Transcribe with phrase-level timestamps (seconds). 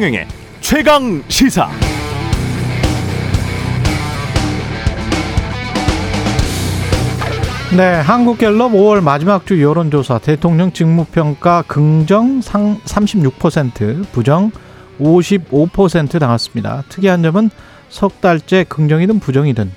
[0.00, 0.26] 최경영의
[0.62, 1.68] 최강 시사.
[7.76, 14.50] 네, 한국갤럽 5월 마지막 주 여론조사 대통령 직무평가 긍정 상 36%, 부정
[14.98, 16.82] 55% 나왔습니다.
[16.88, 17.50] 특이한 점은
[17.90, 19.70] 석 달째 긍정이든 부정이든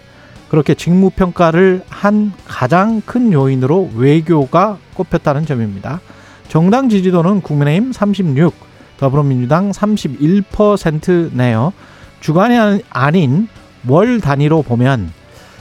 [0.47, 5.99] 그렇게 직무평가를 한 가장 큰 요인으로 외교가 꼽혔다는 점입니다.
[6.47, 8.72] 정당 지지도는 국민의힘 36,
[9.03, 11.73] 더불어민주당 31%네요.
[12.21, 13.49] 주간이 아닌
[13.85, 15.11] 월 단위로 보면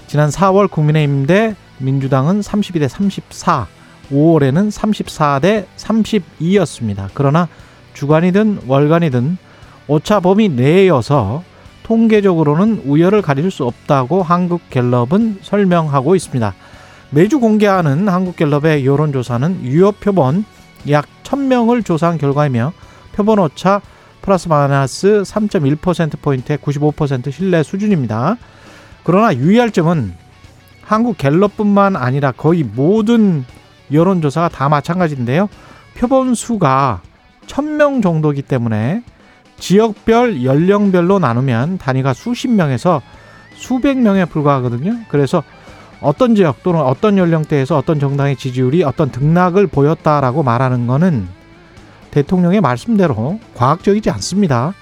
[0.06, 3.66] 지난 4월 국민의힘 대 민주당은 32대 34,
[4.12, 7.08] 5월에는 34대 32였습니다.
[7.14, 7.48] 그러나
[7.94, 9.38] 주간이든 월간이든
[9.88, 11.42] 오차 범위 내여서
[11.82, 16.54] 통계적으로는 우열을 가릴 수 없다고 한국갤럽은 설명하고 있습니다.
[17.10, 20.44] 매주 공개하는 한국갤럽의 여론조사는 유효 표본
[20.90, 22.72] 약 1000명을 조사한 결과이며
[23.14, 23.80] 표본 오차
[24.22, 28.36] 플러스 마이너스 3.1%포인트의 95% 신뢰 수준입니다.
[29.04, 30.14] 그러나 유의할 점은
[30.82, 33.44] 한국 갤럽뿐만 아니라 거의 모든
[33.92, 35.48] 여론조사가 다 마찬가지인데요.
[35.96, 37.02] 표본 수가
[37.46, 39.02] 1000명 정도이기 때문에
[39.58, 43.02] 지역별 연령별로 나누면 단위가 수십 명에서
[43.54, 45.00] 수백 명에 불과하거든요.
[45.08, 45.42] 그래서
[46.00, 51.28] 어떤 지역 또는 어떤 연령대에서 어떤 정당의 지지율이 어떤 등락을 보였다라고 말하는 것은
[52.12, 54.74] 대통령의 말씀대로 과학적이지 않습니다.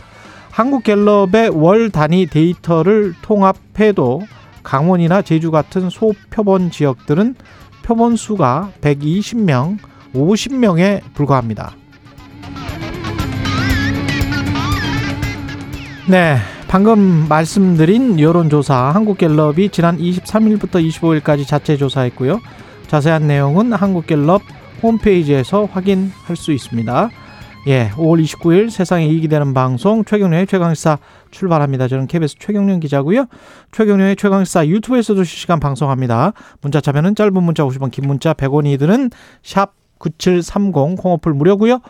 [0.50, 4.22] 한국갤럽의 월 단위 데이터를 통합해도
[4.62, 7.36] 강원이나 제주 같은 소표본 지역들은
[7.82, 9.78] 표본 수가 120명,
[10.14, 11.72] 50명에 불과합니다.
[16.08, 16.36] 네,
[16.66, 22.40] 방금 말씀드린 여론조사 한국갤럽이 지난 23일부터 25일까지 자체 조사했고요.
[22.88, 24.42] 자세한 내용은 한국갤럽
[24.82, 27.10] 홈페이지에서 확인할 수 있습니다.
[27.66, 30.98] 예, 5월 29일 세상에 이익이 되는 방송 최경련의 최강시사
[31.30, 31.88] 출발합니다.
[31.88, 33.26] 저는 KBS 최경련 기자고요.
[33.72, 36.32] 최경련의 최강시사 유튜브에서도 실시간 방송합니다.
[36.62, 39.10] 문자 참여는 짧은 문자 50원, 긴 문자 100원이 드는
[39.42, 41.80] 샵 9730 콩어플 무료고요.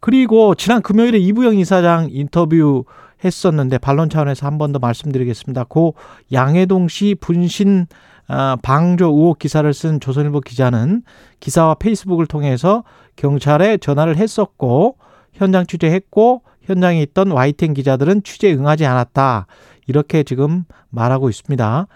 [0.00, 2.84] 그리고 지난 금요일에 이부영 이사장 인터뷰
[3.24, 5.64] 했었는데 반론 차원에서 한 번 더 말씀드리겠습니다.
[5.64, 5.94] 고
[6.32, 7.86] 양해동 씨 분신
[8.30, 11.02] 아, 방조 의혹 기사를 쓴 조선일보 기자는
[11.40, 12.84] 기사와 페이스북을 통해서
[13.18, 14.96] 경찰에 전화를 했었고
[15.32, 19.46] 현장 취재했고 현장에 있던 YTN 기자들은 취재 응하지 않았다.
[19.86, 21.86] 이렇게 지금 말하고 있습니다.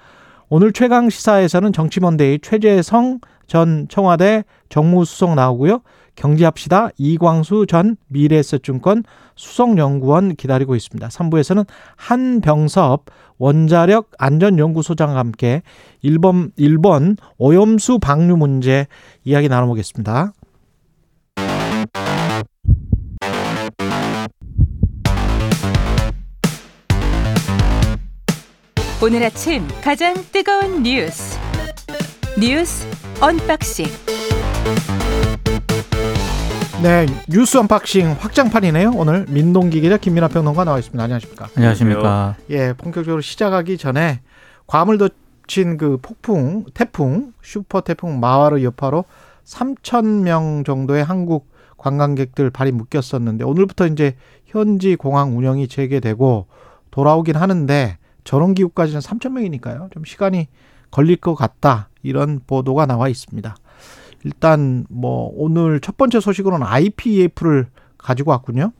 [0.48, 5.80] 오늘 최강 시사에서는 정치먼데이 최재성 전 청와대 정무수석 나오고요.
[6.14, 9.04] 경제합시다 이광수 전 미래에셋증권
[9.36, 11.08] 수석연구원 기다리고 있습니다.
[11.08, 11.66] 3부에서는
[11.96, 13.06] 한병섭
[13.38, 15.62] 원자력 안전연구소장과 함께
[16.02, 18.86] 일본 일본 오염수 방류 문제
[19.24, 20.32] 이야기 나눠보겠습니다.
[29.04, 31.36] 오늘 아침 가장 뜨거운 뉴스
[32.38, 32.86] 뉴스
[33.20, 33.86] 언박싱
[36.84, 38.92] 네, 뉴스 unboxing 확장판이네요.
[38.94, 41.02] 오늘 민동기 기자 김민아 평론가 나와 있습니다.
[41.02, 41.48] 안녕하십니까?
[41.56, 42.36] 안녕하십니까?
[42.50, 44.20] 예, 본격적으로 시작하기 전에
[44.68, 49.04] 괌을 덮친 그 폭풍, 태풍, 슈퍼 태풍 마와르 여파로
[49.44, 54.14] 3천 명 정도의 한국 관광객들 발이 묶였었는데 오늘부터 이제
[54.46, 56.46] 현지 공항 운영이 재개되고
[56.92, 59.88] 돌아오긴 하는데 저런 기후까지는 3천 명이니까요.
[59.92, 60.48] 좀 시간이
[60.90, 61.88] 걸릴 것 같다.
[62.02, 63.54] 이런 보도가 나와 있습니다.
[64.24, 67.66] 일단 뭐 오늘 첫 번째 소식으로는 IPEF를
[67.98, 68.72] 가지고 왔군요.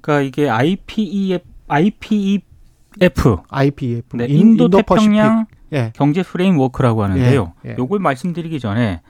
[0.00, 5.92] 그러니까 이게 IPEF IPEF IPEF 네, 인도 태평양 예.
[5.94, 7.54] 경제 프레임워크라고 하는데요.
[7.64, 7.76] 예, 예.
[7.78, 9.00] 요걸 말씀드리기 전에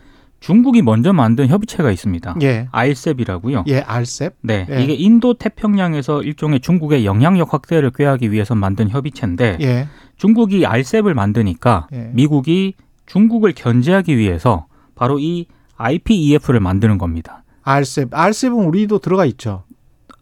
[0.43, 2.37] 중국이 먼저 만든 협의체가 있습니다.
[2.43, 2.69] 예.
[2.73, 3.65] RCEP이라고요.
[3.69, 4.35] 예, RCEP.
[4.43, 4.83] 네, 예.
[4.83, 9.89] 이게 인도 태평양에서 일종의 중국의 영향력 확대를 꾀하기 위해서 만든 협의체인데 예.
[10.17, 12.11] 중국이 RCEP을 만드니까 예.
[12.13, 12.75] 미국이
[13.07, 14.67] 중국을 견제하기 위해서
[14.97, 15.47] 바로 이
[15.77, 17.45] IPEF를 만드는 겁니다.
[17.63, 18.11] RCEP.
[18.13, 19.63] RCEP은 우리도 들어가 있죠.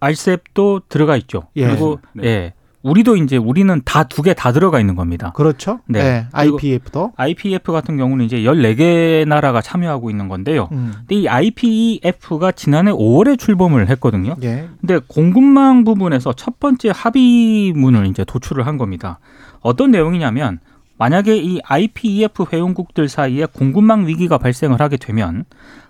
[0.00, 1.44] RCEP도 들어가 있죠.
[1.56, 1.66] 예.
[1.66, 2.24] 그리고 네.
[2.26, 2.52] 예.
[2.82, 5.32] 우리도 이제 우리는 다 두 개 다 들어가 있는 겁니다.
[5.36, 5.80] 그렇죠.
[5.86, 6.02] 네.
[6.02, 6.26] 네.
[6.32, 7.12] IPF도.
[7.16, 10.68] IPF 같은 경우는 이제 14개 나라가 참여하고 있는 건데요.
[10.72, 10.92] 음.
[11.00, 14.34] 근데 이 IPEF가 지난해 5월에 출범을 했거든요.
[14.42, 14.68] 예.
[14.80, 19.18] 근데 공급망 부분에서 첫 번째 합의문을 이제 도출을 한 겁니다.
[19.60, 20.58] 어떤 내용이냐면
[20.96, 25.44] 만약에 이 IPEF 회원국들 사이에 공급망 위기가 발생을 하게 되면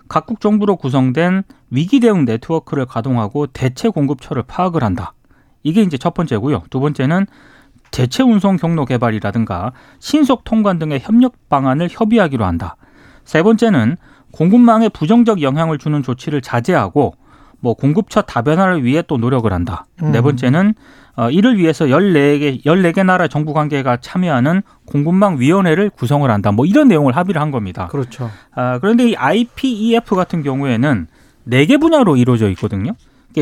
[0.07, 5.13] 각국 정부로 구성된 위기 대응 네트워크를 가동하고 대체 공급처를 파악을 한다.
[5.63, 6.63] 이게 이제 첫 번째고요.
[6.69, 7.25] 두 번째는
[7.91, 12.77] 대체 운송 경로 개발이라든가 신속 통관 등의 협력 방안을 협의하기로 한다.
[13.25, 13.97] 세 번째는
[14.31, 17.15] 공급망에 부정적 영향을 주는 조치를 자제하고
[17.59, 19.85] 뭐 공급처 다변화를 위해 또 노력을 한다.
[19.99, 20.11] 네 음.
[20.11, 20.73] 네 번째는
[21.15, 26.51] 어, 이를 위해서 14개, 14개 나라 정부 관계가 참여하는 공급망 위원회를 구성을 한다.
[26.51, 27.87] 뭐 이런 내용을 합의를 한 겁니다.
[27.87, 28.31] 그렇죠.
[28.55, 31.07] 아, 그런데 이 IPEF 같은 경우에는
[31.47, 32.93] 4개 분야로 이루어져 있거든요.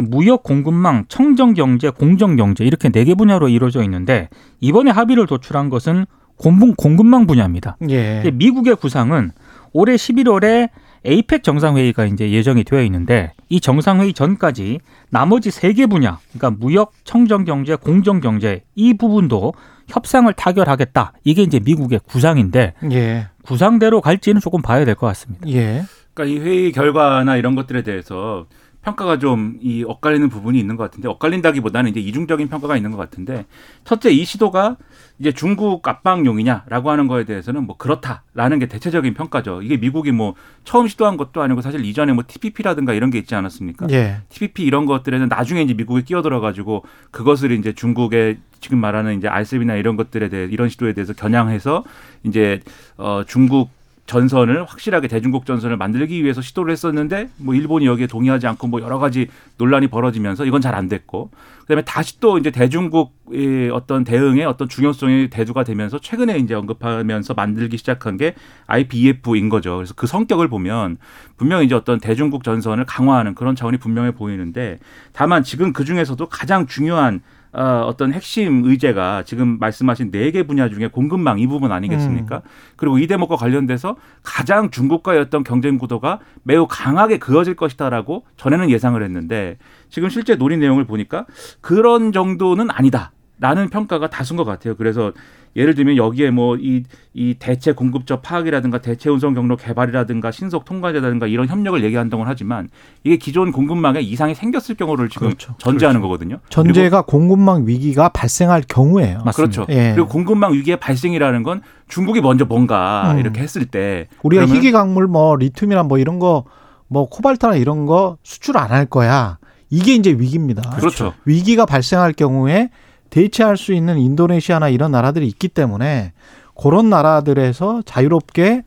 [0.01, 5.69] 무역 공급망, 청정 경제, 공정 경제 이렇게 네 개 분야로 이루어져 있는데 이번에 합의를 도출한
[5.69, 6.05] 것은
[6.37, 7.77] 공급, 공급망 분야입니다.
[7.89, 8.31] 예.
[8.33, 9.31] 미국의 구상은
[9.73, 10.69] 올해 11월에
[11.05, 16.91] 에이펙 정상회의가 이제 예정이 되어 있는데 이 정상회의 전까지 나머지 세 개 분야, 그러니까 무역,
[17.05, 19.53] 청정 경제, 공정 경제 이 부분도
[19.87, 21.13] 협상을 타결하겠다.
[21.23, 23.27] 이게 이제 미국의 구상인데 예.
[23.43, 25.47] 구상대로 갈지는 조금 봐야 될 것 같습니다.
[25.49, 25.83] 예.
[26.13, 28.45] 그러니까 이 회의 결과나 이런 것들에 대해서
[28.83, 33.45] 평가가 좀 이 엇갈리는 부분이 있는 것 같은데 엇갈린다기보다는 이제 이중적인 평가가 있는 것 같은데
[33.83, 34.77] 첫째 이 시도가
[35.19, 39.61] 이제 중국 압박용이냐라고 하는 거에 대해서는 뭐 그렇다라는 게 대체적인 평가죠.
[39.61, 43.87] 이게 미국이 뭐 처음 시도한 것도 아니고 사실 이전에 뭐 TPP라든가 이런 게 있지 않았습니까?
[43.91, 44.21] 예.
[44.29, 49.75] TPP 이런 것들에는 나중에 이제 미국이 끼어들어 가지고 그것을 이제 중국의 지금 말하는 이제 알셉이나
[49.75, 51.83] 이런 것들에 대해 이런 시도에 대해서 겨냥해서
[52.23, 52.61] 이제
[52.97, 53.69] 어 중국
[54.09, 58.97] 전선을 확실하게 대중국 전선을 만들기 위해서 시도를 했었는데 뭐 일본이 여기에 동의하지 않고 뭐 여러
[58.97, 59.27] 가지
[59.57, 65.29] 논란이 벌어지면서 이건 잘 안 됐고 그다음에 다시 또 이제 대중국의 어떤 대응의 어떤 중요성이
[65.29, 68.33] 대두가 되면서 최근에 이제 언급하면서 만들기 시작한 게
[68.67, 69.75] IPEF인 거죠.
[69.75, 70.97] 그래서 그 성격을 보면
[71.37, 74.79] 분명히 이제 어떤 대중국 전선을 강화하는 그런 차원이 분명해 보이는데
[75.11, 80.69] 다만 지금 그 중에서도 가장 중요한 어, 어떤 핵심 의제가 지금 말씀하신 네 개 분야
[80.69, 82.37] 중에 공급망 이 부분 아니겠습니까?
[82.37, 82.41] 음.
[82.75, 89.01] 그리고 이 대목과 관련돼서 가장 중국과의 어떤 경쟁 구도가 매우 강하게 그어질 것이다라고 전에는 예상을
[89.01, 89.57] 했는데
[89.89, 91.25] 지금 실제 논의 내용을 보니까
[91.61, 93.11] 그런 정도는 아니다.
[93.39, 94.75] 라는 평가가 다수인 것 같아요.
[94.75, 95.13] 그래서
[95.55, 96.83] 예를 들면 여기에 뭐 이
[97.13, 102.69] 이 대체 공급처 파악이라든가 대체 운송 경로 개발이라든가 신속 통과제라든가 이런 협력을 얘기한다고 하지만
[103.03, 105.55] 이게 기존 공급망에 이상이 생겼을 경우를 지금 그렇죠.
[105.57, 106.09] 전제하는 그렇죠.
[106.11, 106.39] 거거든요.
[106.49, 109.21] 전제가 공급망 위기가 발생할 경우에요.
[109.25, 109.33] 맞습니다.
[109.33, 109.65] 그렇죠.
[109.69, 109.93] 예.
[109.95, 113.19] 그리고 공급망 위기의 발생이라는 건 중국이 먼저 뭔가 음.
[113.19, 116.45] 이렇게 했을 때 우리가 희귀 광물 뭐 리튬이나 뭐 이런 거
[116.91, 119.37] 뭐 코발트나 이런 거 수출 안 할 거야.
[119.69, 120.71] 이게 이제 위기입니다.
[120.71, 121.13] 그렇죠.
[121.25, 122.71] 위기가 발생할 경우에
[123.09, 126.13] 대체할 수 있는 인도네시아나 이런 나라들이 있기 때문에
[126.59, 128.63] 그런 나라들에서 자유롭게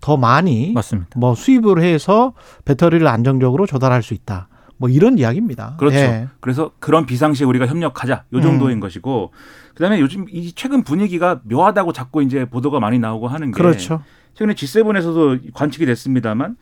[0.00, 1.18] 더 많이 맞습니다.
[1.18, 2.32] 뭐 수입을 해서
[2.64, 4.48] 배터리를 안정적으로 조달할 수 있다.
[4.76, 5.76] 뭐 이런 이야기입니다.
[5.78, 5.96] 그렇죠.
[5.96, 6.28] 예.
[6.40, 8.24] 그래서 그런 비상시에 우리가 협력하자.
[8.32, 8.80] 요 정도인 음.
[8.80, 9.32] 것이고
[9.74, 14.02] 그다음에 요즘 이 최근 분위기가 묘하다고 자꾸 이제 보도가 많이 나오고 하는 게 그렇죠.
[14.34, 16.56] 최근에 G7에서도 관측이 됐습니다만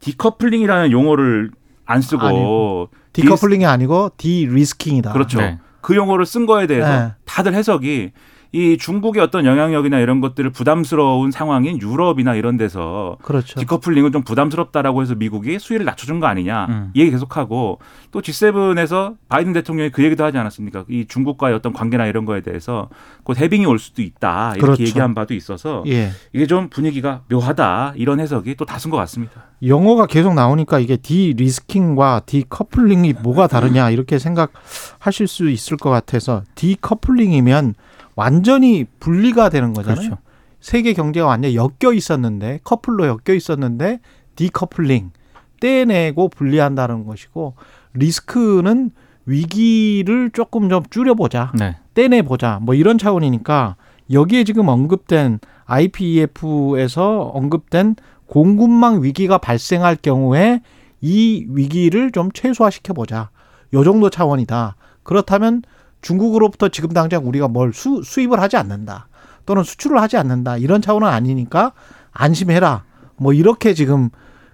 [0.00, 1.50] 디커플링이라는 용어를
[1.84, 2.88] 안 쓰고 아니고.
[3.12, 5.12] 디커플링이 아니고 디리스킹이다.
[5.12, 5.38] 그렇죠.
[5.40, 5.58] 네.
[5.88, 7.12] 그 용어를 쓴 거에 대해서 네.
[7.24, 8.12] 다들 해석이
[8.50, 13.60] 이 중국의 어떤 영향력이나 이런 것들을 부담스러운 상황인 유럽이나 이런 데서 그렇죠.
[13.60, 16.90] 디커플링은 좀 부담스럽다라고 해서 미국이 수위를 낮춰준 거 아니냐 음.
[16.94, 17.78] 이 얘기 계속하고
[18.10, 20.84] 또 G7에서 바이든 대통령이 그 얘기도 하지 않았습니까?
[20.88, 22.88] 이 중국과의 어떤 관계나 이런 거에 대해서
[23.22, 24.82] 곧 해빙이 올 수도 있다 이렇게 그렇죠.
[24.82, 26.10] 얘기한 바도 있어서 예.
[26.32, 29.44] 이게 좀 분위기가 묘하다 이런 해석이 또 다수인 것 같습니다.
[29.62, 37.74] 용어가 계속 나오니까 이게 de-risking과 decoupling이 뭐가 다르냐 이렇게 생각하실 수 있을 것 같아서 decoupling이면
[38.18, 40.08] 완전히 분리가 되는 거잖아요.
[40.08, 40.22] 그렇죠.
[40.58, 44.00] 세계 경제가 완전히 엮여 있었는데 커플로 엮여 있었는데
[44.34, 45.12] 디커플링
[45.60, 47.54] 떼내고 분리한다는 것이고
[47.94, 48.90] 리스크는
[49.24, 51.76] 위기를 조금 좀 줄여보자, 네.
[51.94, 53.76] 떼내보자, 뭐 이런 차원이니까
[54.10, 57.94] 여기에 지금 언급된 IPEF에서 언급된
[58.26, 60.60] 공급망 위기가 발생할 경우에
[61.00, 63.30] 이 위기를 좀 최소화시켜 보자.
[63.74, 64.74] 요 정도 차원이다.
[65.04, 65.62] 그렇다면
[66.00, 69.08] 중국으로부터 지금 당장 우리가 뭘 수, 수입을 하지 않는다.
[69.46, 70.58] 또는 수출을 하지 않는다.
[70.58, 71.72] 이런 차원은 아니니까
[72.12, 72.84] 안심해라.
[73.16, 74.10] 뭐 이렇게 지금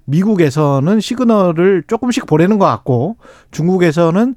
[0.06, 3.16] 미국에서는 시그널을 조금씩 보내는 것 같고
[3.50, 4.36] 중국에서는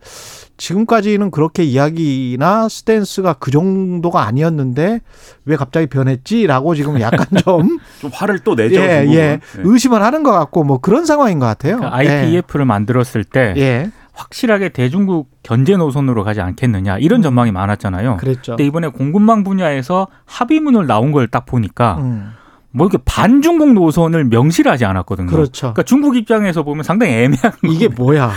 [0.58, 5.02] 지금까지는 그렇게 이야기나 스탠스가 그 정도가 아니었는데
[5.46, 8.76] 왜 갑자기 변했지라고 지금 약간 좀, 좀 화를 또 내죠.
[8.80, 9.16] 예, 예.
[9.16, 9.40] 네.
[9.58, 11.78] 의심을 하는 것 같고 뭐 그런 상황인 것 같아요.
[11.78, 12.66] 그러니까 IPF를 예.
[12.66, 13.92] 만들었을 때 예.
[14.18, 17.24] 확실하게 대중국 견제 노선으로 가지 않겠느냐 이런 음.
[17.24, 18.18] 전망이 많았잖아요.
[18.18, 18.54] 그랬죠.
[18.54, 22.32] 근데 이번에 공급망 분야에서 합의문을 나온 걸 딱 보니까 음.
[22.72, 25.28] 뭐 이렇게 반중국 노선을 명시하지 않았거든요.
[25.28, 25.68] 그렇죠.
[25.68, 28.32] 그러니까 중국 입장에서 보면 상당히 애매한 이게 뭐야?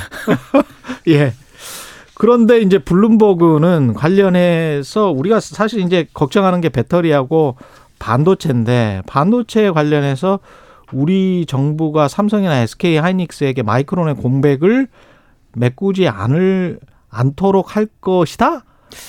[1.09, 1.33] 예.
[2.15, 7.57] 그런데 이제 블룸버그는 관련해서 우리가 사실 이제 걱정하는 게 배터리하고
[7.99, 10.41] 반도체인데 반도체 관련해서
[10.93, 14.89] 우리 정부가 삼성이나 SK 하이닉스에게 마이크론의 공백을
[15.55, 18.65] 메꾸지 않을 않도록 할 것이다.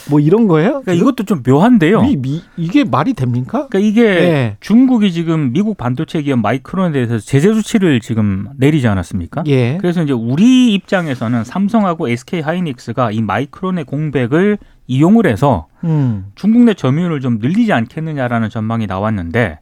[0.09, 0.81] 뭐 이런 거예요?
[0.81, 2.01] 그러니까 이것도 좀 묘한데요.
[2.03, 3.67] 미, 미, 이게 말이 됩니까?
[3.67, 4.57] 그러니까 이게 예.
[4.59, 9.43] 중국이 지금 미국 반도체 기업 마이크론에 대해서 제재 조치를 지금 내리지 않았습니까?
[9.47, 9.77] 예.
[9.77, 14.57] 그래서 이제 우리 입장에서는 삼성하고 SK 하이닉스가 이 마이크론의 공백을
[14.87, 16.25] 이용을 해서 음.
[16.35, 19.59] 중국 내 점유율을 좀 늘리지 않겠느냐라는 전망이 나왔는데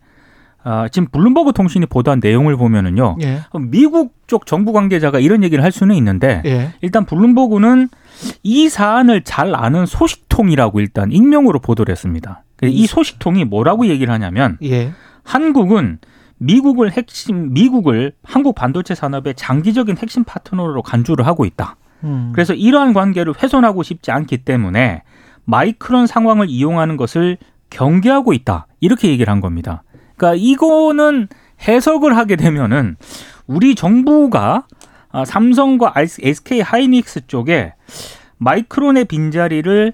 [0.63, 3.17] 아, 지금 블룸버그 통신이 보도한 내용을 보면은요.
[3.21, 3.39] 예.
[3.69, 6.73] 미국 쪽 정부 관계자가 이런 얘기를 할 수는 있는데 예.
[6.81, 7.89] 일단 블룸버그는
[8.43, 12.43] 이 사안을 잘 아는 소식통이라고 일단 익명으로 보도를 했습니다.
[12.63, 14.91] 이 소식통이 뭐라고 얘기를 하냐면 예.
[15.23, 15.99] 한국은
[16.39, 21.75] 미국을 핵심 미국을 한국 반도체 산업의 장기적인 핵심 파트너로 간주를 하고 있다.
[22.03, 22.31] 음.
[22.33, 25.03] 그래서 이러한 관계를 훼손하고 싶지 않기 때문에
[25.45, 27.37] 마이크론 상황을 이용하는 것을
[27.69, 28.67] 경계하고 있다.
[28.79, 29.83] 이렇게 얘기를 한 겁니다.
[30.19, 31.27] 그러니까 이거는
[31.67, 32.97] 해석을 하게 되면은
[33.47, 34.65] 우리 정부가
[35.11, 37.73] 아, 삼성과 SK 하이닉스 쪽에
[38.37, 39.93] 마이크론의 빈자리를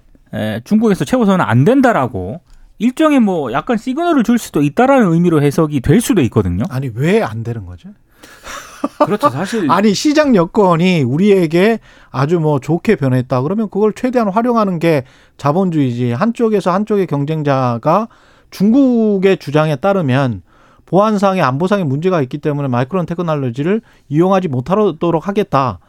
[0.65, 2.41] 중국에서 채워서는 안 된다라고
[2.79, 6.65] 일종의 뭐 약간 시그널을 줄 수도 있다라는 의미로 해석이 될 수도 있거든요.
[6.69, 7.89] 아니 왜 안 되는 거죠?
[9.05, 9.29] 그렇죠.
[9.29, 11.79] 사실 아니 시장 여건이 우리에게
[12.11, 13.41] 아주 뭐 좋게 변했다.
[13.43, 15.05] 그러면 그걸 최대한 활용하는 게
[15.37, 16.11] 자본주의지.
[16.11, 18.09] 한쪽에서 한쪽의 경쟁자가
[18.51, 20.41] 중국의 주장에 따르면
[20.85, 25.79] 보안상의 안보상의 문제가 있기 때문에 마이크론 테크놀로지를 이용하지 못하도록 하겠다.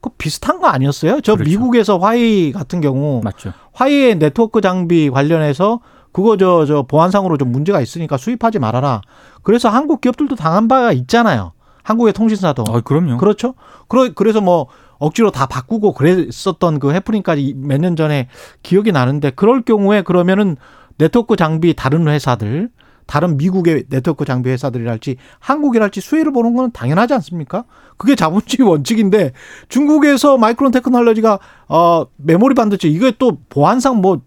[0.00, 1.20] 그 비슷한 거 아니었어요?
[1.20, 1.48] 저 그렇죠.
[1.50, 3.52] 미국에서 화웨이 같은 경우 맞죠.
[3.72, 5.80] 화웨이의 네트워크 장비 관련해서
[6.12, 9.00] 그거 저 저 보안상으로 좀 문제가 있으니까 수입하지 말아라.
[9.42, 11.52] 그래서 한국 기업들도 당한 바가 있잖아요.
[11.84, 12.64] 한국의 통신사도.
[12.68, 13.16] 아, 그럼요.
[13.16, 13.54] 그렇죠.
[13.88, 14.66] 그러, 그래서 뭐
[14.98, 18.28] 억지로 다 바꾸고 그랬었던 그 해프닝까지 몇 년 전에
[18.62, 20.56] 기억이 나는데 그럴 경우에 그러면은
[21.02, 22.70] 네트워크 장비 다른 회사들
[23.06, 27.64] 다른 미국의 네트워크 장비 회사들이랄지 한국이랄지 수혜를 보는 건 당연하지 않습니까?
[27.96, 29.32] 그게 자본주의 원칙인데
[29.68, 34.20] 중국에서 마이크론 테크놀로지가 어 메모리 반도체 이게 또 보안상 뭐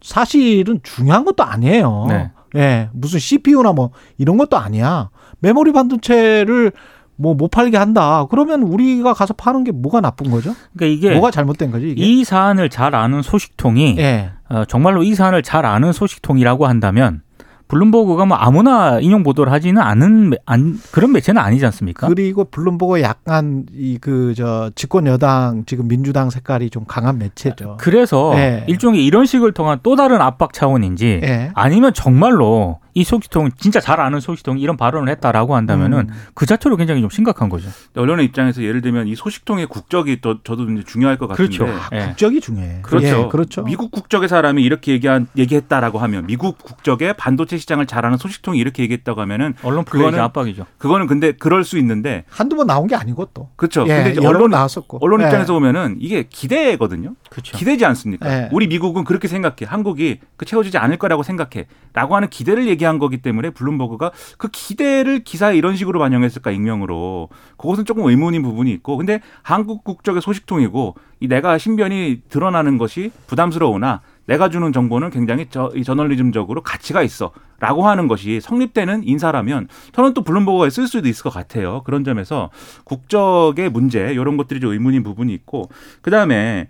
[0.00, 2.06] 사실은 중요한 것도 아니에요.
[2.08, 2.30] 네.
[2.56, 2.88] 예.
[2.92, 5.10] 무슨 CPU나 뭐 이런 것도 아니야.
[5.40, 6.72] 메모리 반도체를
[7.16, 8.26] 뭐 못 팔게 한다.
[8.30, 10.54] 그러면 우리가 가서 파는 게 뭐가 나쁜 거죠?
[10.76, 11.90] 그러니까 이게 뭐가 잘못된 거지?
[11.90, 12.02] 이게?
[12.02, 14.32] 이 사안을 잘 아는 소식통이 예.
[14.52, 17.22] 어, 정말로 이 사안을 잘 아는 소식통이라고 한다면
[17.68, 22.06] 블룸버그가 뭐 아무나 인용 보도를 하지는 않은 안, 그런 매체는 아니지 않습니까?
[22.06, 27.78] 그리고 블룸버그 약간 이 그 저 집권 여당 지금 민주당 색깔이 좀 강한 매체죠.
[27.80, 28.64] 그래서 네.
[28.68, 31.50] 일종의 이런 식을 통한 또 다른 압박 차원인지 네.
[31.54, 36.14] 아니면 정말로 이 소식통 진짜 잘 아는 소식통이 이런 발언을 했다라고 한다면은 음.
[36.34, 37.68] 그 자체로 굉장히 좀 심각한 거죠.
[37.96, 41.56] 언론의 입장에서 예를 들면 이 소식통의 국적이 또 저도 이제 중요할 것 같은데.
[41.56, 41.72] 그렇죠.
[41.72, 42.06] 아, 예.
[42.08, 42.80] 국적이 중요해.
[42.82, 43.06] 그렇죠.
[43.06, 43.62] 예, 그렇죠.
[43.62, 48.82] 미국 국적의 사람이 이렇게 얘기한 얘기했다라고 하면 미국 국적의 반도체 시장을 잘 아는 소식통이 이렇게
[48.82, 50.66] 얘기했다고 하면은 언론 플레이 압박이죠.
[50.78, 53.48] 그거는 근데 그럴 수 있는데 한두 번 나온 게 아니고 또.
[53.56, 53.86] 그렇죠.
[53.88, 54.98] 예, 근데 언론 나왔었고.
[55.00, 55.26] 언론 예.
[55.26, 57.14] 입장에서 보면은 이게 기대거든요.
[57.30, 57.56] 그렇죠.
[57.56, 58.28] 기대지 않습니까?
[58.30, 58.48] 예.
[58.52, 59.64] 우리 미국은 그렇게 생각해.
[59.66, 65.24] 한국이 그 채워지지 않을 거라고 생각해.라고 하는 기대를 얘기 한 거기 때문에 블룸버그가 그 기대를
[65.24, 71.28] 기사에 이런 식으로 반영했을까 익명으로 그것은 조금 의문인 부분이 있고 근데 한국 국적의 소식통이고 이
[71.28, 77.86] 내가 신변이 드러나는 것이 부담스러우나 내가 주는 정보는 굉장히 저, 이 저널리즘적으로 가치가 있어 라고
[77.86, 81.82] 하는 것이 성립되는 인사라면 저는 또 블룸버그에 쓸 수도 있을 것 같아요.
[81.84, 82.50] 그런 점에서
[82.84, 85.68] 국적의 문제 이런 것들이 좀 의문인 부분이 있고
[86.00, 86.68] 그 다음에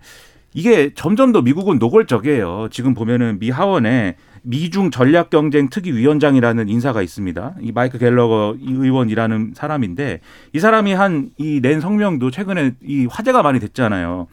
[0.53, 2.67] 이게 점점 더 미국은 노골적이에요.
[2.71, 7.55] 지금 보면은 미 하원에 미중 전략 경쟁 특위 위원장이라는 인사가 있습니다.
[7.61, 10.19] 이 마이크 갤러거 의원이라는 사람인데
[10.53, 14.27] 이 사람이 한 이 낸 성명도 최근에 이 화제가 많이 됐잖아요.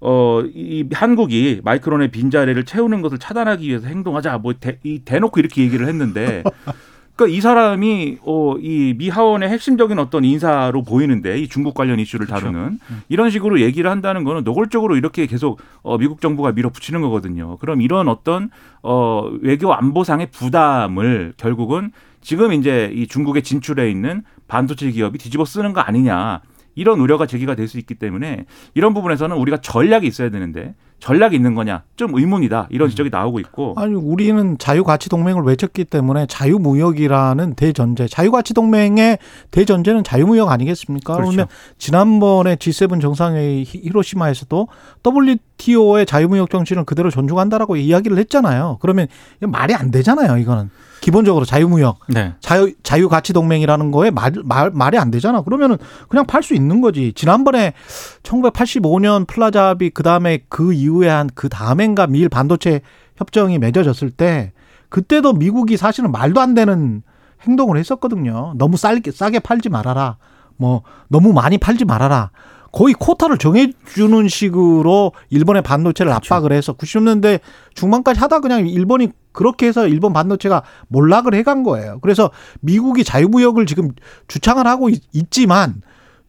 [0.00, 5.62] 어, 이 한국이 마이크론의 빈자리를 채우는 것을 차단하기 위해서 행동하자 뭐 대, 이 대놓고 이렇게
[5.62, 6.42] 얘기를 했는데
[7.16, 12.26] 그러니까 이 사람이 어, 이 미 하원의 핵심적인 어떤 인사로 보이는데 이 중국 관련 이슈를
[12.26, 12.46] 그렇죠.
[12.46, 13.02] 다루는 그렇죠.
[13.08, 17.56] 이런 식으로 얘기를 한다는 거는 노골적으로 이렇게 계속 어, 미국 정부가 밀어붙이는 거거든요.
[17.58, 18.50] 그럼 이런 어떤
[18.82, 25.72] 어, 외교 안보상의 부담을 결국은 지금 이제 이 중국에 진출해 있는 반도체 기업이 뒤집어 쓰는
[25.72, 26.40] 거 아니냐.
[26.76, 30.74] 이런 우려가 제기가 될 수 있기 때문에 이런 부분에서는 우리가 전략이 있어야 되는데
[31.04, 32.90] 전략이 있는 거냐 좀 의문이다 이런 음.
[32.90, 39.18] 지적이 나오고 있고 아니 우리는 자유가치 동맹을 외쳤기 때문에 자유무역이라는 대전제 자유가치 동맹의
[39.50, 41.12] 대전제는 자유무역 아니겠습니까?
[41.16, 41.30] 그렇죠.
[41.30, 41.46] 그러면
[41.76, 44.66] 지난번에 G7 정상회의 히로시마에서도
[45.06, 48.78] WTO 의 자유무역 정신을 그대로 존중한다라고 이야기를 했잖아요.
[48.80, 49.06] 그러면
[49.40, 50.36] 말이 안 되잖아요.
[50.38, 50.68] 이거는
[51.00, 52.34] 기본적으로 자유무역, 네.
[52.40, 55.42] 자유 자유 가치 동맹이라는 거에 말, 말 말이 안 되잖아.
[55.42, 55.76] 그러면은
[56.08, 57.12] 그냥 팔 수 있는 거지.
[57.14, 57.74] 지난번에
[58.22, 62.80] 1985년 플라자 합의 그 다음에 그 이후에 한 그 다음엔가 미일 반도체
[63.16, 64.52] 협정이 맺어졌을 때
[64.88, 67.02] 그때도 미국이 사실은 말도 안 되는
[67.42, 68.54] 행동을 했었거든요.
[68.56, 70.16] 너무 싸게 싸게 팔지 말아라.
[70.56, 72.30] 뭐 너무 많이 팔지 말아라.
[72.74, 76.34] 거의 코타를 정해주는 식으로 일본의 반도체를 그렇죠.
[76.34, 77.38] 압박을 해서 90년대
[77.74, 82.00] 중반까지 하다 그냥 일본이 그렇게 해서 일본 반도체가 몰락을 해간 거예요.
[82.02, 83.90] 그래서 미국이 자유무역을 지금
[84.26, 85.82] 주창을 하고 있지만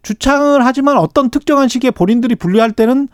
[0.03, 3.07] 주창을 하지만 어떤 특정한 시기에 본인들이 분리할 때는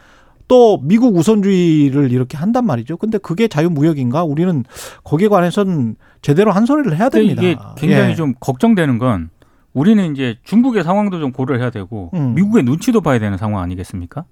[0.49, 2.97] 또 미국 우선주의를 이렇게 한단 말이죠.
[2.97, 4.25] 근데 그게 자유무역인가?
[4.25, 4.65] 우리는
[5.05, 7.41] 거기에 관해서는 제대로 한 소리를 해야 됩니다.
[7.41, 8.15] 이게 굉장히 예.
[8.15, 9.29] 좀 걱정되는 건
[9.73, 12.33] 우리는 이제 중국의 상황도 좀 고려를 해야 되고 음.
[12.35, 14.25] 미국의 눈치도 봐야 되는 상황 아니겠습니까?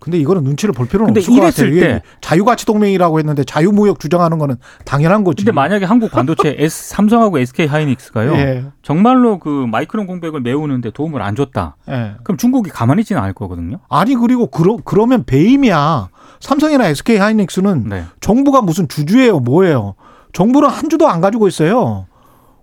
[0.00, 1.80] 근데 이거는 눈치를 볼 필요는 없을 것 같아요.
[1.80, 5.44] 때 자유가치 동맹이라고 했는데 자유무역 주장하는 거는 당연한 거지.
[5.44, 8.32] 근데 만약에 한국 반도체 S 삼성하고 SK 하이닉스가요.
[8.34, 8.64] 예.
[8.82, 11.76] 정말로 그 마이크론 공백을 메우는데 도움을 안 줬다.
[11.90, 12.14] 예.
[12.24, 13.78] 그럼 중국이 가만히 있지는 않을 거거든요.
[13.88, 16.08] 아니 그리고 그러, 그러면 배임이야.
[16.40, 18.04] 삼성이나 SK 하이닉스는 네.
[18.20, 19.94] 정부가 무슨 주주예요, 뭐예요?
[20.32, 22.06] 정부는 한 주도 안 가지고 있어요.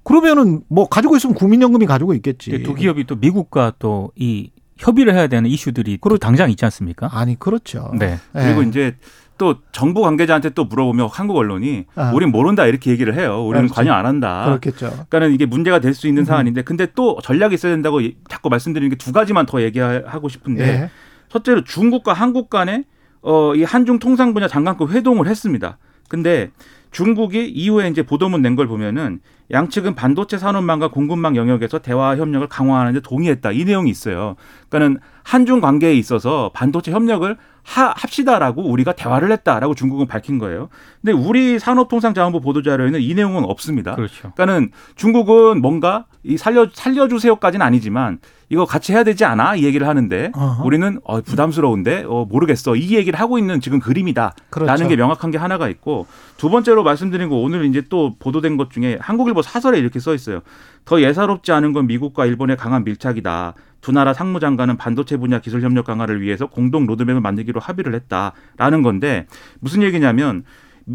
[0.06, 2.64] 그러면은 뭐 가지고 있으면 국민연금이 가지고 있겠지.
[2.64, 7.10] 두 기업이 또 미국과 또 이 협의를 해야 되는 이슈들이 그렇, 당장 있지 않습니까?
[7.14, 7.92] 아니 그렇죠.
[7.98, 8.20] 네.
[8.34, 8.44] 네.
[8.44, 8.96] 그리고 이제
[9.38, 12.12] 또 정부 관계자한테 또 물어보면 한국 언론이 아.
[12.14, 13.42] 우린 모른다 이렇게 얘기를 해요.
[13.46, 13.74] 우리는 그렇지.
[13.74, 14.44] 관여 안 한다.
[14.46, 14.90] 그렇겠죠.
[14.92, 16.26] 그러니까는 이게 문제가 될 수 있는 음.
[16.26, 20.90] 사안인데 근데 또 전략이 있어야 된다고 자꾸 말씀드리는 게 두 가지만 더 얘기하고 싶은데 예.
[21.30, 22.84] 첫째로 중국과 한국 간에
[23.22, 25.78] 어, 이 한중 통상 분야 장관급 회동을 했습니다.
[26.10, 26.52] 근데
[26.96, 29.20] 중국이 이후에 이제 보도문 낸 걸 보면은
[29.52, 33.52] 양측은 반도체 산업망과 공급망 영역에서 대화 협력을 강화하는 데 동의했다.
[33.52, 34.36] 이 내용이 있어요.
[34.70, 40.70] 그러니까는 한중 관계에 있어서 반도체 협력을 하, 합시다라고 우리가 대화를 했다라고 중국은 밝힌 거예요.
[41.02, 43.96] 근데 우리 산업통상자원부 보도자료에는 이 내용은 없습니다.
[43.96, 44.32] 그렇죠.
[44.36, 49.56] 그러니까는 중국은 뭔가 이 살려 살려주세요까지는 아니지만 이거 같이 해야 되지 않아?
[49.56, 50.64] 이 얘기를 하는데 어허.
[50.64, 52.76] 우리는 어, 부담스러운데 어, 모르겠어.
[52.76, 54.88] 이 얘기를 하고 있는 지금 그림이다라는 그렇죠.
[54.88, 56.06] 게 명확한 게 하나가 있고
[56.38, 60.42] 두 번째로 말씀드린 거 오늘 이제 또 보도된 것 중에 한국일보 사설에 이렇게 써 있어요.
[60.86, 63.56] 더 예사롭지 않은 건 미국과 일본의 강한 밀착이다.
[63.86, 69.28] 두 나라 상무장관은 반도체 분야 기술 협력 강화를 위해서 공동 로드맵을 만들기로 합의를 했다라는 건데
[69.60, 70.44] 무슨 얘기냐면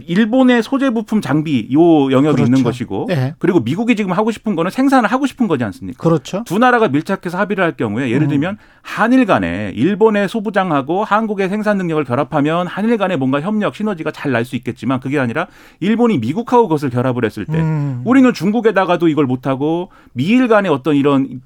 [0.06, 2.44] 일본의 소재 부품 장비 요 영역이 그렇죠.
[2.44, 3.34] 있는 것이고 네.
[3.38, 6.00] 그리고 미국이 지금 하고 싶은 거는 생산을 하고 싶은 거지 않습니까?
[6.00, 6.44] 그렇죠.
[6.46, 8.28] 두 나라가 밀착해서 합의를 할 경우에 예를 음.
[8.28, 14.32] 들면 한일 간에 일본의 소부장하고 한국의 생산 능력을 결합하면 한일 간에 뭔가 협력 시너지가 잘
[14.32, 15.48] 날 수 있겠지만 그게 아니라
[15.80, 18.02] 일본이 미국하고 그것을 결합을 했을 때 음.
[18.04, 21.38] 우리는 중국에다가도 이걸 못 하고 미일 간의 어떤 이런 이,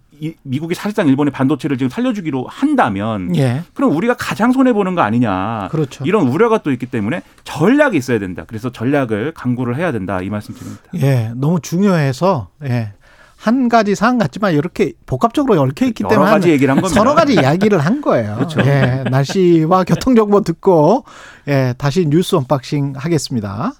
[0.42, 3.62] 미국이 사실상 일본의 반도체를 지금 살려주기로 한다면 예.
[3.74, 6.04] 그럼 우리가 가장 손해 보는 거 아니냐 그렇죠.
[6.04, 8.44] 이런 우려가 또 있기 때문에 전략이 있어야 된다.
[8.46, 10.82] 그래서 전략을 강구를 해야 된다 이 말씀드립니다.
[10.96, 12.92] 예, 너무 중요해서 예.
[13.36, 16.98] 한 가지 사안 같지만 이렇게 복합적으로 얽혀 있기 때문에 가지 얘기를 한 겁니다.
[16.98, 18.36] 서너 가지 이야기를 한 거예요.
[18.36, 18.60] 그렇죠.
[18.62, 21.04] 예, 날씨와 교통 정보 듣고
[21.48, 23.74] 예, 다시 뉴스 unboxing 하겠습니다.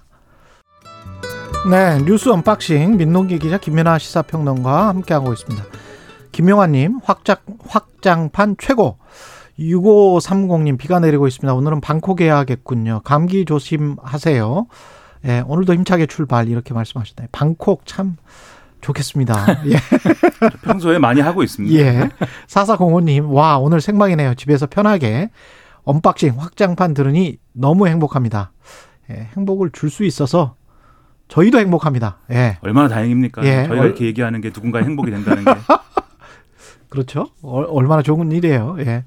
[1.71, 5.65] 네, 뉴스 unboxing 민동기 기자 김민아 시사평론가 함께하고 있습니다.
[6.35, 8.97] 김명환님, 확장, 확장판 최고.
[9.57, 11.53] 6530님, 비가 내리고 있습니다.
[11.53, 12.99] 오늘은 방콕에 해야겠군요.
[13.05, 14.67] 감기 조심하세요.
[15.27, 16.49] 예, 오늘도 힘차게 출발.
[16.49, 17.29] 이렇게 말씀하셨나요?
[17.31, 18.17] 방콕 참
[18.81, 19.63] 좋겠습니다.
[19.71, 19.77] 예.
[20.65, 21.73] 평소에 많이 하고 있습니다.
[21.79, 22.09] 예.
[22.47, 24.33] 4405님, 와, 오늘 생방이네요.
[24.35, 25.29] 집에서 편하게
[25.85, 28.51] unboxing 확장판 들으니 너무 행복합니다.
[29.09, 30.55] 예, 행복을 줄 수 있어서
[31.29, 32.17] 저희도 행복합니다.
[32.31, 32.57] 예.
[32.59, 33.45] 얼마나 다행입니까?
[33.45, 33.67] 예.
[33.67, 35.51] 저희가 이렇게 얘기하는 게 누군가의 행복이 된다는 게.
[36.95, 37.27] 그렇죠.
[37.41, 38.77] 얼마나 좋은 일이에요.
[38.79, 39.03] 예.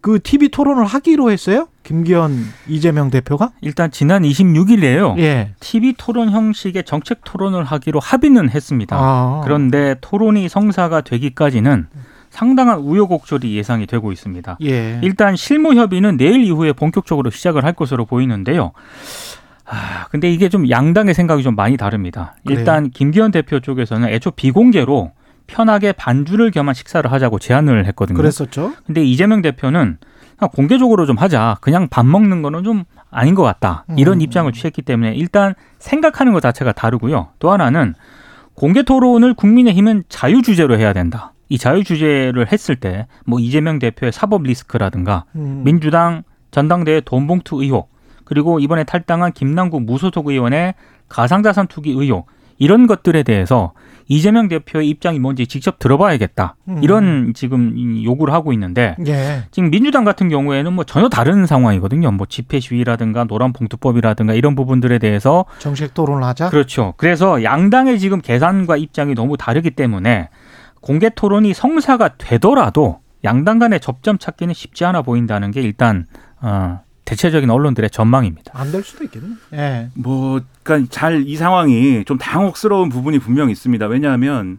[0.00, 1.66] 그 TV 토론을 하기로 했어요?
[1.82, 3.50] 김기현 이재명 대표가?
[3.60, 5.18] 일단 지난 26일에요.
[5.18, 5.54] 예.
[5.60, 8.96] TV 토론 형식의 정책 토론을 하기로 합의는 했습니다.
[8.98, 9.40] 아.
[9.44, 11.86] 그런데 토론이 성사가 되기까지는
[12.30, 14.58] 상당한 우여곡절이 예상이 되고 있습니다.
[14.62, 15.00] 예.
[15.02, 18.72] 일단 실무 협의는 내일 이후에 본격적으로 시작을 할 것으로 보이는데요.
[19.66, 22.36] 아, 근데 이게 좀 양당의 생각이 좀 많이 다릅니다.
[22.44, 22.90] 일단 그래요?
[22.92, 25.12] 김기현 대표 쪽에서는 애초 비공개로
[25.46, 28.16] 편하게 반주를 겸한 식사를 하자고 제안을 했거든요.
[28.16, 28.72] 그랬었죠.
[28.86, 29.98] 근데 이재명 대표는
[30.52, 31.56] 공개적으로 좀 하자.
[31.60, 33.84] 그냥 밥 먹는 거는 좀 아닌 것 같다.
[33.96, 34.20] 이런 음.
[34.20, 37.28] 입장을 취했기 때문에 일단 생각하는 것 자체가 다르고요.
[37.38, 37.94] 또 하나는
[38.54, 41.32] 공개 토론을 국민의힘은 자유 주제로 해야 된다.
[41.48, 45.62] 이 자유 주제를 했을 때 뭐 이재명 대표의 사법 리스크라든가 음.
[45.64, 47.90] 민주당 전당대회 돈봉투 의혹
[48.24, 50.74] 그리고 이번에 탈당한 김남국 무소속 의원의
[51.08, 52.26] 가상자산 투기 의혹
[52.58, 53.72] 이런 것들에 대해서
[54.08, 56.56] 이재명 대표의 입장이 뭔지 직접 들어봐야겠다.
[56.68, 56.80] 음.
[56.82, 59.44] 이런 지금 요구를 하고 있는데 예.
[59.50, 62.10] 지금 민주당 같은 경우에는 뭐 전혀 다른 상황이거든요.
[62.10, 66.50] 뭐 집회 시위라든가 노란 봉투법이라든가 이런 부분들에 대해서 정책 토론을 하자.
[66.50, 66.94] 그렇죠.
[66.96, 70.28] 그래서 양당의 지금 계산과 입장이 너무 다르기 때문에
[70.80, 76.04] 공개 토론이 성사가 되더라도 양당 간의 접점 찾기는 쉽지 않아 보인다는 게 일단
[76.42, 78.52] 어, 대체적인 언론들의 전망입니다.
[78.54, 79.28] 안 될 수도 있겠네.
[79.54, 79.88] 예.
[79.94, 83.86] 뭐, 그러니까 잘 이 상황이 좀 당혹스러운 부분이 분명 있습니다.
[83.86, 84.58] 왜냐하면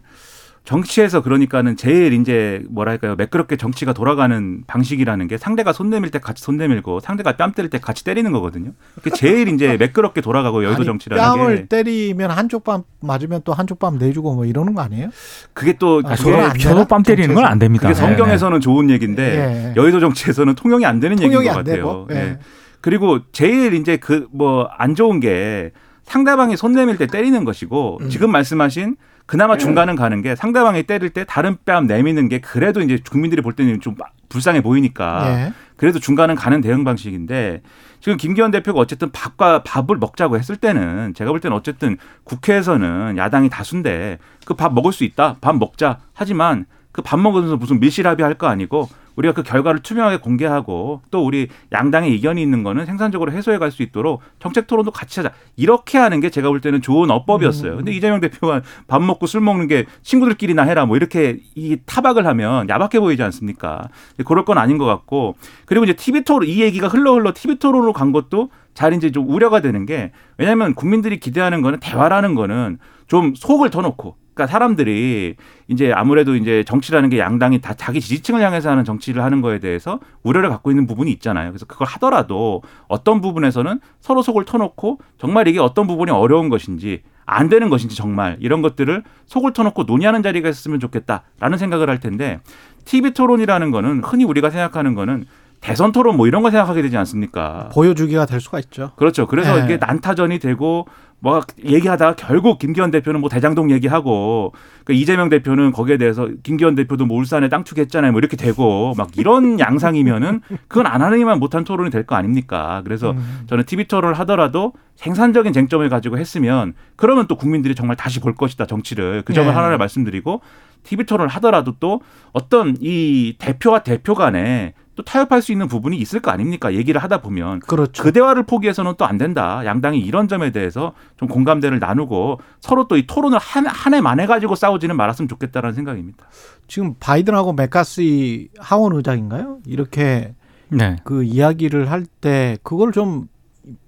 [0.65, 6.43] 정치에서 그러니까는 제일 이제 뭐랄까요 매끄럽게 정치가 돌아가는 방식이라는 게 상대가 손 내밀 때 같이
[6.43, 8.71] 손 내밀고 상대가 뺨 때릴 때 같이 때리는 거거든요.
[9.03, 13.53] 그 제일 이제 매끄럽게 돌아가고 여의도 아니, 정치라는 뺨을 게 때리면 한쪽 뺨 맞으면 또
[13.53, 15.09] 한쪽 뺨 내주고 뭐 이러는 거 아니에요?
[15.53, 17.87] 그게 또 아, 서로 뺨 때리는 건 안 됩니다.
[17.87, 18.63] 그게 성경에서는 네.
[18.63, 19.73] 좋은 얘기인데 네.
[19.77, 22.05] 여의도 정치에서는 통용이 안 되는 통용이 얘기인 것 같아요.
[22.09, 22.15] 네.
[22.15, 22.39] 네.
[22.81, 25.71] 그리고 제일 이제 그 뭐 안 좋은 게
[26.05, 28.09] 상대방이 손 내밀 때 때리는 것이고 음.
[28.09, 29.63] 지금 말씀하신 그나마 네.
[29.63, 33.81] 중간은 가는 게 상대방이 때릴 때 다른 뺨 내미는 게 그래도 이제 국민들이 볼 때는
[33.81, 33.95] 좀
[34.29, 35.53] 불쌍해 보이니까 네.
[35.77, 37.61] 그래도 중간은 가는 대응 방식인데
[38.01, 43.49] 지금 김기현 대표가 어쨌든 밥과 밥을 먹자고 했을 때는 제가 볼 때는 어쨌든 국회에서는 야당이
[43.49, 45.37] 다수인데 그 밥 먹을 수 있다.
[45.41, 45.99] 밥 먹자.
[46.13, 51.01] 하지만 그 밥 먹으면서 무슨 밀실 합의 할 거 아니고 우리가 그 결과를 투명하게 공개하고
[51.11, 55.33] 또 우리 양당의 이견이 있는 거는 생산적으로 해소해 갈 수 있도록 정책 토론도 같이 하자.
[55.57, 57.73] 이렇게 하는 게 제가 볼 때는 좋은 어법이었어요.
[57.73, 57.77] 음.
[57.77, 62.69] 근데 이재명 대표가 밥 먹고 술 먹는 게 친구들끼리나 해라 뭐 이렇게 이 타박을 하면
[62.69, 63.89] 야박해 보이지 않습니까?
[64.25, 67.91] 그럴 건 아닌 것 같고 그리고 이제 TV 토론 이 얘기가 흘러 흘러 TV 토론으로
[67.91, 73.33] 간 것도 잘 이제 좀 우려가 되는 게 왜냐하면 국민들이 기대하는 거는 대화라는 거는 좀
[73.35, 75.35] 속을 터놓고 그러니까 사람들이
[75.69, 79.99] 이제 아무래도 이제 정치라는 게 양당이 다 자기 지지층을 향해서 하는 정치를 하는 거에 대해서
[80.23, 81.49] 우려를 갖고 있는 부분이 있잖아요.
[81.51, 87.49] 그래서 그걸 하더라도 어떤 부분에서는 서로 속을 터놓고 정말 이게 어떤 부분이 어려운 것인지 안
[87.49, 92.39] 되는 것인지 정말 이런 것들을 속을 터놓고 논의하는 자리가 있었으면 좋겠다라는 생각을 할 텐데
[92.83, 95.25] TV 토론이라는 거는 흔히 우리가 생각하는 거는
[95.61, 97.69] 대선 토론 뭐 이런 거 생각하게 되지 않습니까?
[97.73, 98.91] 보여주기가 될 수가 있죠.
[98.97, 99.25] 그렇죠.
[99.25, 99.63] 그래서 네.
[99.63, 100.85] 이게 난타전이 되고
[101.19, 107.05] 뭐 얘기하다가 결국 김기현 대표는 뭐 대장동 얘기하고 그 이재명 대표는 거기에 대해서 김기현 대표도
[107.07, 108.11] 뭐 울산에 땅 투기했잖아요.
[108.11, 112.81] 뭐 이렇게 되고 막 이런 양상이면은 그건 안 하느니만 못한 토론이 될 거 아닙니까?
[112.83, 113.43] 그래서 음.
[113.47, 118.67] 저는 TV 토론을 하더라도 생산적인 쟁점을 가지고 했으면 그러면 또 국민들이 정말 다시 볼 것이다
[118.67, 119.55] 정치를 그 점을 네.
[119.55, 120.41] 하나를 말씀드리고
[120.83, 122.01] TV 토론을 하더라도 또
[122.31, 126.73] 어떤 이 대표와 대표 간에 또 타협할 수 있는 부분이 있을 거 아닙니까?
[126.73, 128.01] 얘기를 하다 보면 그렇죠.
[128.03, 129.65] 그 대화를 포기해서는 또 안 된다.
[129.65, 134.95] 양당이 이런 점에 대해서 좀 공감대를 나누고 서로 또 이 토론을 한한해 만에 가지고 싸우지는
[134.95, 136.25] 말았으면 좋겠다라는 생각입니다.
[136.67, 139.59] 지금 바이든하고 맥카시 하원 의장인가요?
[139.65, 140.33] 이렇게
[140.69, 140.95] 네.
[141.03, 143.27] 그 이야기를 할 때 그걸 좀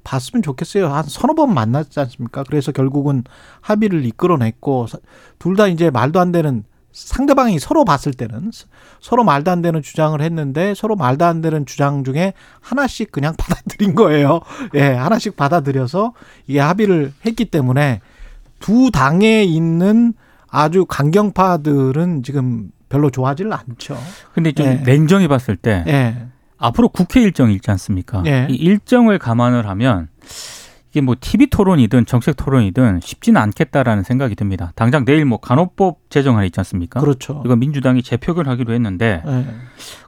[0.04, 0.88] 봤으면 좋겠어요.
[0.88, 2.44] 한 서너 번 만났지 않습니까?
[2.44, 3.24] 그래서 결국은
[3.62, 4.88] 합의를 이끌어냈고
[5.40, 6.64] 둘 다 이제 말도 안 되는
[6.98, 8.50] 상대방이 서로 봤을 때는
[9.00, 13.94] 서로 말도 안 되는 주장을 했는데 서로 말도 안 되는 주장 중에 하나씩 그냥 받아들인
[13.94, 14.40] 거예요.
[14.74, 16.14] 예, 하나씩 받아들여서
[16.48, 18.02] 이게 합의를 했기 때문에
[18.60, 20.14] 두 당에 있는
[20.50, 23.96] 아주 강경파들은 지금 별로 좋아하지는 않죠.
[24.34, 24.76] 근데 좀 예.
[24.78, 26.28] 냉정히 봤을 때 예.
[26.58, 28.24] 앞으로 국회 일정이 있지 않습니까?
[28.26, 28.48] 예.
[28.50, 30.08] 이 일정을 감안을 하면
[30.90, 34.72] 이게 뭐 TV 토론이든 정책 토론이든 쉽지는 않겠다라는 생각이 듭니다.
[34.76, 37.00] 당장 내일 뭐 간호법 제정안 있지 않습니까?
[37.00, 37.42] 그렇죠.
[37.46, 39.46] 이거 민주당이 재표결하기로 했는데 네.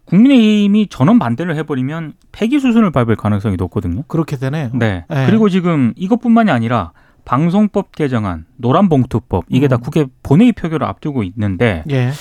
[0.06, 4.04] 국민의힘이 전원 반대를 해버리면 폐기 수순을 밟을 가능성이 높거든요.
[4.08, 4.72] 그렇게 되네요.
[4.74, 5.06] 네.
[5.10, 5.26] 네.
[5.26, 6.92] 그리고 지금 이것뿐만이 아니라
[7.26, 9.70] 방송법 개정안, 노란봉투법 이게 음.
[9.70, 12.12] 다 국회 본회의 표결을 앞두고 있는데 예.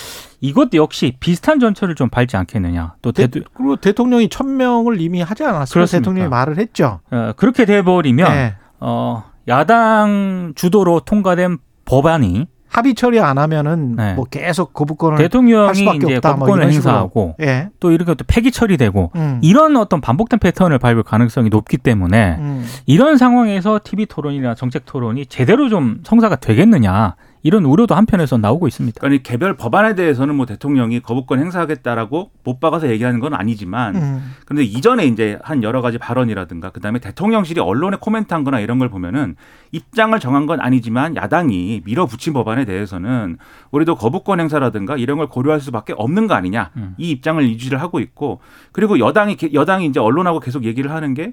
[0.40, 2.94] 이것 역시 비슷한 전철을 좀 밟지 않겠느냐.
[3.02, 5.86] 또 대, 그리고 대통령이 천명을 이미 하지 않았어요.
[5.86, 7.00] 대통령이 말을 했죠.
[7.10, 8.54] 어, 그렇게 돼버리면 네.
[8.80, 14.14] 어, 야당 주도로 통과된 법안이 합의 처리 안 하면은 네.
[14.14, 17.70] 뭐 계속 거부권을 대통령이 이제 없다, 뭐 거부권을 뭐 행사하고 예.
[17.80, 19.40] 또 이렇게 또 폐기 처리되고 음.
[19.42, 22.66] 이런 어떤 반복된 패턴을 밟을 가능성이 높기 때문에 음.
[22.84, 29.00] 이런 상황에서 TV 토론이나 정책 토론이 제대로 좀 성사가 되겠느냐 이런 우려도 한편에서 나오고 있습니다.
[29.00, 34.34] 그러니까 개별 법안에 대해서는 뭐 대통령이 거부권 행사하겠다라고 못 박아서 얘기하는 건 아니지만 음.
[34.44, 39.36] 그런데 이전에 이제 한 여러 가지 발언이라든가 그다음에 대통령실이 언론에 코멘트한 거나 이런 걸 보면은
[39.72, 43.38] 입장을 정한 건 아니지만 야당이 밀어붙인 법안에 대해서는
[43.70, 46.70] 우리도 거부권 행사라든가 이런 걸 고려할 수밖에 없는 거 아니냐.
[46.76, 46.94] 음.
[46.98, 48.40] 이 입장을 유지를 하고 있고
[48.72, 51.32] 그리고 여당이 여당이 이제 언론하고 계속 얘기를 하는 게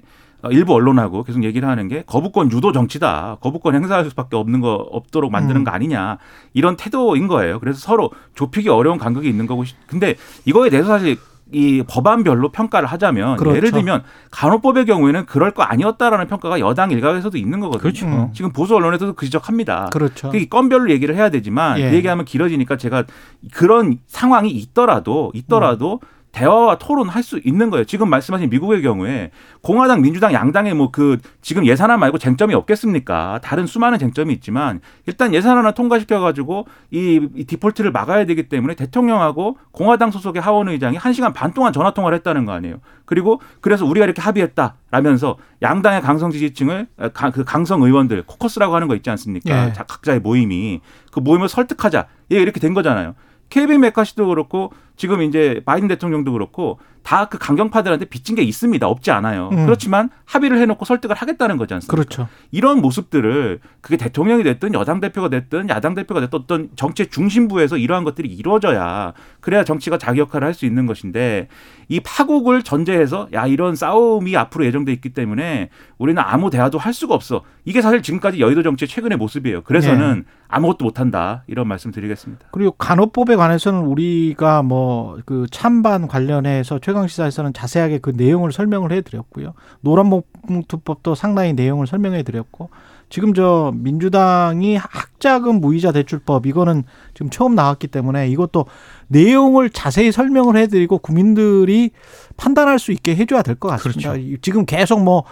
[0.50, 3.38] 일부 언론하고 계속 얘기를 하는 게 거부권 유도 정치다.
[3.40, 5.64] 거부권 행사할 수밖에 없는 거 없도록 만드는 음.
[5.64, 6.18] 거 아니냐.
[6.54, 7.58] 이런 태도인 거예요.
[7.60, 9.64] 그래서 서로 좁히기 어려운 간격이 있는 거고.
[9.86, 11.16] 근데 이거에 대해서 사실
[11.52, 13.56] 이 법안별로 평가를 하자면 그렇죠.
[13.56, 17.82] 예를 들면 간호법의 경우에는 그럴 거 아니었다라는 평가가 여당 일각에서도 있는 거거든요.
[17.82, 18.06] 그렇죠.
[18.06, 18.30] 음.
[18.32, 19.90] 지금 보수 언론에서도 그 지적합니다.
[19.92, 20.30] 그렇죠.
[20.30, 21.90] 그 건별로 얘기를 해야 되지만 예.
[21.90, 23.04] 그 얘기하면 길어지니까 제가
[23.52, 26.15] 그런 상황이 있더라도 있더라도 음.
[26.36, 27.84] 대화와 토론할 수 있는 거예요.
[27.84, 29.30] 지금 말씀하신 미국의 경우에
[29.62, 33.40] 공화당, 민주당 양당의 뭐 그 지금 예산안 말고 쟁점이 없겠습니까?
[33.42, 39.58] 다른 수많은 쟁점이 있지만 일단 예산안을 통과시켜 가지고 이, 이 디폴트를 막아야 되기 때문에 대통령하고
[39.72, 42.80] 공화당 소속의 하원 의장이 1시간 반 동안 전화 통화를 했다는 거 아니에요.
[43.04, 46.86] 그리고 그래서 우리가 이렇게 합의했다 라면서 양당의 강성 지지층을
[47.32, 49.66] 그 강성 의원들 코커스라고 하는 거 있지 않습니까?
[49.66, 49.72] 네.
[49.72, 50.80] 각자의 모임이
[51.12, 52.06] 그 모임을 설득하자.
[52.32, 53.14] 예, 이렇게 된 거잖아요.
[53.48, 58.84] 케빈 메카시도 그렇고 지금 이제 바이든 대통령도 그렇고 다 그 강경파들한테 빚진 게 있습니다.
[58.86, 59.50] 없지 않아요.
[59.52, 59.64] 음.
[59.64, 61.94] 그렇지만 합의를 해놓고 설득을 하겠다는 거지 않습니까?
[61.94, 62.28] 그렇죠.
[62.50, 68.02] 이런 모습들을 그게 대통령이 됐든 여당 대표가 됐든 야당 대표가 됐든 어떤 정치의 중심부에서 이러한
[68.02, 71.48] 것들이 이루어져야 그래야 정치가 자기 역할을 할 수 있는 것인데
[71.88, 77.14] 이 파국을 전제해서 야 이런 싸움이 앞으로 예정돼 있기 때문에 우리는 아무 대화도 할 수가
[77.14, 77.42] 없어.
[77.66, 79.62] 이게 사실 지금까지 여의도 정치의 최근의 모습이에요.
[79.62, 80.32] 그래서는 네.
[80.48, 82.46] 아무것도 못한다 이런 말씀 드리겠습니다.
[82.52, 84.85] 그리고 간호법에 관해서는 우리가 뭐
[85.24, 89.54] 그 찬반 관련해서 최강 시사에서는 자세하게 그 내용을 설명을 해드렸고요.
[89.80, 92.70] 노란봉투법도 상당히 내용을 설명해 드렸고
[93.08, 98.66] 지금 저 민주당이 학자금 무이자 대출법 이거는 지금 처음 나왔기 때문에 이것도
[99.08, 101.90] 내용을 자세히 설명을 해드리고 국민들이
[102.36, 104.12] 판단할 수 있게 해줘야 될 것 같습니다.
[104.12, 104.36] 그렇죠.
[104.42, 105.24] 지금 계속 뭐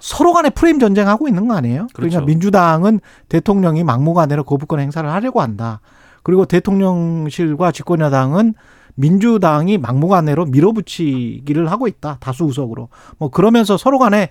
[0.00, 1.88] 서로 간에 프레임 전쟁하고 있는 거 아니에요?
[1.92, 2.10] 그러니까 그렇죠.
[2.10, 5.80] 그러니까 민주당은 대통령이 막무가내로 거부권 행사를 하려고 한다.
[6.22, 8.54] 그리고 대통령실과 집권여당은
[8.94, 12.18] 민주당이 막무가내로 밀어붙이기를 하고 있다.
[12.20, 12.88] 다수 의석으로.
[13.18, 14.30] 뭐 그러면서 서로 간에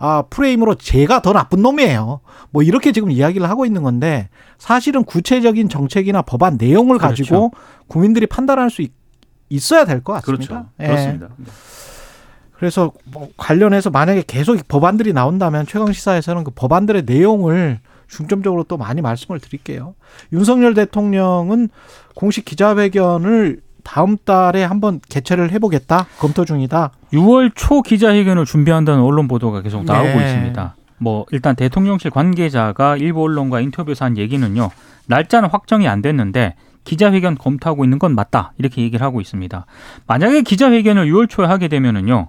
[0.00, 2.20] 아, 프레임으로 제가 더 나쁜 놈이에요.
[2.50, 7.22] 뭐 이렇게 지금 이야기를 하고 있는 건데 사실은 구체적인 정책이나 법안 내용을 그렇죠.
[7.24, 7.50] 가지고
[7.88, 8.92] 국민들이 판단할 수 있,
[9.72, 10.46] 어야 될 것 같습니다.
[10.46, 10.68] 그렇죠.
[10.80, 10.86] 예.
[10.86, 11.28] 그렇습니다.
[12.52, 19.00] 그래서 뭐 관련해서 만약에 계속 법안들이 나온다면 최강 시사에서는 그 법안들의 내용을 중점적으로 또 많이
[19.00, 19.94] 말씀을 드릴게요.
[20.32, 21.68] 윤석열 대통령은
[22.14, 26.90] 공식 기자회견을 다음 달에 한번 개최를 해보겠다 검토 중이다.
[27.12, 30.26] 6월 초 기자회견을 준비한다는 언론 보도가 계속 나오고 네.
[30.26, 30.76] 있습니다.
[30.98, 34.70] 뭐 일단 대통령실 관계자가 일부 언론과 인터뷰에서 한 얘기는요.
[35.06, 39.66] 날짜는 확정이 안 됐는데 기자회견 검토하고 있는 건 맞다 이렇게 얘기를 하고 있습니다.
[40.06, 42.28] 만약에 기자회견을 6월 초에 하게 되면은요.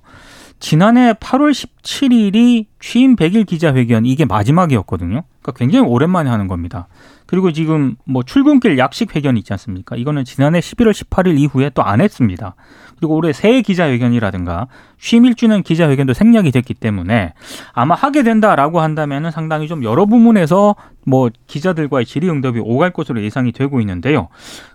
[0.60, 5.24] 지난해 8월 17일이 취임 100일 기자회견 이게 마지막이었거든요.
[5.42, 6.88] 그러니까 굉장히 오랜만에 하는 겁니다.
[7.26, 9.96] 그리고 지금 뭐 출근길 약식 회견 있지 않습니까?
[9.96, 12.56] 이거는 지난해 11월 18일 이후에 또 안 했습니다.
[12.98, 14.68] 그리고 올해 새해 기자회견이라든가
[15.00, 17.34] 취임 1주년 기자회견도 생략이 됐기 때문에
[17.72, 23.80] 아마 하게 된다라고 한다면은 상당히 좀 여러 부문에서 뭐 기자들과의 질의응답이 오갈 것으로 예상이 되고
[23.80, 24.28] 있는데요.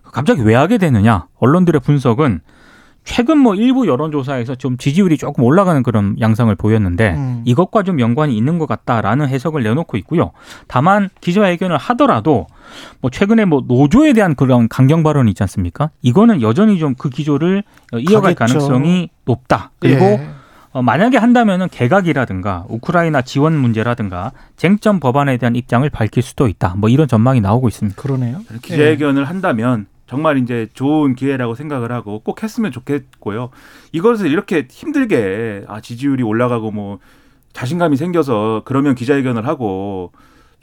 [0.02, 1.26] 갑자기 왜 하게 되느냐?
[1.40, 2.40] 언론들의 분석은
[3.04, 7.42] 최근 뭐 일부 여론조사에서 좀 지지율이 조금 올라가는 그런 양상을 보였는데 음.
[7.44, 10.32] 이것과 좀 연관이 있는 것 같다라는 해석을 내놓고 있고요.
[10.66, 12.46] 다만 기자회견을 하더라도
[13.02, 15.90] 뭐 최근에 뭐 노조에 대한 그런 강경 발언이 있지 않습니까?
[16.02, 17.62] 이거는 여전히 좀 그 기조를
[17.98, 18.58] 이어갈 가겠죠.
[18.60, 19.72] 가능성이 높다.
[19.78, 20.28] 그리고 예.
[20.72, 26.74] 어, 만약에 한다면은 개각이라든가 우크라이나 지원 문제라든가 쟁점 법안에 대한 입장을 밝힐 수도 있다.
[26.78, 28.00] 뭐 이런 전망이 나오고 있습니다.
[28.00, 28.40] 그러네요.
[28.62, 29.26] 기자회견을 예.
[29.26, 33.50] 한다면 정말 이제 좋은 기회라고 생각을 하고 꼭 했으면 좋겠고요.
[33.92, 36.98] 이것을 이렇게 힘들게 아 지지율이 올라가고 뭐
[37.52, 40.12] 자신감이 생겨서 그러면 기자회견을 하고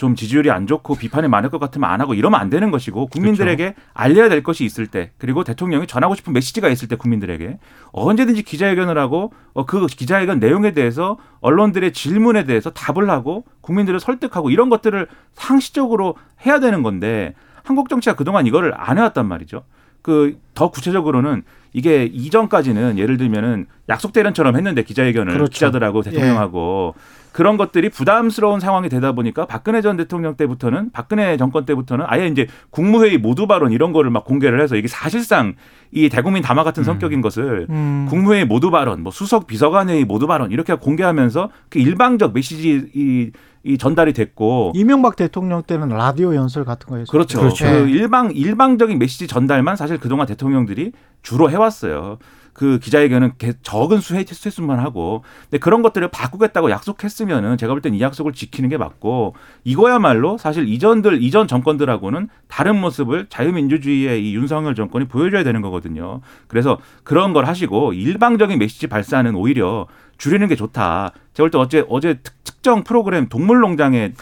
[0.02, 3.74] 좀 지지율이 안 좋고 비판이 많을 것 같으면 안 하고 이러면 안 되는 것이고 국민들에게
[3.74, 3.90] 그렇죠.
[3.94, 7.60] 알려야 될 것이 있을 때 그리고 대통령이 전하고 싶은 메시지가 있을 때 국민들에게
[7.92, 14.50] 언제든지 기자회견을 하고 어, 그 기자회견 내용에 대해서 언론들의 질문에 대해서 답을 하고 국민들을 설득하고
[14.50, 16.16] 이런 것들을 상시적으로
[16.48, 17.36] 해야 되는 건데
[17.72, 19.64] 한국 정치가 그동안 이거를 안 해왔단 말이죠.
[20.02, 25.52] 그 더 구체적으로는 이게 이전까지는 예를 들면은 약속 대련처럼 했는데 기자회견을 그렇죠.
[25.52, 27.02] 기자들하고 대통령하고 예.
[27.32, 32.48] 그런 것들이 부담스러운 상황이 되다 보니까 박근혜 전 대통령 때부터는 박근혜 정권 때부터는 아예 이제
[32.70, 35.56] 국무회의 모두 발언 이런 거를 막 공개를 해서 이게 사실상
[35.91, 36.86] 이 대국민 담화 같은 음.
[36.86, 38.06] 성격인 것을 음.
[38.10, 43.32] 국무회의 모두 발언, 뭐 수석 비서관회의 모두 발언 이렇게 공개하면서 그 일방적 메시지 이,
[43.63, 47.06] 이 전달이 됐고 이명박 대통령 때는 라디오 연설 같은 거였어요.
[47.06, 47.39] 그렇죠.
[47.39, 47.65] 그렇죠.
[47.65, 50.91] 그 일방 일방적인 메시지 전달만 사실 그동안 대통령들이
[51.22, 52.17] 주로 해왔어요.
[52.54, 53.34] 그 기자회견은
[53.64, 58.70] 적은 수혜 수만 하고 근데 그런 것들을 바꾸겠다고 약속했으면은 제가 볼 땐 이 약속을 지키는
[58.70, 65.62] 게 맞고 이거야말로 사실 이전들 이전 정권들하고는 다른 모습을 자유민주주의의 이 윤석열 정권이 보여줘야 되는
[65.62, 66.22] 거거든요.
[66.48, 69.88] 그래서 그런 걸 하시고 일방적인 메시지 발사는 오히려
[70.18, 71.14] 줄이는 게 좋다.
[71.34, 74.14] 제가 볼 때 어제 어제 특정 프로그램 동물농장에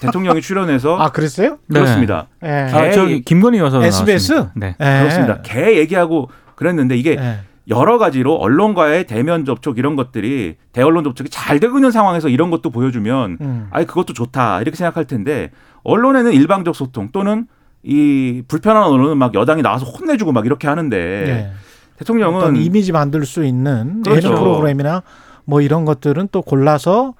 [0.00, 1.58] 대통령이 출연해서 아 그랬어요?
[1.72, 2.26] 그렇습니다.
[2.40, 2.66] 네.
[2.66, 2.72] 네.
[2.72, 4.52] 아, 저 김건희 여사 SBS 나왔습니다.
[4.56, 4.74] 네.
[4.78, 4.98] 네.
[5.00, 5.42] 그렇습니다.
[5.42, 7.40] 개 얘기하고 그랬는데 이게 네.
[7.68, 12.70] 여러 가지로 언론과의 대면 접촉 이런 것들이 대언론 접촉이 잘 되고 있는 상황에서 이런 것도
[12.70, 13.68] 보여주면 음.
[13.70, 15.50] 아니 그것도 좋다 이렇게 생각할 텐데
[15.84, 17.46] 언론에는 일방적 소통 또는
[17.82, 21.52] 이 불편한 언론은 막 여당이 나와서 혼내주고 막 이렇게 하는데 네.
[21.98, 24.28] 대통령은 이미지 만들 수 있는 그렇죠.
[24.28, 25.02] 예능 프로그램이나
[25.44, 27.14] 뭐 이런 것들은 또 골라서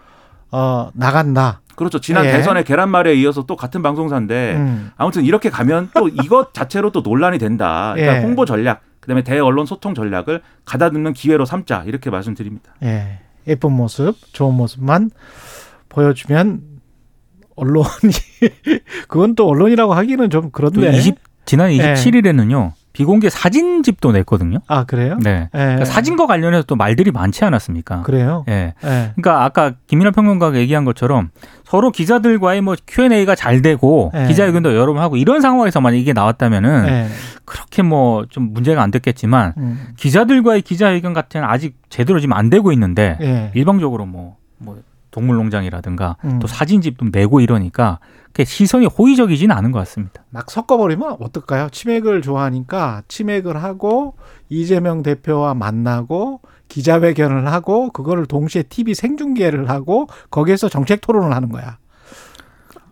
[0.50, 1.60] 어 나간다.
[1.74, 2.00] 그렇죠.
[2.00, 2.32] 지난 예.
[2.32, 4.90] 대선의 계란말이에 이어서 또 같은 방송사인데 음.
[4.96, 7.92] 아무튼 이렇게 가면 또 이것 자체로 또 논란이 된다.
[7.94, 8.22] 그러니까 예.
[8.22, 12.74] 홍보 전략, 그다음에 대언론 소통 전략을 가다듬는 기회로 삼자 이렇게 말씀드립니다.
[12.82, 13.18] 예.
[13.48, 15.10] 예쁜 모습, 좋은 모습만
[15.88, 16.62] 보여주면
[17.56, 17.84] 언론이
[19.08, 22.72] 그건 또 언론이라고 하기는 좀 그런데 20, 지난 27일에는요.
[22.92, 24.58] 비공개 사진집도 냈거든요.
[24.66, 25.18] 아 그래요?
[25.22, 25.48] 네.
[25.54, 25.58] 예.
[25.58, 28.02] 그러니까 사진과 관련해서 또 말들이 많지 않았습니까?
[28.02, 28.44] 그래요?
[28.48, 28.74] 예.
[28.84, 29.12] 예.
[29.14, 31.30] 그러니까 아까 김민하 평론가가 얘기한 것처럼
[31.64, 34.26] 서로 기자들과의 뭐 Q&A가 잘 되고 예.
[34.26, 37.06] 기자회견도 여러 번 하고 이런 상황에서 만약 이게 나왔다면은 예.
[37.44, 39.86] 그렇게 뭐 좀 문제가 안 됐겠지만 음.
[39.96, 43.50] 기자들과의 기자회견 같은 아직 제대로 지금 안 되고 있는데 예.
[43.54, 44.78] 일방적으로 뭐뭐 뭐
[45.10, 46.38] 동물농장이라든가 음.
[46.38, 47.98] 또 사진집도 내고 이러니까
[48.44, 50.24] 시선이 호의적이지는 않은 것 같습니다.
[50.30, 51.68] 막 섞어버리면 어떨까요?
[51.70, 54.14] 치맥을 좋아하니까 치맥을 하고
[54.48, 61.78] 이재명 대표와 만나고 기자회견을 하고 그거를 동시에 TV 생중계를 하고 거기에서 정책 토론을 하는 거야.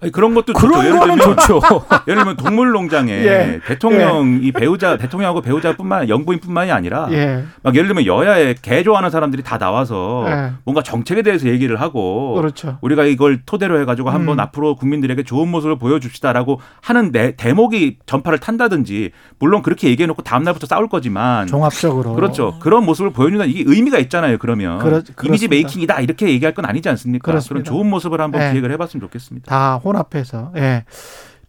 [0.02, 0.98] 아니, 그런 것도 그런 좋죠.
[0.98, 1.60] 거는 좋죠.
[2.08, 3.60] 예를 들면 동물농장에 예.
[3.66, 4.46] 대통령 예.
[4.46, 7.44] 이 배우자 대통령하고 배우자뿐만 영부인뿐만이 아니라 예.
[7.62, 10.52] 막 예를 들면 여야에 개 좋아하는 사람들이 다 나와서 예.
[10.64, 12.78] 뭔가 정책에 대해서 얘기를 하고 그렇죠.
[12.80, 14.14] 우리가 이걸 토대로 해가지고 음.
[14.14, 20.44] 한번 앞으로 국민들에게 좋은 모습을 보여줍시다라고 하는 내, 대목이 전파를 탄다든지 물론 그렇게 얘기해놓고 다음
[20.44, 22.58] 날부터 싸울 거지만 종합적으로 그렇죠.
[22.60, 24.38] 그런 모습을 보여준다 이게 의미가 있잖아요.
[24.38, 27.30] 그러면 그렇, 이미지 메이킹이다 이렇게 얘기할 건 아니지 않습니까?
[27.30, 27.52] 그렇습니다.
[27.52, 28.50] 그런 좋은 모습을 한번 예.
[28.50, 29.50] 기획을 해봤으면 좋겠습니다.
[29.50, 30.84] 다 혼합해서 예.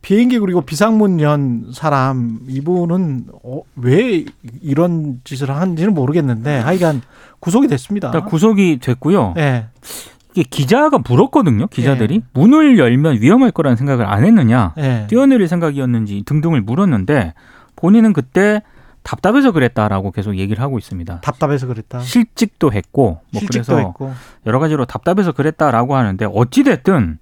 [0.02, 4.26] 비행기 그리고 비상문 연 사람 이분은 어, 왜
[4.62, 7.02] 이런 짓을 하는지는 모르겠는데 하여간
[7.40, 8.12] 구속이 됐습니다.
[8.26, 9.36] 구속이 됐고요.
[9.38, 9.68] 예.
[10.32, 11.68] 이게 기자가 물었거든요.
[11.68, 12.22] 기자들이 예.
[12.34, 15.06] 문을 열면 위험할 거라는 생각을 안 했느냐, 예.
[15.10, 17.34] 뛰어내릴 생각이었는지 등등을 물었는데
[17.76, 18.62] 본인은 그때
[19.04, 21.22] 답답해서 그랬다라고 계속 얘기를 하고 있습니다.
[21.22, 22.00] 답답해서 그랬다.
[22.00, 24.14] 실직도 했고 뭐 실직도 그래서 했고.
[24.46, 27.18] 여러 가지로 답답해서 그랬다라고 하는데 어찌 됐든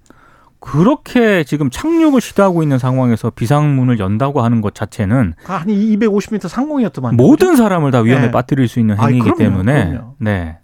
[0.60, 7.56] 그렇게 지금 착륙을 시도하고 있는 상황에서 비상문을 연다고 하는 것 자체는 한 250m 상공이었더만 모든
[7.56, 8.30] 사람을 다 위험에 네.
[8.30, 10.14] 빠뜨릴 수 있는 행위이기 아니, 그럼요, 때문에 그럼요.
[10.18, 10.58] 네.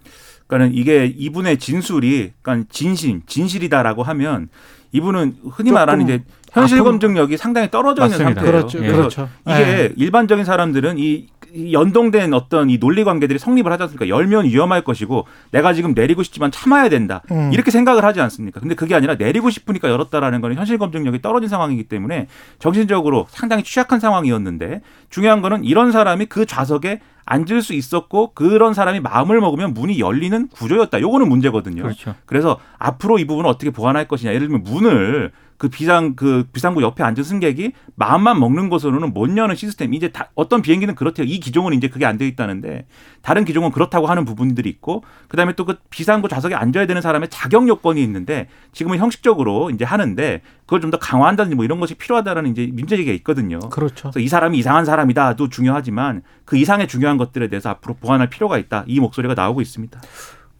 [0.46, 4.48] 그러니까는 이게 이분의 진술이 그러니까 진실 진실이다라고 하면
[4.92, 8.40] 이분은 흔히 말하는 이제 현실 검증력이 상당히 떨어져 있는 맞습니다.
[8.42, 8.66] 상태예요.
[8.66, 8.78] 그렇죠.
[8.78, 9.28] 그렇죠.
[9.46, 9.92] 이게 네.
[9.96, 11.28] 일반적인 사람들은 이
[11.72, 14.08] 연동된 어떤 이 논리 관계들이 성립을 하지 않습니까?
[14.08, 17.22] 열면 위험할 것이고 내가 지금 내리고 싶지만 참아야 된다.
[17.30, 17.50] 음.
[17.52, 18.60] 이렇게 생각을 하지 않습니까?
[18.60, 22.28] 근데 그게 아니라 내리고 싶으니까 열었다라는 거는 현실 검증력이 떨어진 상황이기 때문에
[22.58, 29.00] 정신적으로 상당히 취약한 상황이었는데 중요한 거는 이런 사람이 그 좌석에 앉을 수 있었고 그런 사람이
[29.00, 31.00] 마음을 먹으면 문이 열리는 구조였다.
[31.00, 31.82] 요거는 문제거든요.
[31.82, 32.14] 그렇죠.
[32.24, 34.32] 그래서 앞으로 이 부분을 어떻게 보완할 것이냐.
[34.32, 39.54] 예를 들면 문을 그 비상 그 비상구 옆에 앉은 승객이 마음만 먹는 것으로는 못 여는
[39.54, 39.94] 시스템.
[39.94, 41.26] 이제 다 어떤 비행기는 그렇대요.
[41.26, 42.86] 이 기종은 이제 그게 안 돼 있다는데
[43.22, 47.66] 다른 기종은 그렇다고 하는 부분들이 있고 그다음에 또 그 비상구 좌석에 앉아야 되는 사람의 자격
[47.66, 52.68] 요건이 있는데 지금은 형식적으로 이제 하는데 그걸 좀 더 강화한다든지 뭐 이런 것이 필요하다라는 이제
[52.72, 53.58] 문제제기가 있거든요.
[53.60, 54.10] 그렇죠.
[54.10, 58.84] 그래서 이 사람이 이상한 사람이다도 중요하지만 그 이상의 중요한 것들에 대해서 앞으로 보완할 필요가 있다.
[58.86, 60.00] 이 목소리가 나오고 있습니다.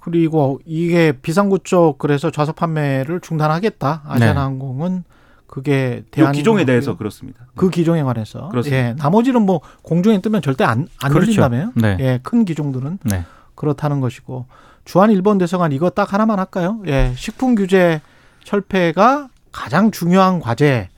[0.00, 4.02] 그리고 이게 비상구 쪽 그래서 좌석 판매를 중단하겠다.
[4.06, 5.02] 아시아나항공은 네.
[5.46, 7.46] 그게 대한 기종에 대해서 그렇습니다.
[7.54, 8.76] 그 기종에 관해서 그렇습니다.
[8.76, 11.40] 예, 나머지는 뭐 공중에 뜨면 절대 안, 안 그렇죠.
[11.40, 11.72] 열린다며요.
[11.76, 11.96] 네.
[12.00, 13.24] 예, 큰 기종들은 네.
[13.54, 14.46] 그렇다는 것이고
[14.84, 16.80] 주한 일본 대사관 이거 딱 하나만 할까요?
[16.86, 18.00] 예, 식품 규제
[18.44, 20.88] 철폐가 가장 중요한 과제.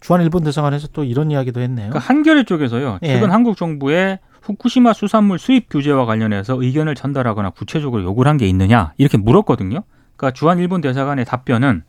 [0.00, 1.88] 주한 일본 대사관에서 또 이런 이야기도 했네요.
[1.88, 2.98] 그러니까 한겨레 쪽에서요.
[3.02, 3.32] 최근 예.
[3.32, 9.16] 한국 정부의 후쿠시마 수산물 수입 규제와 관련해서 의견을 전달하거나 구체적으로 요구를 한 게 있느냐 이렇게
[9.16, 9.82] 물었거든요.
[10.16, 11.82] 그러니까 주한 일본 대사관의 답변은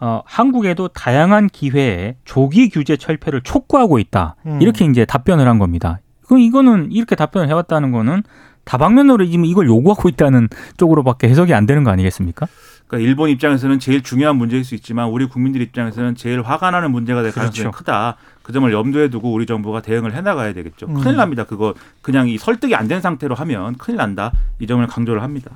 [0.00, 4.36] 어, 한국에도 다양한 기회에 조기 규제 철폐를 촉구하고 있다.
[4.46, 4.60] 음.
[4.62, 5.98] 이렇게 이제 답변을 한 겁니다.
[6.26, 8.22] 그 이거는 이렇게 답변을 해왔다는 거는
[8.68, 12.46] 다방면으로 이걸 요구하고 있다는 쪽으로밖에 해석이 안 되는 거 아니겠습니까?
[12.86, 17.22] 그러니까 일본 입장에서는 제일 중요한 문제일 수 있지만 우리 국민들 입장에서는 제일 화가 나는 문제가
[17.22, 17.78] 될 가능성이 그렇죠.
[17.78, 18.16] 크다.
[18.42, 20.86] 그 점을 염두에 두고 우리 정부가 대응을 해나가야 되겠죠.
[20.86, 20.94] 음.
[20.94, 21.44] 큰일 납니다.
[21.44, 24.32] 그거 그냥 이 설득이 안 된 상태로 하면 큰일 난다.
[24.58, 25.50] 이 점을 강조를 합니다.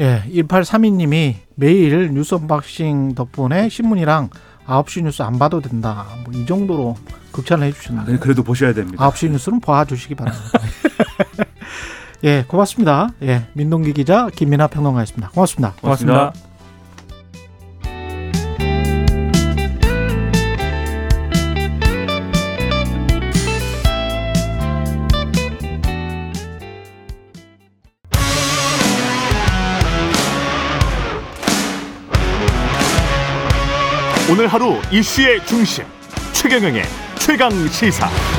[0.00, 4.30] 예, 1832님이 매일 뉴스 unboxing 덕분에 신문이랑
[4.66, 6.04] 9시 뉴스 안 봐도 된다.
[6.24, 6.96] 뭐 이 정도로
[7.32, 8.14] 극찬을 해주셨는데.
[8.14, 9.08] 아, 그래도 보셔야 됩니다.
[9.10, 10.58] 9시 뉴스는 봐주시기 바랍니다.
[12.24, 13.10] 예, 고맙습니다.
[13.22, 15.30] 예, 민동기 기자 김민아 평론가였습니다.
[15.30, 15.74] 고맙습니다.
[15.80, 16.18] 고맙습니다.
[16.18, 16.56] 고맙습니다.
[34.28, 35.84] 오늘 하루 이슈의 중심
[36.32, 36.82] 최경영의
[37.20, 38.35] 최강 시사.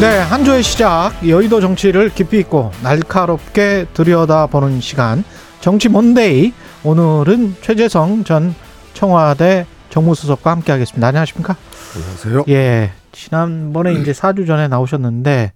[0.00, 5.24] 네, 한 주의 시작 여의도 정치를 깊이 있고 날카롭게 들여다보는 시간
[5.60, 6.52] 정치 몬데이
[6.84, 8.54] 오늘은 최재성 전
[8.94, 11.04] 청와대 정무수석과 함께하겠습니다.
[11.04, 11.56] 안녕하십니까?
[11.96, 12.44] 안녕하세요.
[12.48, 15.52] 예, 지난번에 이제 4주 전에 나오셨는데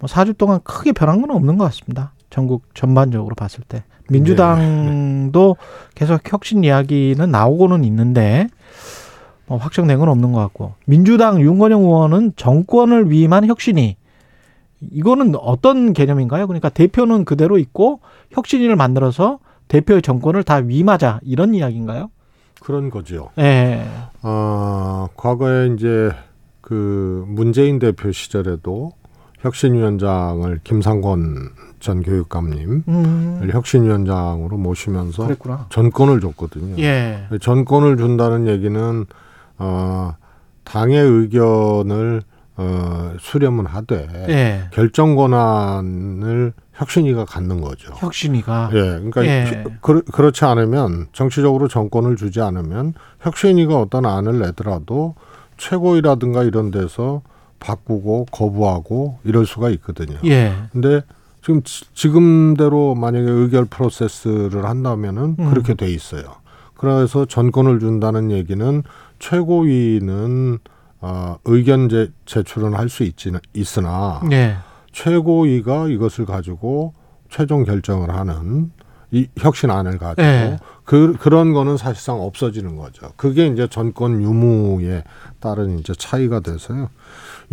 [0.00, 2.12] 뭐 4주 동안 크게 변한 건 없는 것 같습니다.
[2.30, 5.58] 전국 전반적으로 봤을 때 민주당도
[5.94, 8.52] 계속 혁신 이야기는 나오고는 있는데 뭐
[9.56, 13.96] 확정된 건 없는 것 같고 민주당 윤건영 의원은 정권을 위임한 혁신이
[14.90, 16.46] 이거는 어떤 개념인가요?
[16.46, 18.00] 그러니까 대표는 그대로 있고
[18.30, 19.38] 혁신위를 만들어서
[19.68, 22.10] 대표의 정권을 다 위임하자 이런 이야기인가요?
[22.60, 23.30] 그런 거죠.
[23.38, 23.84] 예.
[24.22, 26.10] 어, 과거에 이제
[26.60, 28.92] 그 문재인 대표 시절에도
[29.40, 31.50] 혁신위원장을 김상권
[31.80, 33.48] 전 교육감님 음.
[33.50, 35.66] 혁신위원장으로 모시면서 그랬구나.
[35.70, 36.80] 전권을 줬거든요.
[36.80, 37.24] 예.
[37.40, 39.04] 전권을 준다는 얘기는
[39.62, 40.16] 어,
[40.64, 42.22] 당의 의견을
[42.56, 44.68] 어, 수렴은 하되 예.
[44.72, 47.92] 결정 권한을 혁신위가 갖는 거죠.
[47.96, 48.70] 혁신위가.
[48.72, 48.80] 예.
[48.80, 49.64] 그러니까 예.
[49.80, 55.14] 그, 그렇지 않으면 정치적으로 정권을 주지 않으면 혁신위가 어떤 안을 내더라도
[55.56, 57.22] 최고위라든가 이런 데서
[57.60, 60.18] 바꾸고 거부하고 이럴 수가 있거든요.
[60.24, 60.52] 예.
[60.72, 61.02] 근데
[61.40, 65.50] 지금 지금대로 만약에 의결 프로세스를 한다면은 음.
[65.50, 66.42] 그렇게 돼 있어요.
[66.74, 68.82] 그래서 전권을 준다는 얘기는
[69.22, 70.58] 최고위는
[71.00, 74.56] 어, 의견 제, 제출은 할 수 있지는 있으나 네.
[74.92, 76.92] 최고위가 이것을 가지고
[77.30, 78.72] 최종 결정을 하는
[79.12, 80.56] 이 혁신안을 가지고 네.
[80.84, 83.10] 그 그런 거는 사실상 없어지는 거죠.
[83.16, 85.04] 그게 이제 전권 유무에
[85.38, 86.88] 따른 이제 차이가 돼서요.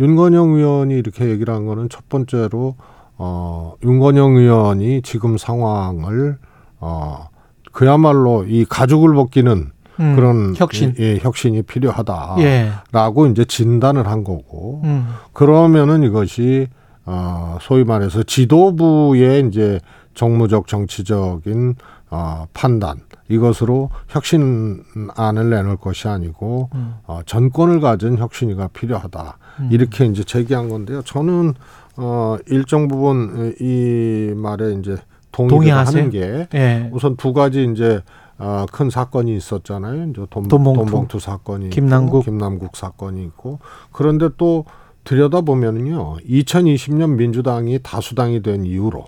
[0.00, 2.76] 윤건영 의원이 이렇게 얘기를 한 거는 첫 번째로
[3.16, 6.38] 어 윤건영 의원이 지금 상황을
[6.80, 7.28] 어
[7.72, 9.70] 그야말로 이 가죽을 벗기는
[10.00, 10.94] 음, 그런 혁신.
[10.98, 13.30] 예, 혁신이 필요하다라고 예.
[13.30, 15.08] 이제 진단을 한 거고 음.
[15.32, 16.68] 그러면은 이것이
[17.04, 19.80] 어 소위 말해서 지도부의 이제
[20.14, 21.76] 정무적 정치적인
[22.10, 26.94] 어 판단 이것으로 혁신안을 내놓을 것이 아니고 음.
[27.06, 29.68] 어 전권을 가진 혁신이가 필요하다 음.
[29.70, 31.02] 이렇게 이제 제기한 건데요.
[31.02, 31.54] 저는
[31.96, 34.96] 어 일정 부분 이 말에 이제
[35.32, 36.88] 동의를 하는 게 예.
[36.92, 38.02] 우선 두 가지 이제
[38.40, 40.08] 어, 큰 사건이 있었잖아요.
[40.10, 43.58] 이제 돈, 돈봉투, 사건이 김남국 있고, 김남국 사건이 있고
[43.92, 44.64] 그런데 또
[45.04, 46.16] 들여다 보면은요.
[46.18, 49.04] 2020년 민주당이 다수당이 된 이후로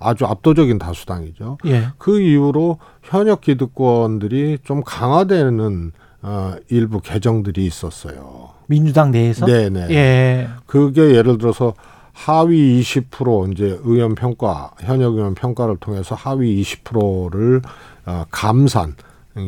[0.00, 1.58] 아주 압도적인 다수당이죠.
[1.66, 1.88] 예.
[1.96, 8.50] 그 이후로 현역 기득권들이 좀 강화되는 어, 일부 개정들이 있었어요.
[8.66, 9.46] 민주당 내에서?
[9.46, 9.90] 네네.
[9.90, 10.48] 예.
[10.66, 11.74] 그게 예를 들어서
[12.12, 17.62] 하위 20% 이제 의원 평가 현역 의원 평가를 통해서 하위 20%를
[18.06, 18.94] 어, 감산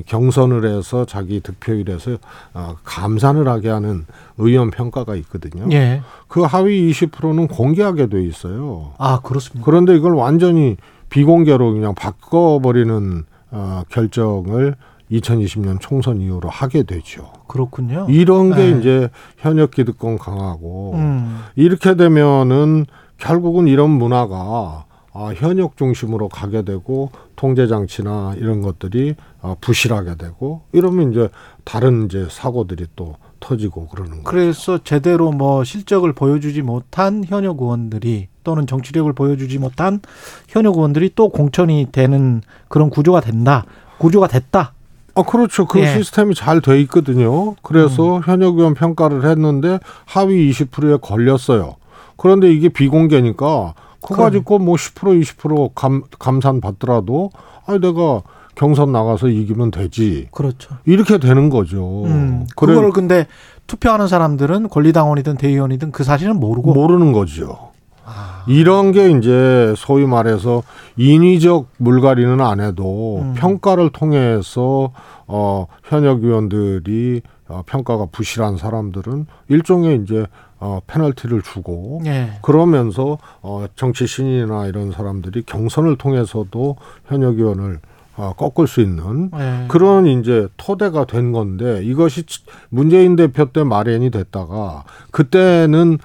[0.07, 2.17] 경선을 해서 자기 득표율에서
[2.55, 4.07] 어, 감산을 하게 하는
[4.39, 5.67] 의원 평가가 있거든요.
[5.73, 6.03] 예.
[6.29, 8.93] 그 하위 20%는 공개하게 돼 있어요.
[8.99, 9.65] 아 그렇습니다.
[9.65, 10.77] 그런데 이걸 완전히
[11.11, 14.77] 비공개로 그냥 바꿔버리는 어, 결정을
[15.13, 17.31] 2020년 총선 이후로 하게 되죠.
[17.47, 18.07] 그렇군요.
[18.09, 18.79] 이런 게 네.
[18.79, 21.41] 이제 현역 기득권 강하고 음.
[21.57, 22.87] 이렇게 되면은
[23.19, 24.87] 결국은 이런 문화가
[25.17, 31.29] 아, 현역 중심으로 가게 되고 통제 장치나 이런 것들이 아, 부실하게 되고 이러면 이제
[31.63, 34.25] 다른 이제 사고들이 또 터지고 그러는 거죠.
[34.25, 40.01] 그래서 제대로 뭐 실적을 보여주지 못한 현역 의원들이 또는 정치력을 보여주지 못한
[40.49, 43.65] 현역 의원들이 또 공천이 되는 그런 구조가 된다.
[43.99, 44.75] 구조가 됐다.
[45.15, 45.67] 아, 그렇죠.
[45.67, 45.87] 그 예.
[45.87, 47.55] 시스템이 잘 돼 있거든요.
[47.63, 48.23] 그래서 음.
[48.25, 51.77] 현역 의원 평가를 했는데 하위 20%에 걸렸어요.
[52.17, 53.75] 그런데 이게 비공개니까
[54.05, 57.31] 그거 가지고 뭐 10% 20% 감, 감산 받더라도
[57.67, 58.23] 아니 내가
[58.55, 60.29] 경선 나가서 이기면 되지.
[60.31, 60.77] 그렇죠.
[60.85, 62.05] 이렇게 되는 거죠.
[62.05, 63.27] 음, 그걸 근데
[63.67, 67.71] 투표하는 사람들은 권리당원이든 대의원이든 그 사실은 모르고 모르는 거죠.
[68.05, 68.45] 아.
[68.47, 70.63] 이런 게 이제 소위 말해서
[70.97, 73.35] 인위적 물갈이는 안 해도 음.
[73.35, 74.93] 평가를 통해서
[75.27, 80.27] 어 현역 의원들이 어, 평가가 부실한 사람들은 일종의 이제
[80.65, 82.39] 어, 페널티를 주고 예.
[82.41, 87.81] 그러면서 어, 정치 신인이나 이런 사람들이 경선을 통해서도 현역 의원을
[88.17, 89.67] 어, 꺾을 수 있는 예.
[89.69, 92.25] 그런 이제 토대가 된 건데 이것이
[92.71, 95.99] 문재인 대표 때 마련이 됐다가 그때는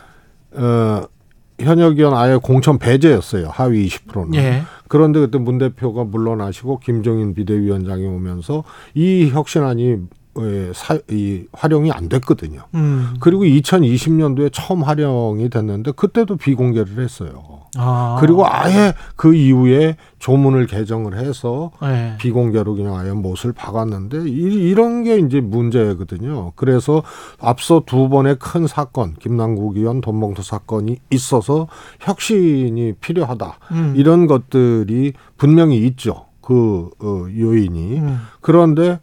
[0.51, 1.03] 어,
[1.57, 4.63] 현역 의원 아예 공천 배제였어요 하위 20%는 예.
[4.89, 9.99] 그런데 그때 문 대표가 물러나시고 김종인 비대위원장이 오면서 이 혁신안이 예,
[10.73, 12.61] 사, 이 활용이 안 됐거든요.
[12.75, 13.15] 음.
[13.19, 17.59] 그리고 2020년도에 처음 활용이 됐는데 그때도 비공개를 했어요.
[17.77, 18.17] 아.
[18.19, 22.15] 그리고 아예 그 이후에 조문을 개정을 해서 네.
[22.19, 26.53] 비공개로 그냥 아예 못을 박았는데 이, 런게 이제 문제거든요.
[26.55, 27.03] 그래서
[27.39, 31.67] 앞서 두 번의 큰 사건, 김남국 의원 돈봉투 사건이 있어서
[31.99, 33.59] 혁신이 필요하다.
[33.71, 33.93] 음.
[33.95, 36.25] 이런 것들이 분명히 있죠.
[36.41, 37.99] 그 어, 요인이.
[37.99, 38.19] 음.
[38.41, 38.99] 그런데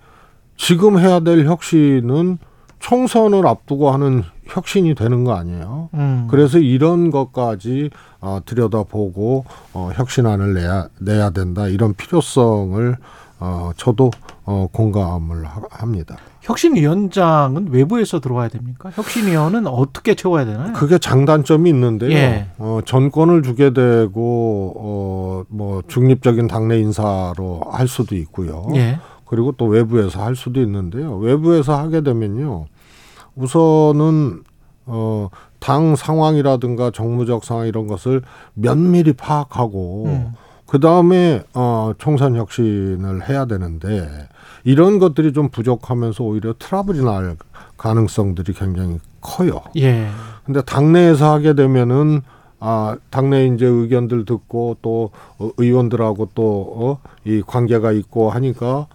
[0.57, 2.39] 지금 해야 될 혁신은
[2.79, 5.89] 총선을 앞두고 하는 혁신이 되는 거 아니에요.
[5.95, 6.27] 음.
[6.31, 7.91] 그래서 이런 것까지
[8.21, 12.97] 어, 들여다보고 어, 혁신안을 내야 내야 된다 이런 필요성을
[13.39, 14.11] 어, 저도
[14.45, 16.17] 어, 공감을 하, 합니다.
[16.43, 18.91] 혁신위원장은 외부에서 들어와야 됩니까?
[18.95, 20.73] 혁신위원은 어떻게 채워야 되나요?
[20.75, 22.13] 그게 장단점이 있는데요.
[22.13, 22.47] 예.
[22.59, 28.69] 어, 전권을 주게 되고 어, 뭐 중립적인 당내 인사로 할 수도 있고요.
[28.77, 28.99] 예.
[29.27, 31.17] 그리고 또 외부에서 할 수도 있는데요.
[31.17, 32.67] 외부에서 하게 되면요.
[33.35, 34.43] 우선은
[34.87, 38.23] 어, 당 상황이라든가 정무적 상황 이런 것을
[38.55, 40.33] 면밀히 파악하고 음.
[40.67, 44.29] 그 다음에 어, 총선 혁신을 해야 되는데
[44.65, 47.37] 이런 것들이 좀 부족하면서 오히려 트러블이 날
[47.77, 49.61] 가능성들이 굉장히 커요.
[49.77, 50.09] 예.
[50.45, 52.23] 근데 당내에서 하게 되면은
[52.59, 58.87] 아, 당내 이제 의견들 듣고 또 의원들하고 또, 어, 이 관계가 있고 하니까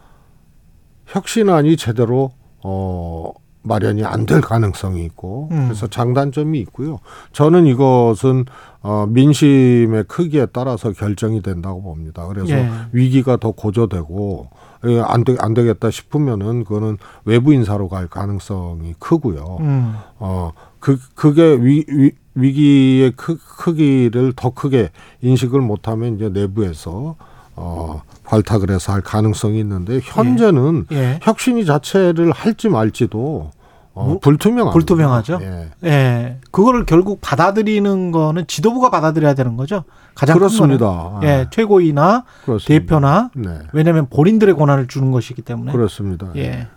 [1.11, 2.31] 혁신안이 제대로,
[2.63, 3.31] 어,
[3.63, 5.65] 마련이 안 될 가능성이 있고 음.
[5.65, 6.99] 그래서 장단점이 있고요.
[7.31, 8.45] 저는 이것은
[8.81, 12.25] 어 민심의 크기에 따라서 결정이 된다고 봅니다.
[12.25, 12.67] 그래서 예.
[12.91, 14.49] 위기가 더 고조되고
[14.87, 19.57] 예, 안, 되, 안 되겠다 싶으면은 그거는 외부 인사로 갈 가능성이 크고요.
[19.59, 19.93] 음.
[20.17, 24.89] 어, 그, 그게 위, 위, 위기의 크, 크기를 더 크게
[25.21, 27.15] 인식을 못하면 이제 내부에서
[27.61, 30.95] 어, 발탁을 해서 할 가능성이 있는데 현재는 예.
[30.95, 31.19] 예.
[31.21, 33.51] 혁신이 자체를 할지 말지도
[33.93, 34.73] 어, 뭐, 불투명합니다.
[34.73, 35.39] 불투명하죠.
[35.41, 35.69] 예.
[35.83, 36.37] 예.
[36.49, 39.83] 그거를 결국 받아들이는 거는 지도부가 받아들여야 되는 거죠.
[40.15, 41.19] 가장 그렇습니다.
[41.23, 42.67] 예, 최고위나 그렇습니다.
[42.67, 43.59] 대표나 네.
[43.73, 46.27] 왜냐하면 본인들의 권한을 주는 것이기 때문에 그렇습니다.
[46.35, 46.67] 예.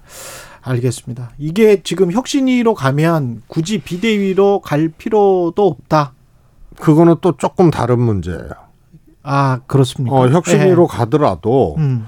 [0.63, 1.31] 알겠습니다.
[1.39, 6.13] 이게 지금 혁신위로 가면 굳이 비대위로 갈 필요도 없다.
[6.81, 8.64] 그거는 또 조금 다른 문제예요.
[9.25, 10.15] 아 그렇습니까?
[10.15, 10.97] 어, 혁신위로 예.
[10.97, 12.07] 가더라도 음.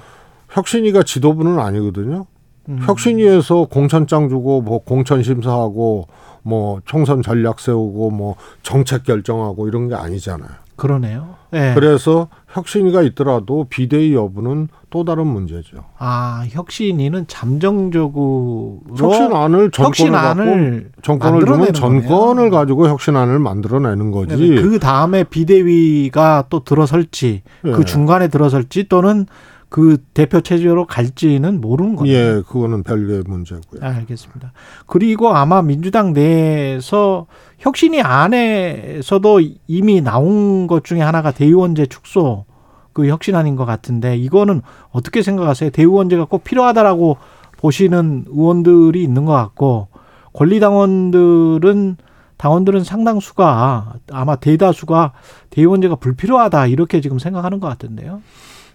[0.51, 2.27] 혁신위가 지도부는 아니거든요.
[2.69, 2.79] 음.
[2.85, 6.07] 혁신위에서 공천장 주고 뭐 공천 심사하고
[6.47, 10.49] 뭐 총선 전략 세우고 뭐 정책 결정하고 이런 게 아니잖아요.
[10.77, 11.35] 그러네요.
[11.51, 11.73] 네.
[11.75, 15.79] 그래서 혁신위가 있더라도 비대위 여부는 또 다른 문제죠.
[15.99, 24.37] 아 혁신위는 잠정적으로 혁신안을 혁신안을 정권을 주면 전권을 가지고 혁신안을 만들어내는 거지.
[24.37, 27.73] 네, 그 다음에 비대위가 또 들어설지 네.
[27.73, 29.27] 그 중간에 들어설지 또는
[29.69, 32.17] 그 대표 체제로 갈지는 모르는 거예요.
[32.17, 33.81] 예, 그거는 별개의 문제고요.
[33.83, 34.53] 아, 알겠습니다.
[34.87, 37.27] 그리고 아마 민주당 내에서
[37.59, 42.45] 혁신이 안에서도 이미 나온 것 중에 하나가 대의원제 축소
[42.93, 45.71] 그 혁신안인 것 같은데 이거는 어떻게 생각하세요?
[45.71, 47.19] 대의원제가 꼭 필요하다라고
[47.59, 49.89] 보시는 의원들이 있는 것 같고
[50.33, 51.97] 권리당원들은
[52.37, 55.13] 당원들은 상당수가 아마 대다수가
[55.51, 58.23] 대의원제가 불필요하다 이렇게 지금 생각하는 것 같은데요.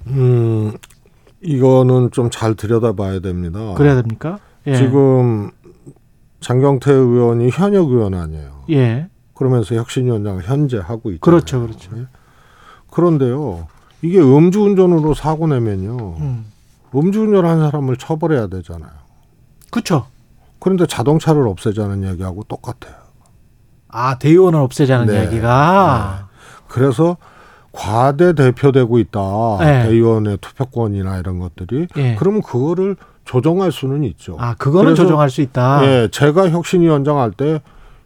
[0.08, 0.74] 음,
[1.41, 3.74] 이거는 좀 잘 들여다봐야 됩니다.
[3.76, 4.39] 그래야 됩니까?
[4.68, 4.76] 예.
[4.76, 5.52] 지금
[6.39, 8.64] 장경태 의원이 현역 의원 아니에요.
[8.72, 9.08] 예.
[9.34, 11.22] 그러면서 혁신위원장을 현재 하고 있죠.
[11.22, 11.91] 그렇죠, 그렇죠.
[11.97, 12.06] 예?
[12.91, 13.68] 그런데요,
[14.02, 16.45] 이게 음주운전으로 사고 내면요, 음.
[16.93, 18.91] 음주운전한 사람을 처벌해야 되잖아요.
[19.72, 20.06] 그렇죠.
[20.60, 22.95] 그런데 자동차를 없애자는 얘기하고 똑같아요.
[23.88, 25.26] 아 대의원을 없애자는 네.
[25.26, 26.20] 얘기가.
[26.20, 26.26] 네.
[26.68, 27.18] 그래서
[27.72, 29.19] 과대 대표되고 있다.
[29.59, 29.84] 네.
[29.84, 31.88] 대의원의 투표권이나 이런 것들이.
[31.95, 32.15] 네.
[32.19, 34.36] 그러면 그거를 조정할 수는 있죠.
[34.39, 35.82] 아, 그거는 조정할 수 있다.
[35.86, 37.61] 예, 제가 혁신위원장 할 때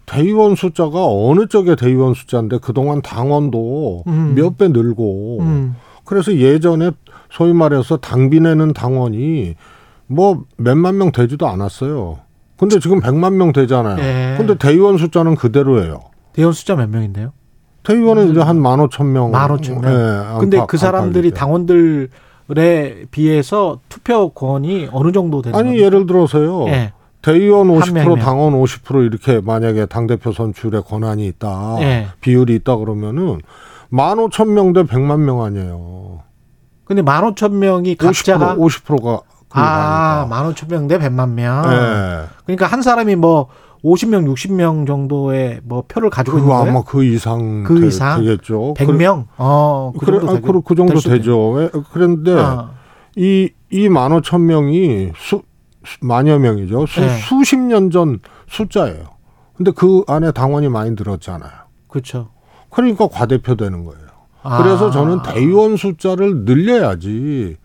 [0.05, 4.33] 대의원 숫자가 어느 쪽에 대의원 숫자인데 그동안 당원도 음.
[4.35, 5.75] 몇배 늘고 음.
[6.03, 6.91] 그래서 예전에
[7.31, 9.55] 소위 말해서 당비 내는 당원이
[10.05, 12.19] 뭐 몇만 명 되지도 않았어요.
[12.57, 13.97] 근데 지금 백만 명 되잖아요.
[13.99, 14.35] 예.
[14.37, 16.01] 근데 대의원 숫자는 그대로예요.
[16.33, 17.31] 대의원 숫자 몇 명인데요?
[17.85, 19.31] 대의원은 이제 한만 오천 명.
[19.31, 19.91] 만 오천 명.
[19.93, 25.85] 네, 근데 그 사람들이 당원들에 비해서 투표권이 어느 정도 되는 아니 겁니까?
[25.85, 26.65] 예를 들어서요.
[26.65, 26.93] 네.
[27.21, 31.77] 대의원 50% 당원 50% 이렇게 만약에 당 대표 선출에 권한이 있다.
[31.79, 32.07] 네.
[32.21, 33.39] 비율이 있다 그러면은
[33.89, 36.19] 만 오천 명 대 백만 명 아니에요.
[36.83, 39.21] 근데 만 오천 명이 각자가 50%, 50%가
[39.51, 41.63] 아, 만 오천 명 대 백만 명.
[41.67, 42.25] 네.
[42.45, 43.47] 그러니까 한 사람이 뭐
[43.85, 46.69] 50명, 60명 정도의 뭐 표를 가지고 있는 거예요?
[46.71, 48.73] 아마 그 이상 그 이상 되겠죠.
[48.75, 49.27] 100명?
[49.37, 51.53] 어, 그 그래, 정도 아, 그, 그 정도 되죠.
[51.91, 52.71] 그런데 아.
[53.15, 55.43] 이이 만 오천 명이 수
[56.01, 56.87] 만여 명이죠.
[56.87, 57.09] 수, 네.
[57.19, 58.19] 수십 년 전
[58.49, 59.03] 숫자예요.
[59.55, 61.51] 근데 그 안에 당원이 많이 들었잖아요.
[61.87, 62.29] 그렇죠.
[62.71, 64.05] 그러니까 과대표되는 거예요.
[64.41, 64.61] 아.
[64.63, 67.57] 그래서 저는 대의원 숫자를 늘려야지.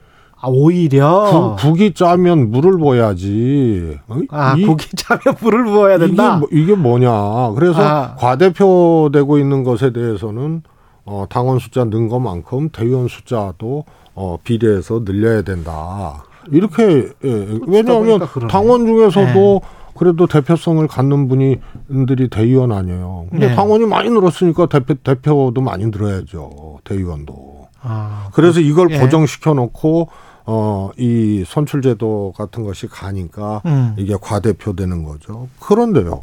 [0.43, 3.99] 아, 오히려 구, 국이 짜면 물을 부어야지.
[4.31, 6.39] 아, 이, 국이 짜면 물을 부어야 된다.
[6.39, 7.53] 이게, 뭐, 이게 뭐냐?
[7.55, 8.15] 그래서 아.
[8.17, 10.63] 과대표되고 있는 것에 대해서는
[11.05, 13.85] 어, 당원 숫자 는 것만큼 대의원 숫자도
[14.15, 16.25] 어, 비례해서 늘려야 된다.
[16.51, 19.61] 이렇게 예, 왜냐하면 당원 중에서도 네.
[19.97, 23.27] 그래도 대표성을 갖는 분이들이 대의원 아니에요.
[23.31, 23.55] 근데 네.
[23.55, 26.79] 당원이 많이 늘었으니까 대표 대표도 많이 늘어야죠.
[26.85, 27.69] 대의원도.
[27.83, 28.99] 아, 그래서 이걸 예.
[28.99, 30.09] 고정시켜 놓고
[30.53, 33.95] 어, 이 선출제도 같은 것이 가니까 음.
[33.97, 35.47] 이게 과대표되는 거죠.
[35.61, 36.23] 그런데요.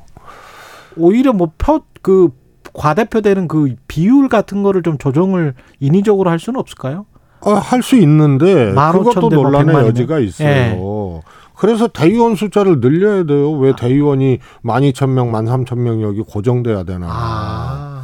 [0.98, 2.30] 오히려 뭐 표, 그,
[2.74, 7.06] 과대표되는 그 비율 같은 거를 좀 조정을 인위적으로 할 수는 없을까요?
[7.40, 10.48] 아, 할 수 있는데 그것도 논란의 여지가 있어요.
[10.50, 10.78] 예.
[11.56, 13.52] 그래서 대의원 숫자를 늘려야 돼요.
[13.52, 17.08] 왜 대의원이 만 이천 명, 만 삼천 명 여기 고정돼야 되나?
[17.10, 17.97] 아.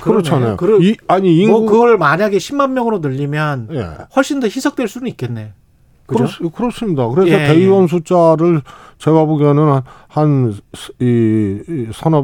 [0.00, 0.56] 그렇잖아요.
[0.56, 3.88] 그러, 이, 아니 인구 뭐 그걸 만약에 10만 명으로 늘리면 예.
[4.14, 5.52] 훨씬 더 희석될 수는 있겠네.
[6.06, 7.86] 그렇, 습니다 그래서 예, 대의원 예.
[7.86, 8.62] 숫자를
[8.98, 10.54] 제가 보기에는 한,
[10.98, 11.60] 이,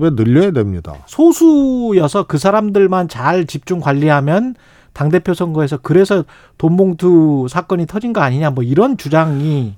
[0.01, 0.95] 배 늘려야 됩니다.
[1.07, 4.57] 소수여서 그 사람들만 잘 집중 관리하면
[4.93, 6.24] 당대표 선거에서 그래서
[6.59, 9.74] 돈봉투 사건이 터진 거 아니냐 뭐 이런 주장이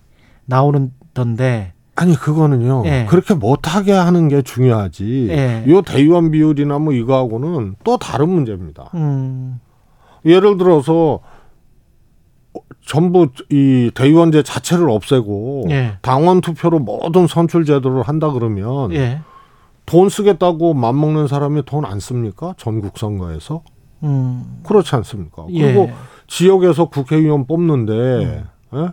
[0.47, 2.85] 나오는 던데 아니 그거는요.
[2.87, 3.07] 예.
[3.09, 5.29] 그렇게 못하게 하는 게 중요하지.
[5.31, 5.65] 예.
[5.69, 8.91] 요 대의원 비율이나 뭐 이거하고는 또 다른 문제입니다.
[8.95, 9.59] 음.
[10.25, 11.19] 예를 들어서
[12.87, 15.99] 전부 이 대의원제 자체를 없애고 예.
[16.01, 19.21] 당원 투표로 모든 선출 제도를 한다 그러면 예.
[19.85, 22.55] 돈 쓰겠다고 맘먹는 사람이 돈 안 씁니까?
[22.59, 23.63] 전국 선거에서?
[24.05, 24.61] 음.
[24.63, 25.47] 그렇지 않습니까?
[25.51, 25.63] 예.
[25.63, 25.91] 그리고
[26.29, 28.45] 지역에서 국회의원 뽑는데 음.
[28.75, 28.89] 예?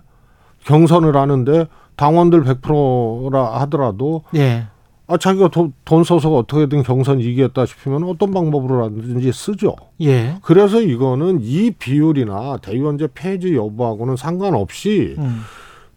[0.65, 4.67] 경선을 하는데 당원들 100%라 하더라도 예.
[5.07, 9.75] 아 자기가 돈, 돈 써서 어떻게든 경선 이기겠다 싶으면 어떤 방법으로라든지 쓰죠.
[10.01, 10.35] 예.
[10.41, 15.41] 그래서 이거는 이 비율이나 대의원제 폐지 여부하고는 상관없이 음.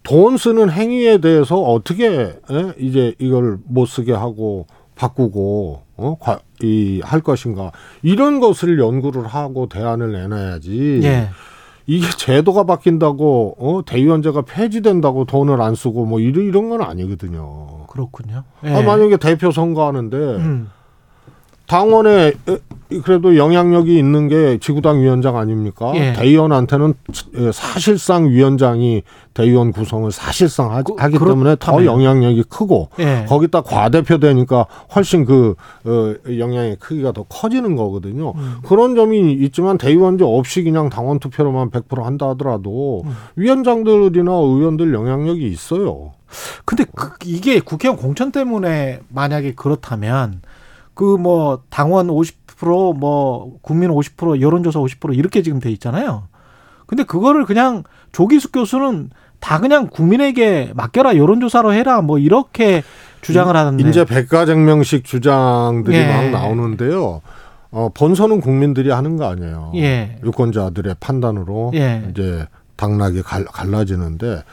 [0.03, 2.07] 돈 쓰는 행위에 대해서 어떻게
[2.51, 2.73] 예?
[2.77, 6.17] 이제 이걸 못 쓰게 하고 바꾸고 어?
[6.61, 7.71] 이할 것인가
[8.03, 10.99] 이런 것을 연구를 하고 대안을 내놔야지.
[11.03, 11.29] 예.
[11.89, 17.87] 이게 제도가 바뀐다고 어 대의원제가 폐지된다고 돈을 안 쓰고 뭐 이런 이런 건 아니거든요.
[17.87, 18.43] 그렇군요.
[18.63, 18.75] 예.
[18.75, 20.69] 아, 만약에 대표 선거하는데 음.
[21.69, 22.33] 당원에
[23.03, 25.91] 그래도 영향력이 있는 게 지구당 위원장 아닙니까?
[25.93, 26.13] 예.
[26.13, 26.95] 대의원한테는
[27.53, 29.03] 사실상 위원장이
[29.35, 33.25] 대의원 구성을 사실상 하, 그, 기 때문에 더 영향력이 크고 예.
[33.29, 34.65] 거기다 과대표 되니까
[34.95, 35.53] 훨씬 그
[35.85, 38.31] 어, 영향의 크기가 더 커지는 거거든요.
[38.35, 38.55] 음.
[38.65, 43.11] 그런 점이 있지만 대의원제 없이 그냥 당원 투표로만 100% 한다 하더라도 음.
[43.35, 46.13] 위원장들이나 의원들 영향력이 있어요.
[46.65, 50.41] 근데 그, 이게 국회의원 공천 때문에 만약에 그렇다면
[50.99, 56.27] 그 뭐 당원 50%뭐 국민 50% 여론조사 50% 이렇게 지금 돼 있잖아요.
[56.87, 62.83] 근데 그거를 그냥 조기숙 교수는 다 그냥 국민에게 맡겨라 여론조사로 해라 뭐 이렇게
[63.21, 66.07] 주장을 하는데 이제 백가쟁명식 주장들이 예.
[66.07, 67.21] 막 나오는데요.
[67.71, 69.71] 어, 본선은 국민들이 하는 거 아니에요.
[69.75, 70.19] 예.
[70.25, 72.09] 유권자들의 판단으로 예.
[72.11, 72.45] 이제
[72.75, 74.43] 당락이 갈, 갈라지는데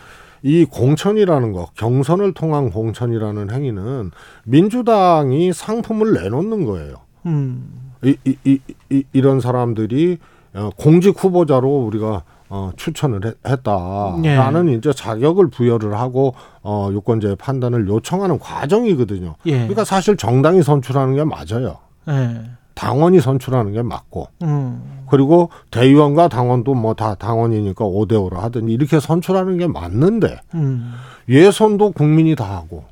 [0.46, 4.12] 이 공천이라는 거, 경선을 통한 공천이라는 행위는
[4.44, 6.98] 민주당이 상품을 내놓는 거예요.
[7.26, 7.90] 음.
[8.04, 10.18] 이, 이, 이, 이, 이런 사람들이
[10.54, 14.74] 어, 공직 후보자로 우리가 어, 추천을 했다라는 예.
[14.74, 19.34] 이제 자격을 부여를 하고 어, 유권자의 판단을 요청하는 과정이거든요.
[19.46, 19.52] 예.
[19.52, 21.78] 그러니까 사실 정당이 선출하는 게 맞아요.
[22.08, 22.42] 예.
[22.76, 25.02] 당원이 선출하는 게 맞고 음.
[25.10, 30.92] 그리고 대의원과 당원도 뭐 다 당원이니까 오대오로 하든 이렇게 선출하는 게 맞는데 음.
[31.28, 32.84] 예선도 국민이 다 하고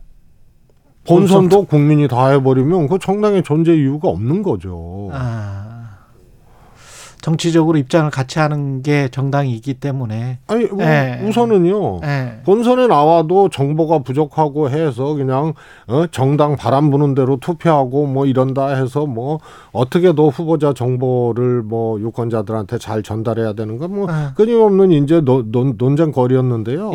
[1.07, 5.11] 본선도 국민이 다 해버리면 그 정당의 존재 이유가 없는 거죠.
[5.13, 5.74] 아.
[7.25, 10.41] 정치적으로 입장을 같이 하는 게 정당이기 때문에.
[10.47, 11.23] 아니, 뭐 네.
[11.27, 12.01] 우선은요.
[12.03, 12.43] 네.
[12.45, 15.55] 본선에 나와도 정보가 부족하고 해서 그냥
[15.87, 19.41] 어, 정당 바람 부는 대로 투표하고 뭐 이런다 해서 뭐
[19.73, 24.13] 어떻게도 후보자 정보를 뭐 유권자들한테 잘 전달해야 되는 건뭐 네.
[24.35, 26.91] 끊임없는 이제 논, 논, 논쟁거리였는데요.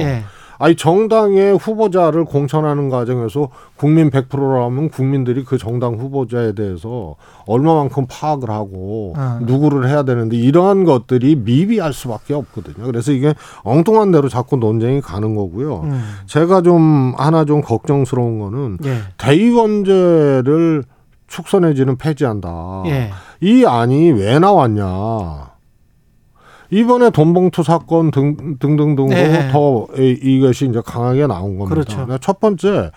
[0.61, 0.63] 예.
[0.63, 9.13] 아니 정당의 후보자를 공천하는 과정에서 국민 100%라면 국민들이 그 정당 후보자에 대해서 얼마만큼 파악을 하고
[9.15, 9.39] 아.
[9.41, 12.85] 누구를 해야 되는데 이러한 것들이 미비할 수밖에 없거든요.
[12.85, 13.33] 그래서 이게
[13.63, 15.81] 엉뚱한 대로 자꾸 논쟁이 가는 거고요.
[15.83, 16.01] 음.
[16.25, 18.97] 제가 좀 하나 좀 걱정스러운 거는 예.
[19.17, 20.83] 대의원제를
[21.27, 22.83] 축소 내지는 폐지한다.
[22.87, 23.11] 예.
[23.41, 25.48] 이 안이 왜 나왔냐?
[26.71, 29.49] 이번에 돈봉투 사건 등, 등등등으로 네.
[29.51, 31.69] 더 이것이 이제 강하게 나온 겁니다.
[31.69, 32.17] 그렇죠.
[32.19, 32.91] 첫 번째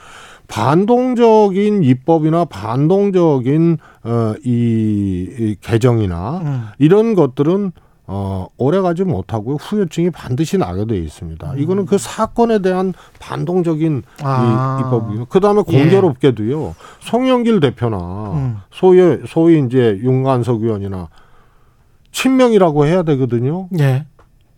[0.49, 6.65] 반동적인 입법이나 반동적인 어, 이, 이 개정이나 음.
[6.79, 7.73] 이런 것들은
[8.07, 11.53] 어, 오래 가지 못하고 후유증이 반드시 나게 돼 있습니다.
[11.53, 11.59] 음.
[11.59, 14.77] 이거는 그 사건에 대한 반동적인 아.
[14.79, 15.79] 이, 입법이고, 그 다음에 예.
[15.79, 18.57] 공교롭게도요, 송영길 대표나 음.
[18.71, 21.09] 소위, 소위 이제 윤관석 의원이나
[22.13, 23.69] 친명이라고 해야 되거든요.
[23.81, 24.07] 예.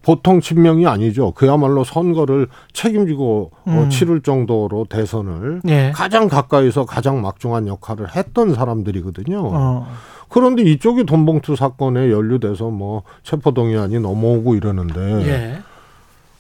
[0.03, 1.33] 보통 친명이 아니죠.
[1.33, 3.79] 그야말로 선거를 책임지고 어, 음.
[3.79, 5.93] 어, 치를 정도로 대선을 예.
[5.95, 9.41] 가장 가까이서 가장 막중한 역할을 했던 사람들이거든요.
[9.43, 9.87] 어.
[10.29, 15.59] 그런데 이쪽이 돈봉투 사건에 연루돼서 뭐 체포동의안이 넘어오고 이러는데 예.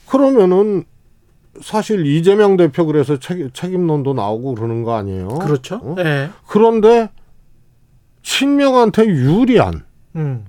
[0.08, 0.84] 그러면은
[1.62, 5.28] 사실 이재명 대표 그래서 책, 책임론도 나오고 그러는 거 아니에요?
[5.28, 5.76] 그렇죠.
[5.76, 5.94] 어?
[6.00, 6.28] 예.
[6.46, 7.08] 그런데
[8.22, 9.84] 친명한테 유리한
[10.16, 10.44] 음.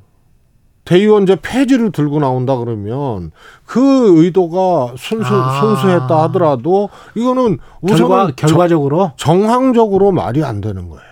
[0.85, 3.31] 대의원제 폐지를 들고 나온다 그러면
[3.65, 5.59] 그 의도가 순수 아.
[5.59, 11.03] 순수했다 하더라도 이거는 우선 결과, 적으로 정황적으로 말이 안 되는 거예요.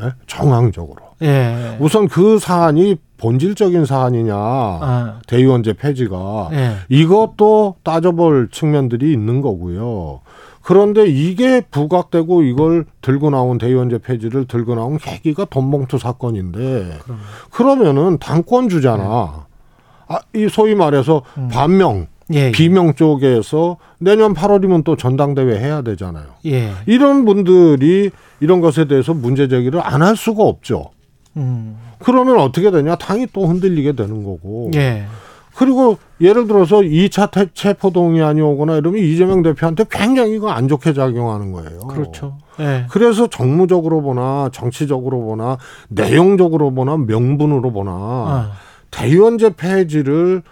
[0.00, 0.10] 네?
[0.26, 1.02] 정황적으로.
[1.22, 1.76] 예.
[1.80, 5.20] 우선 그 사안이 본질적인 사안이냐 아.
[5.26, 6.76] 대의원제 폐지가 예.
[6.88, 10.20] 이것도 따져볼 측면들이 있는 거고요.
[10.68, 17.18] 그런데 이게 부각되고 이걸 들고 나온 대의원제 폐지를 들고 나온 계기가 돈봉투 사건인데 그럼.
[17.50, 19.02] 그러면은 당권 주잖아.
[19.02, 20.14] 네.
[20.14, 21.48] 아, 이 소위 말해서 음.
[21.50, 22.52] 반명 예, 예.
[22.52, 26.26] 비명 쪽에서 내년 8월이면 또 전당대회 해야 되잖아요.
[26.44, 26.72] 예.
[26.84, 28.10] 이런 분들이
[28.40, 30.90] 이런 것에 대해서 문제 제기를 안 할 수가 없죠.
[31.38, 31.78] 음.
[32.00, 32.96] 그러면 어떻게 되냐?
[32.96, 34.70] 당이 또 흔들리게 되는 거고.
[35.58, 35.64] 예.
[35.64, 41.80] 그리고 예를 들어서 2차 체포동의안이 오거나 이러면 이재명 대표한테 굉장히 이거 안 좋게 작용하는 거예요.
[41.80, 42.38] 그렇죠.
[42.58, 42.86] 네.
[42.90, 48.52] 그래서 정무적으로 보나 정치적으로 보나 내용적으로 보나 명분으로 보나 아.
[48.90, 50.42] 대의원제 폐지를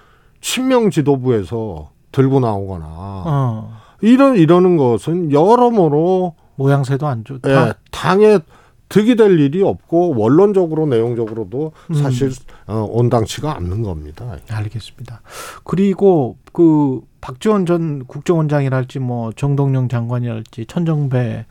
[0.41, 3.77] 친명 지도부에서 들고 나오거나 어.
[4.03, 7.51] 이런 이러는 것은 여러모로 모양새도 안 좋다.
[7.51, 8.41] 예, 당의
[8.89, 11.95] 득이 될 일이 없고 원론적으로 내용적으로도 음.
[11.95, 12.33] 사실 음.
[12.67, 14.37] 어, 온당치가 않는 겁니다.
[14.49, 15.23] 알겠습니다.
[15.65, 21.47] 그리고 그 박지원 전 국정원장이랄지 뭐 정동영 장관이랄지 천정배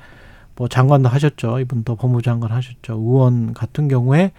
[0.55, 1.59] 뭐 장관도 하셨죠.
[1.59, 2.93] 이분도 법무장관 하셨죠.
[2.93, 4.31] 의원 같은 경우에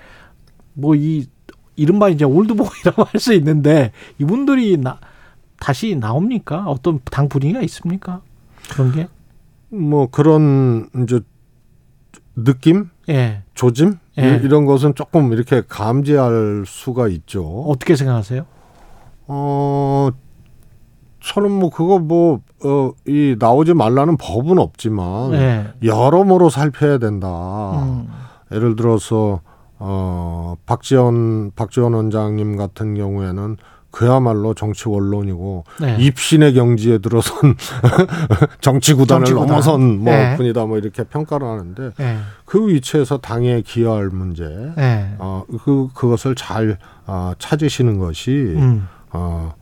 [0.75, 1.27] 뭐 이
[1.77, 4.99] 이른바 이제 올드보이라고 할 수 있는데 이분들이 나
[5.61, 6.65] 다시 나옵니까?
[6.67, 8.23] 어떤 당 분위기가 있습니까?
[8.71, 9.09] 그런 게?
[9.69, 11.21] 뭐 그런 이제
[12.37, 13.43] 느낌, 예.
[13.55, 14.41] 조짐 예.
[14.43, 17.45] 이런 것은 조금 이렇게 감지할 수가 있죠.
[17.63, 18.45] 어떻게 생각하세요?
[19.29, 20.11] 어,
[21.21, 25.67] 저는 뭐 그거 뭐 어, 이 나오지 말라는 법은 없지만 예.
[25.83, 27.83] 여러모로 살펴야 된다.
[27.83, 28.09] 음.
[28.53, 29.41] 예를 들어서
[29.79, 33.57] 어, 박지원 박지원 원장님 같은 경우에는
[33.97, 35.97] 그야말로 정치 원론이고 네.
[35.99, 37.57] 입신의 경지에 들어선
[38.61, 40.37] 정치 구단을 정치 넘어선 뭐 네.
[40.37, 42.19] 분이다 뭐 이렇게 평가를 하는데 네.
[42.45, 44.45] 그 위치에서 당에 기여할 문제
[44.77, 45.15] 네.
[45.17, 46.77] 어그 그것을 잘
[47.07, 48.87] 어, 찾으시는 것이 음.
[49.13, 49.55] 어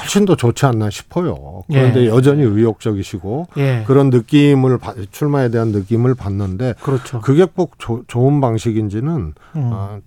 [0.00, 1.62] 훨씬 더 좋지 않나 싶어요.
[1.68, 2.06] 그런데 예.
[2.08, 3.84] 여전히 의욕적이시고 예.
[3.86, 4.80] 그런 느낌을
[5.12, 7.20] 출마에 대한 느낌을 받는데 그렇죠.
[7.20, 9.34] 그게 꼭 조, 좋은 방식인지는 음.
[9.54, 10.00] 어, 음, 어,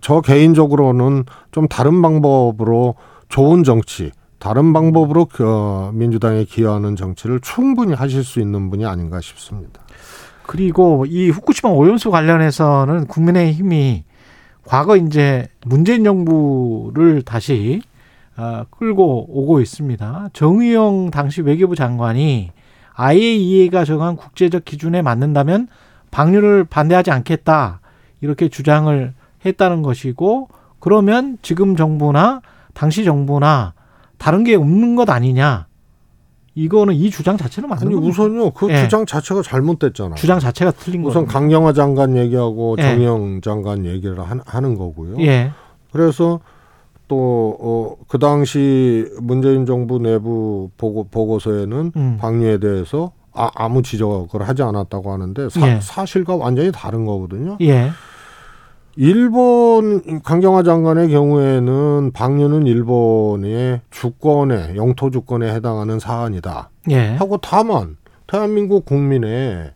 [0.00, 2.94] 저 개인적으로는 좀 다른 방법으로
[3.28, 9.80] 좋은 정치, 다른 방법으로 그 민주당에 기여하는 정치를 충분히 하실 수 있는 분이 아닌가 싶습니다.
[10.46, 14.04] 그리고 이 후쿠시마 오염수 관련해서는 국민의힘이
[14.64, 17.82] 과거 이제 문재인 정부를 다시
[18.36, 20.28] 어, 끌고 오고 있습니다.
[20.32, 22.50] 정의용 당시 외교부 장관이
[22.94, 25.68] IAEA가 정한 국제적 기준에 맞는다면
[26.10, 27.80] 방류를 반대하지 않겠다
[28.20, 29.14] 이렇게 주장을
[29.46, 30.48] 했다는 것이고
[30.80, 32.40] 그러면 지금 정부나
[32.74, 33.74] 당시 정부나
[34.18, 35.66] 다른 게 없는 것 아니냐.
[36.54, 38.82] 이거는 이 주장 자체는 맞는 아니 우선요 그 예.
[38.82, 40.14] 주장 자체가 잘못됐잖아.
[40.14, 41.10] 주장 자체가 틀린 거.
[41.10, 42.82] 우선 강경화 장관 얘기하고 예.
[42.82, 44.16] 정영 장관 얘기를
[44.46, 45.18] 하는 거고요.
[45.20, 45.52] 예.
[45.92, 46.40] 그래서
[47.08, 52.16] 또, 어, 그 당시 문재인 정부 내부 보고, 보고서에는 음.
[52.20, 55.80] 방류에 대해서 아, 아무 지적을 하지 않았다고 하는데 사, 예.
[55.80, 57.58] 사실과 완전히 다른 거거든요.
[57.60, 57.90] 예.
[58.96, 66.70] 일본 강경화 장관의 경우에는 방류는 일본의 주권에 영토 주권에 해당하는 사안이다.
[66.90, 67.10] 예.
[67.16, 69.72] 하고 다만 대한민국 국민의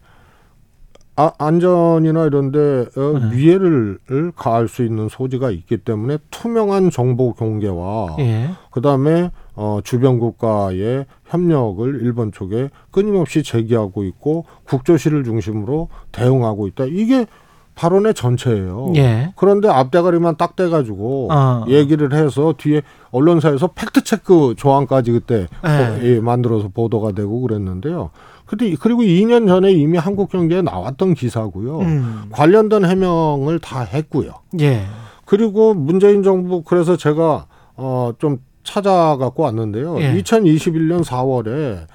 [1.17, 3.37] 아, 안전이나 이런데 어, 네.
[3.37, 3.99] 위해를
[4.35, 8.49] 가할 수 있는 소지가 있기 때문에 투명한 정보 공개와 예.
[8.71, 16.85] 그다음에 어, 주변 국가의 협력을 일본 쪽에 끊임없이 제기하고 있고 국조실을 중심으로 대응하고 있다.
[16.87, 17.27] 이게
[17.75, 18.93] 발언의 전체예요.
[18.97, 19.33] 예.
[19.37, 21.65] 그런데 앞대가리만 딱 떼가지고 어.
[21.69, 25.99] 얘기를 해서 뒤에 언론사에서 팩트 체크 조항까지 그때 예.
[26.03, 28.11] 예, 만들어서 보도가 되고 그랬는데요.
[28.45, 31.79] 근데 그리고 2년 전에 이미 한국 경제에 나왔던 기사고요.
[31.79, 32.23] 음.
[32.31, 34.33] 관련된 해명을 다 했고요.
[34.61, 34.87] 예.
[35.25, 37.47] 그리고 문재인 정부 그래서 제가
[37.77, 40.01] 어좀 찾아갖고 왔는데요.
[40.01, 40.15] 예.
[40.21, 41.87] 2021년 4월에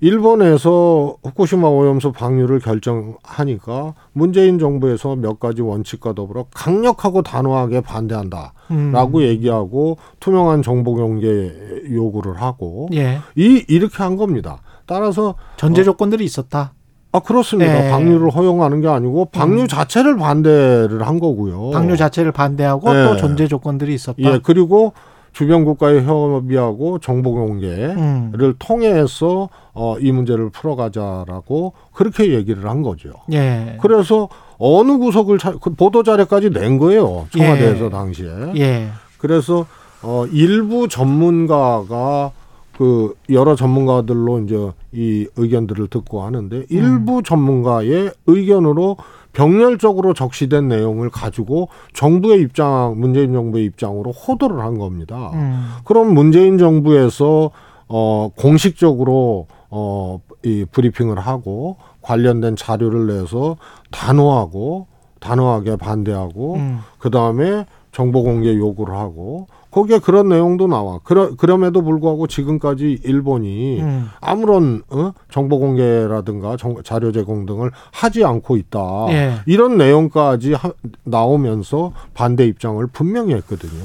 [0.00, 9.22] 일본에서 후쿠시마 오염수 방류를 결정하니까 문재인 정부에서 몇 가지 원칙과 더불어 강력하고 단호하게 반대한다라고 음.
[9.22, 11.50] 얘기하고 투명한 정보 공개
[11.90, 13.20] 요구를 하고 예.
[13.36, 14.60] 이 이렇게 한 겁니다.
[14.84, 16.72] 따라서 전제 어, 조건들이 어, 있었다.
[17.12, 17.86] 아 그렇습니다.
[17.86, 17.90] 예.
[17.90, 19.66] 방류를 허용하는 게 아니고 방류 음.
[19.66, 21.70] 자체를 반대를 한 거고요.
[21.70, 23.04] 방류 자체를 반대하고 예.
[23.04, 24.18] 또 전제 조건들이 있었다.
[24.18, 24.92] 예 그리고
[25.36, 28.54] 주변 국가의 협의하고 정보 공개를 음.
[28.58, 33.10] 통해서 어, 이 문제를 풀어가자라고 그렇게 얘기를 한 거죠.
[33.34, 33.76] 예.
[33.82, 37.90] 그래서 어느 구석을 차, 그 보도 자료까지 낸 거예요 청와대에서 예.
[37.90, 38.28] 당시에.
[38.56, 38.88] 예.
[39.18, 39.66] 그래서
[40.00, 42.32] 어, 일부 전문가가
[42.78, 47.22] 그 여러 전문가들로 이제 이 의견들을 듣고 하는데 일부 음.
[47.22, 48.96] 전문가의 의견으로
[49.36, 55.30] 병렬적으로 적시된 내용을 가지고 정부의 입장, 문재인 정부의 입장으로 호도를 한 겁니다.
[55.34, 55.72] 음.
[55.84, 57.50] 그럼 문재인 정부에서
[57.86, 63.58] 어 공식적으로 어이 브리핑을 하고 관련된 자료를 내서
[63.90, 64.86] 단호하고
[65.20, 66.78] 단호하게 반대하고 음.
[66.98, 71.00] 그 다음에 정보 공개 요구를 하고 거기에 그런 내용도 나와.
[71.04, 74.08] 그러, 그럼에도 불구하고 지금까지 일본이 음.
[74.22, 75.12] 아무런 어?
[75.30, 78.80] 정보 공개라든가 정, 자료 제공 등을 하지 않고 있다.
[79.10, 79.34] 예.
[79.44, 80.72] 이런 내용까지 하,
[81.04, 83.84] 나오면서 반대 입장을 분명히 했거든요.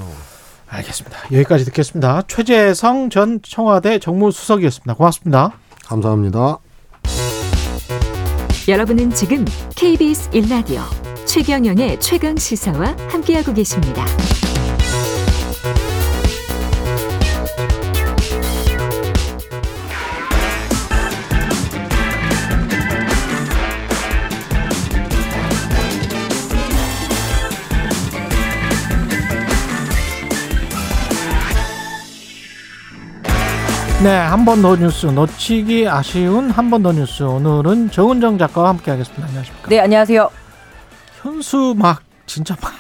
[0.70, 1.18] 알겠습니다.
[1.34, 2.22] 여기까지 듣겠습니다.
[2.26, 4.94] 최재성 전 청와대 정무수석이었습니다.
[4.94, 5.52] 고맙습니다.
[5.88, 6.60] 감사합니다.
[8.70, 9.44] 여러분은 지금
[9.76, 10.80] KBS 1라디오
[11.26, 14.06] 최경영의 최강 시사와 함께하고 계십니다.
[34.04, 39.28] 네, 한 번 더 뉴스 놓치기 아쉬운 한 번 더 뉴스 오늘은 정은정 작가와 함께하겠습니다.
[39.28, 39.70] 안녕하십니까?
[39.70, 40.30] 네, 안녕하세요.
[41.22, 42.76] 현수 막 진짜 많이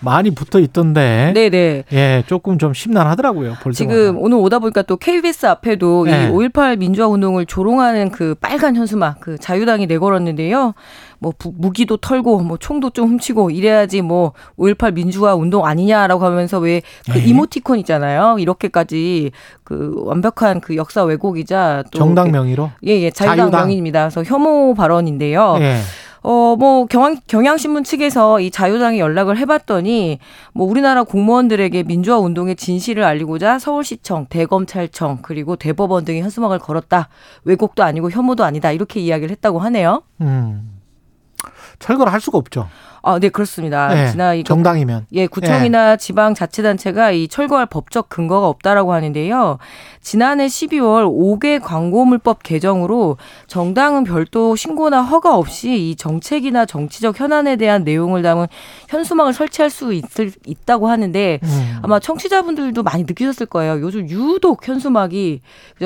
[0.00, 1.32] 많이 붙어 있던데.
[1.34, 1.84] 네네.
[1.92, 3.54] 예, 조금 좀 심란하더라고요.
[3.72, 6.28] 지금 오늘 오다 보니까 또 KBS 앞에도 네.
[6.28, 10.74] 이5.18 민주화 운동을 조롱하는 그 빨간 현수막 그 자유당이 내걸었는데요.
[11.18, 16.82] 뭐 무기도 털고 뭐 총도 좀 훔치고 이래야지 뭐 5.18 민주화 운동 아니냐라고 하면서 왜그
[17.12, 17.24] 네.
[17.24, 18.36] 이모티콘 있잖아요.
[18.38, 19.32] 이렇게까지
[19.64, 24.08] 그 완벽한 그 역사 왜곡이자 또 정당 명의로 예예 예, 자유당, 자유당 명의입니다.
[24.08, 25.58] 그래서 혐오 발언인데요.
[25.58, 25.80] 네.
[26.28, 30.18] 어, 뭐, 경향, 경향신문 측에서 이 자유당에 연락을 해봤더니,
[30.52, 37.10] 뭐, 우리나라 공무원들에게 민주화 운동의 진실을 알리고자 서울시청, 대검찰청, 그리고 대법원 등의 현수막을 걸었다.
[37.44, 38.72] 왜곡도 아니고 혐오도 아니다.
[38.72, 40.02] 이렇게 이야기를 했다고 하네요.
[40.20, 40.75] 음.
[41.78, 42.68] 철거를 할 수가 없죠.
[43.06, 43.86] 아, 네, 그렇습니다.
[43.94, 45.96] 네, 지난 정당이면 예, 구청이나 네.
[45.96, 49.58] 지방 자치 단체가 이 철거할 법적 근거가 없다라고 하는데요.
[50.00, 53.16] 지난해 12월 5개 광고물법 개정으로
[53.46, 58.48] 정당은 별도 신고나 허가 없이 이 정책이나 정치적 현안에 대한 내용을 담은
[58.88, 61.78] 현수막을 설치할 수 있을, 있다고 하는데 음.
[61.82, 63.80] 아마 청취자분들도 많이 느끼셨을 거예요.
[63.82, 65.42] 요즘 유독 현수막이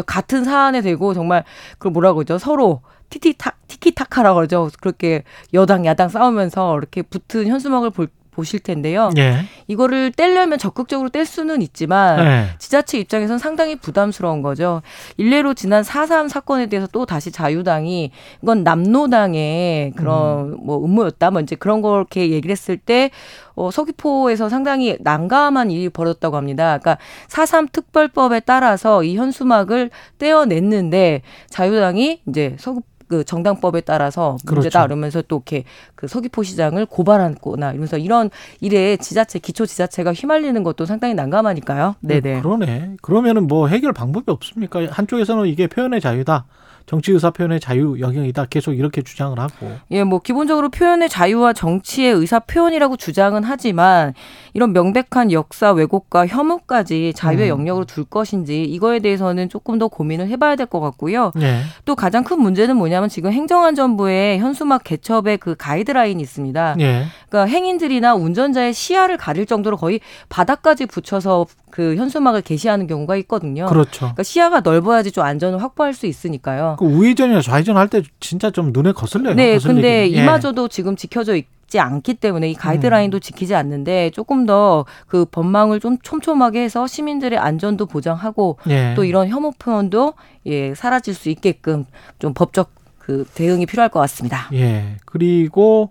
[0.07, 1.45] 같은 사안에 대고 정말
[1.79, 2.39] 그 뭐라고 그러죠?
[2.39, 2.81] 서로
[3.11, 4.71] 티티타 티키타카라고 그러죠.
[4.81, 9.11] 그렇게 여당 야당 싸우면서 이렇게 붙은 현수막을 볼 보실 텐데요.
[9.19, 9.45] 예.
[9.67, 12.47] 이거를 떼려면 적극적으로 뗄 수는 있지만 예.
[12.59, 14.83] 지자체 입장에서는 상당히 부담스러운 거죠.
[15.17, 20.57] 일례로 지난 4.3 사건에 대해서 또 다시 자유당이 이건 남노당의 그런 음.
[20.63, 21.31] 뭐 음모였다.
[21.31, 23.11] 뭐 이제 그런 걸 이렇게 얘기를 했을 때
[23.55, 26.79] 어, 서귀포에서 상당히 난감한 일이 벌어졌다고 합니다.
[26.79, 26.99] 그러니까
[27.29, 32.81] 4.3 특별법에 따라서 이 현수막을 떼어냈는데 자유당이 이제 서귀
[33.11, 34.87] 그 정당법에 따라서 문제다 그렇죠.
[34.87, 35.65] 그러면서 또 이렇게
[35.97, 38.31] 그 서귀포 시장을 고발하거나 이러면서 이런
[38.61, 41.97] 일에 지자체 기초 지자체가 휘말리는 것도 상당히 난감하니까요.
[42.03, 42.41] 네네.
[42.41, 42.97] 그러네.
[43.03, 44.87] 그러면은 뭐 해결 방법이 없습니까?
[44.91, 46.47] 한쪽에서는 이게 표현의 자유다.
[46.87, 48.47] 정치 의사 표현의 자유 영역이다.
[48.47, 49.71] 계속 이렇게 주장을 하고.
[49.91, 54.15] 예, 뭐 기본적으로 표현의 자유와 정치의 의사 표현이라고 주장은 하지만
[54.55, 57.61] 이런 명백한 역사 왜곡과 혐오까지 자유의 음.
[57.61, 61.33] 영역으로 둘 것인지 이거에 대해서는 조금 더 고민을 해봐야 될 것 같고요.
[61.35, 61.63] 네.
[61.85, 66.77] 또 가장 큰 문제는 뭐냐면 지금 행정안전부의 현수막 개첩의 그 가이드라인이 있습니다.
[66.79, 67.05] 네.
[67.29, 73.67] 그러니까 행인들이나 운전자의 시야를 가릴 정도로 거의 바닥까지 붙여서 그 현수막을 게시하는 경우가 있거든요.
[73.67, 74.01] 그렇죠.
[74.01, 76.70] 그러니까 시야가 넓어야지 좀 안전을 확보할 수 있으니까요.
[76.79, 79.35] 그 우회전이나 좌회전 할 때 진짜 좀 눈에 거슬려요.
[79.35, 79.75] 네, 거슬리긴.
[79.83, 80.23] 근데 예.
[80.23, 81.47] 이마저도 지금 지켜져 있.
[81.73, 83.21] 않기 때문에 이 가이드라인도 음.
[83.21, 88.95] 지키지 않는데 조금 더 그 법망을 좀 촘촘하게 해서 시민들의 안전도 보장하고 예.
[88.97, 90.15] 또 이런 혐오 표현도
[90.47, 91.85] 예, 사라질 수 있게끔
[92.19, 94.49] 좀 법적 그 대응이 필요할 것 같습니다.
[94.53, 94.97] 예.
[95.05, 95.91] 그리고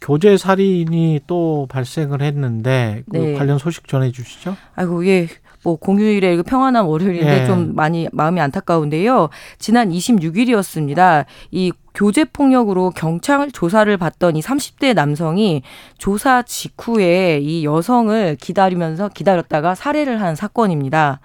[0.00, 3.34] 교제 살인이 또 발생을 했는데 그 네.
[3.34, 4.56] 관련 소식 전해 주시죠.
[4.76, 5.28] 아이고 예.
[5.62, 7.46] 뭐 공휴일에 평안한 월요일인데 예.
[7.46, 9.28] 좀 많이 마음이 안타까운데요.
[9.58, 11.24] 지난 26일이었습니다.
[11.50, 15.62] 이 교제 폭력으로 경찰 조사를 받던 이 30대 남성이
[15.98, 21.18] 조사 직후에 이 여성을 기다리면서 기다렸다가 살해를 한 사건입니다.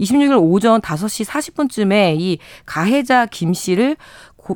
[0.00, 3.96] 26일 오전 5시 40분쯤에 이 가해자 김 씨를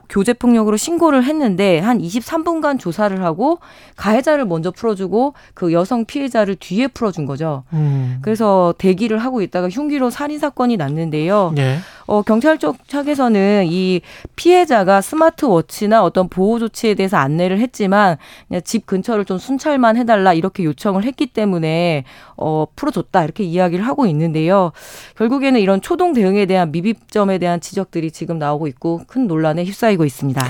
[0.09, 3.59] 교제 폭력으로 신고를 했는데 한 23분간 조사를 하고
[3.97, 7.65] 가해자를 먼저 풀어주고 그 여성 피해자를 뒤에 풀어준 거죠.
[7.73, 8.19] 음.
[8.23, 11.53] 그래서 대기를 하고 있다가 흉기로 살인 사건이 났는데요.
[11.55, 11.79] 네.
[12.07, 14.01] 어, 경찰 쪽 측에서는 이
[14.35, 18.17] 피해자가 스마트워치나 어떤 보호 조치에 대해서 안내를 했지만
[18.49, 22.05] 그냥 집 근처를 좀 순찰만 해달라 이렇게 요청을 했기 때문에
[22.37, 24.73] 어, 풀어줬다 이렇게 이야기를 하고 있는데요.
[25.17, 30.05] 결국에는 이런 초동 대응에 대한 미비점에 대한 지적들이 지금 나오고 있고 큰 논란에 휩싸 이고
[30.05, 30.43] 있습니다.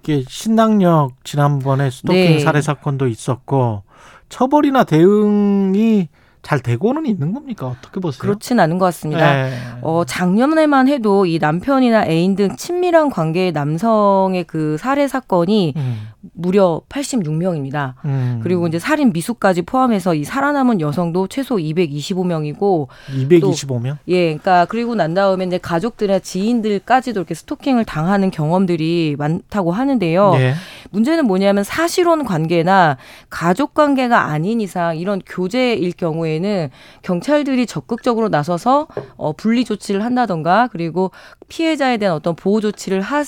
[0.00, 2.38] 이게 신당역 지난번에 스토킹 네.
[2.40, 3.82] 살해 사건도 있었고
[4.28, 6.08] 처벌이나 대응이
[6.42, 7.68] 잘 되고는 있는 겁니까?
[7.68, 8.20] 어떻게 보세요?
[8.20, 9.32] 그렇진 않은 것 같습니다.
[9.32, 9.52] 네.
[9.80, 16.08] 어, 작년에만 해도 이 남편이나 애인 등 친밀한 관계의 남성의 그 살해 사건이 음.
[16.32, 17.94] 무려 86명입니다.
[18.04, 18.40] 음.
[18.42, 23.98] 그리고 이제 살인 미수까지 포함해서 이 살아남은 여성도 최소 225명이고 225명?
[24.08, 30.34] 예, 그러니까 그리고 난 다음에 이제 가족들이나 지인들까지도 이렇게 스토킹을 당하는 경험들이 많다고 하는데요.
[30.34, 30.54] 네.
[30.90, 32.96] 문제는 뭐냐면 사실혼 관계나
[33.28, 36.70] 가족 관계가 아닌 이상 이런 교제일 경우에는
[37.02, 41.10] 경찰들이 적극적으로 나서서 어, 분리 조치를 한다던가 그리고
[41.52, 43.24] 피해자에 대한 어떤 보호 조치를 할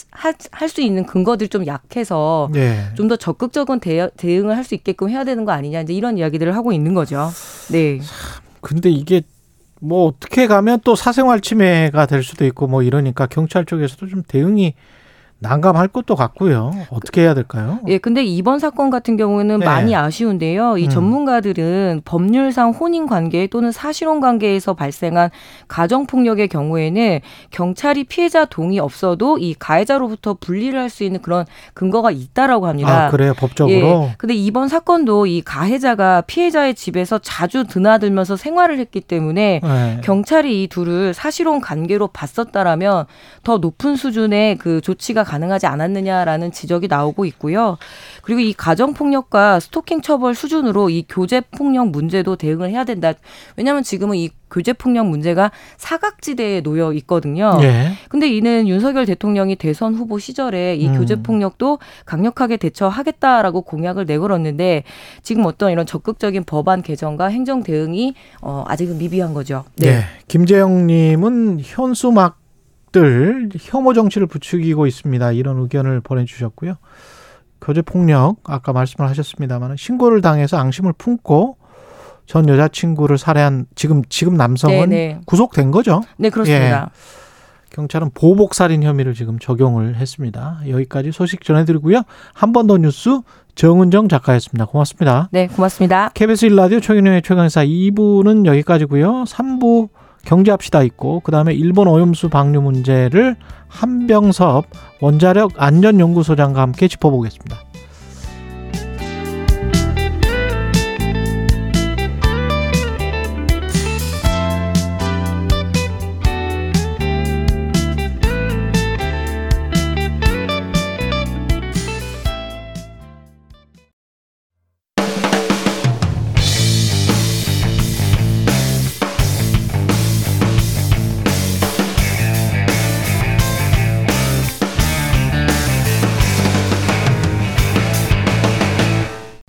[0.69, 2.87] 수 있는 근거들이 좀 약해서 네.
[2.97, 6.73] 좀더 적극적인 대, 대응을 할 수 있게끔 해야 되는 거 아니냐 이제 이런 이야기들을 하고
[6.73, 7.29] 있는 거죠.
[7.71, 8.01] 네.
[8.63, 9.21] 근데 이게
[9.81, 14.75] 뭐 어떻게 가면 또 사생활 침해가 될 수도 있고 뭐 이러니까 경찰 쪽에서도 좀 대응이
[15.41, 16.73] 난감할 것도 같고요.
[16.91, 17.81] 어떻게 해야 될까요?
[17.87, 19.67] 예, 근데 이번 사건 같은 경우는 네.
[19.67, 20.79] 많이 아쉬운데요.
[20.79, 20.89] 이 음.
[20.89, 25.31] 전문가들은 법률상 혼인 관계 또는 사실혼 관계에서 발생한
[25.69, 27.21] 가정 폭력의 경우에는
[27.51, 33.07] 경찰이 피해자 동의 없어도 이 가해자로부터 분리를 할 수 있는 그런 근거가 있다라고 합니다.
[33.07, 33.35] 아, 그래요?
[33.37, 33.75] 법적으로?
[33.75, 34.15] 예.
[34.17, 40.01] 근데 이번 사건도 이 가해자가 피해자의 집에서 자주 드나들면서 생활을 했기 때문에 네.
[40.05, 43.07] 경찰이 이 둘을 사실혼 관계로 봤었다라면
[43.43, 47.79] 더 높은 수준의 그 조치가 가능하지 않았느냐라는 지적이 나오고 있고요.
[48.23, 53.13] 그리고 이 가정폭력과 스토킹 처벌 수준으로 이 교제폭력 문제도 대응을 해야 된다.
[53.57, 57.59] 왜냐하면 지금은 이 교제폭력 문제가 사각지대에 놓여 있거든요.
[57.61, 57.93] 네.
[58.09, 60.99] 근데 이는 윤석열 대통령이 대선 후보 시절에 이 음.
[60.99, 64.85] 교제폭력도 강력하게 대처하겠다라고 공약을 내걸었는데
[65.23, 69.65] 지금 어떤 이런 적극적인 법안 개정과 행정 대응이 어, 아직은 미비한 거죠.
[69.77, 69.91] 네.
[69.91, 70.05] 네.
[70.29, 72.44] 김재영님은 현수막
[72.95, 75.33] 들 혐오 정치를 부추기고 있습니다.
[75.33, 76.77] 이런 의견을 보내주셨고요.
[77.61, 81.57] 교제 폭력 아까 말씀을 하셨습니다만 신고를 당해서 앙심을 품고
[82.27, 85.15] 전 여자친구를 살해한 지금 지금 남성은 네네.
[85.15, 85.21] 네.
[85.27, 86.03] 구속된 거죠?
[86.17, 86.91] 네 그렇습니다.
[86.95, 87.25] 예.
[87.75, 90.61] 경찰은 보복 살인 혐의를 지금 적용을 했습니다.
[90.69, 92.03] 여기까지 소식 전해드리고요.
[92.33, 93.21] 한 번 더 뉴스
[93.57, 94.67] 정은정 작가였습니다.
[94.67, 95.29] 고맙습니다.
[95.33, 96.11] 네, 고맙습니다.
[96.15, 99.25] KBS 1라디오 최경영의 최강사 2부는 여기까지고요.
[99.25, 99.89] 3부
[100.25, 103.37] 경제합시다 있고 그다음에 일본 오염수 방류 문제를
[103.69, 104.67] 한병섭
[105.01, 107.74] 원자력 안전연구소장과 함께 짚어보겠습니다.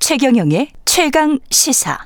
[0.07, 1.97] 최경영의 최강 시사.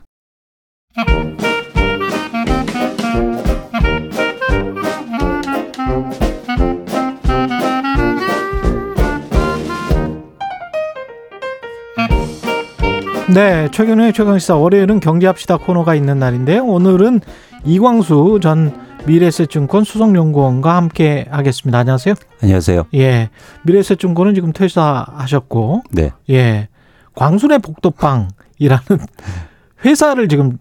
[13.33, 16.63] 네, 최경영의 최강시사 월요일은 경제합시다 코너가 있는 날인데요.
[16.63, 17.19] 오늘은
[17.65, 21.79] 이광수 전 미래에셋증권 수석연구원과 함께 하겠습니다.
[21.79, 22.15] 안녕하세요.
[22.41, 22.85] 안녕하세요.
[22.93, 23.29] 예,
[23.63, 26.69] 미래에셋증권은 지금 퇴사하셨고, 네, 예,
[27.19, 28.29] 광순의 복도빵이라는
[29.83, 30.57] 회사를 지금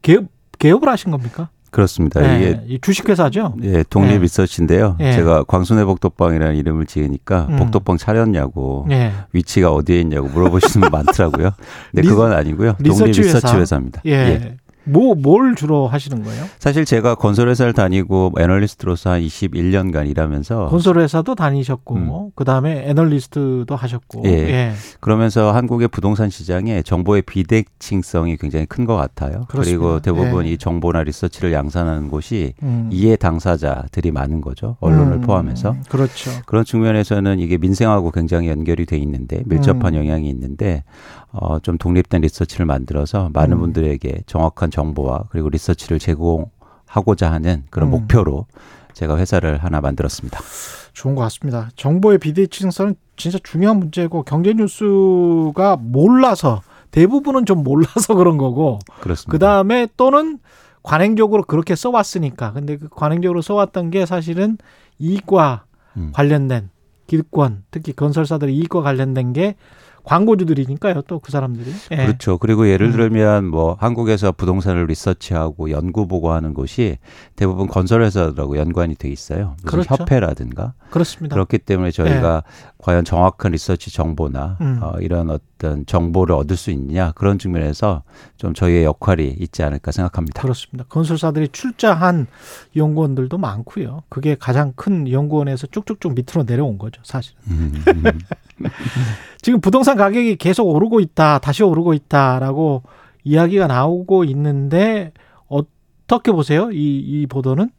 [0.00, 0.24] 개업
[0.58, 1.50] 개업을 하신 겁니까?
[1.70, 2.20] 그렇습니다.
[2.20, 3.56] 네, 이게 주식회사죠.
[3.64, 4.18] 예, 독립 네.
[4.18, 4.96] 리서치인데요.
[4.98, 5.12] 네.
[5.12, 7.56] 제가 광순회 복덕방이라는 이름을 지으니까 음.
[7.56, 9.12] 복덕방 차렸냐고 네.
[9.32, 11.50] 위치가 어디에 있냐고 물어보시는 분 많더라고요.
[11.92, 12.76] 근데 그건 아니고요.
[12.76, 14.00] 독립 리서치 회사입니다.
[14.06, 14.10] 예.
[14.12, 14.56] 예.
[14.84, 16.44] 뭐, 뭘 주로 하시는 거예요?
[16.60, 22.30] 사실 제가 건설회사를 다니고 애널리스트로서 한 21년간 일하면서 건설회사도 다니셨고, 음.
[22.36, 24.30] 그 다음에 애널리스트도 하셨고, 예.
[24.30, 24.72] 예.
[25.00, 29.46] 그러면서 한국의 부동산 시장에 정보의 비대칭성이 굉장히 큰 것 같아요.
[29.48, 29.62] 그렇습니다.
[29.64, 30.50] 그리고 대부분 예.
[30.52, 32.88] 이 정보나 리서치를 양산하는 곳이 음.
[32.92, 34.76] 이해 당사자들이 많은 거죠.
[34.80, 35.20] 언론을 음.
[35.22, 35.76] 포함해서.
[35.88, 36.30] 그렇죠.
[36.46, 40.00] 그런 측면에서는 이게 민생하고 굉장히 연결이 돼 있는데 밀접한 음.
[40.00, 40.84] 영향이 있는데
[41.32, 43.60] 어, 좀 독립된 리서치를 만들어서 많은 음.
[43.60, 47.90] 분들에게 정확한 정보와 그리고 리서치를 제공하고자 하는 그런 음.
[47.92, 48.46] 목표로
[48.92, 50.40] 제가 회사를 하나 만들었습니다.
[50.92, 51.68] 좋은 것 같습니다.
[51.76, 59.32] 정보의 비대칭성은 진짜 중요한 문제고 경제 뉴스가 몰라서 대부분은 좀 몰라서 그런 거고 그렇습니다.
[59.32, 60.38] 그다음에 또는
[60.82, 64.58] 관행적으로 그렇게 써왔으니까 근데 그 관행적으로 써왔던 게 사실은
[64.98, 65.64] 이익과
[65.96, 66.10] 음.
[66.12, 66.70] 관련된
[67.06, 69.56] 기득권 특히 건설사들의 이익과 관련된 게
[70.04, 71.70] 광고주들이니까요, 또 그 사람들이.
[71.92, 71.96] 예.
[71.96, 72.38] 그렇죠.
[72.38, 72.92] 그리고 예를 음.
[72.92, 76.98] 들면 뭐 한국에서 부동산을 리서치하고 연구 보고하는 곳이
[77.36, 79.56] 대부분 건설회사들하고 연관이 돼 있어요.
[79.64, 79.94] 그렇죠.
[79.94, 80.74] 협회라든가.
[80.90, 81.34] 그렇습니다.
[81.34, 82.73] 그렇기 때문에 저희가 예.
[82.84, 84.78] 과연 정확한 리서치 정보나 음.
[84.82, 88.02] 어, 이런 어떤 정보를 얻을 수 있느냐 그런 측면에서
[88.36, 90.42] 좀 저희의 역할이 있지 않을까 생각합니다.
[90.42, 90.84] 그렇습니다.
[90.90, 92.26] 건설사들이 출자한
[92.76, 94.02] 연구원들도 많고요.
[94.10, 97.34] 그게 가장 큰 연구원에서 쭉쭉쭉 밑으로 내려온 거죠, 사실.
[97.46, 97.82] 음.
[99.40, 102.82] 지금 부동산 가격이 계속 오르고 있다, 다시 오르고 있다라고
[103.24, 105.12] 이야기가 나오고 있는데
[105.48, 106.70] 어떻게 보세요?
[106.70, 107.70] 이, 이 보도는?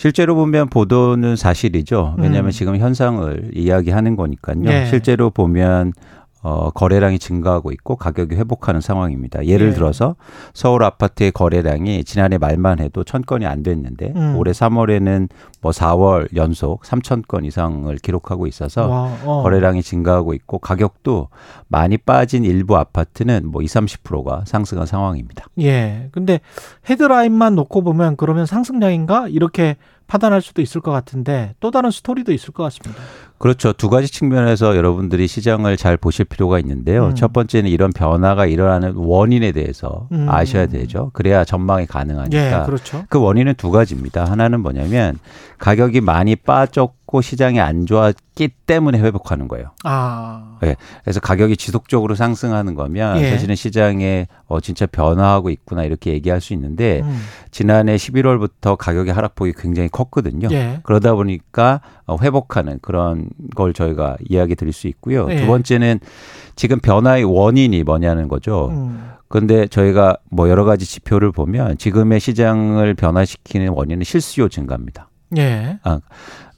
[0.00, 2.14] 실제로 보면 보도는 사실이죠.
[2.16, 2.50] 왜냐하면 음.
[2.52, 4.62] 지금 현상을 이야기하는 거니까요.
[4.62, 4.86] 네.
[4.86, 5.92] 실제로 보면
[6.42, 9.44] 어, 거래량이 증가하고 있고 가격이 회복하는 상황입니다.
[9.46, 9.72] 예를 예.
[9.72, 10.16] 들어서
[10.54, 14.36] 서울 아파트의 거래량이 지난해 말만 해도 천 건이 안 됐는데 음.
[14.36, 15.28] 올해 3월에는
[15.60, 19.42] 뭐 4월 연속 3천 건 이상을 기록하고 있어서 와, 어.
[19.42, 21.28] 거래량이 증가하고 있고 가격도
[21.68, 25.46] 많이 빠진 일부 아파트는 뭐 20, 30%가 상승한 상황입니다.
[25.60, 26.08] 예.
[26.12, 26.40] 근데
[26.88, 29.76] 헤드라인만 놓고 보면 그러면 상승량인가 이렇게
[30.10, 33.00] 판단할 수도 있을 것 같은데 또 다른 스토리도 있을 것 같습니다.
[33.38, 33.72] 그렇죠.
[33.72, 37.06] 두 가지 측면에서 여러분들이 시장을 잘 보실 필요가 있는데요.
[37.06, 37.14] 음.
[37.14, 40.26] 첫 번째는 이런 변화가 일어나는 원인에 대해서 음.
[40.28, 41.10] 아셔야 되죠.
[41.12, 42.62] 그래야 전망이 가능하니까.
[42.62, 43.04] 예, 그렇죠.
[43.08, 44.24] 그 원인은 두 가지입니다.
[44.24, 45.16] 하나는 뭐냐면
[45.58, 49.72] 가격이 많이 빠졌고 시장이 안 좋았기 때문에 회복하는 거예요.
[49.84, 50.58] 아.
[50.62, 50.76] 네.
[51.02, 53.30] 그래서 가격이 지속적으로 상승하는 거면 예.
[53.30, 57.20] 사실은 시장에 어 진짜 변화하고 있구나 이렇게 얘기할 수 있는데 음.
[57.50, 60.48] 지난해 11월부터 가격의 하락폭이 굉장히 컸거든요.
[60.52, 60.78] 예.
[60.84, 65.26] 그러다 보니까 어, 회복하는 그런 걸 저희가 이야기 드릴 수 있고요.
[65.30, 65.40] 예.
[65.40, 65.98] 두 번째는
[66.54, 68.68] 지금 변화의 원인이 뭐냐는 거죠.
[68.70, 69.10] 음.
[69.28, 75.08] 그런데 저희가 뭐 여러 가지 지표를 보면 지금의 시장을 변화시키는 원인은 실수요 증가입니다.
[75.36, 75.78] 예.
[75.84, 76.00] 아,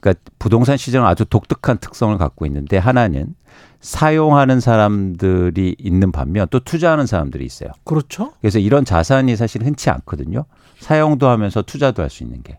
[0.02, 3.34] 그러니까 부동산 시장은 아주 독특한 특성을 갖고 있는데 하나는
[3.80, 7.70] 사용하는 사람들이 있는 반면 또 투자하는 사람들이 있어요.
[7.84, 8.32] 그렇죠.
[8.40, 10.44] 그래서 이런 자산이 사실 흔치 않거든요.
[10.80, 12.58] 사용도 하면서 투자도 할 수 있는 게.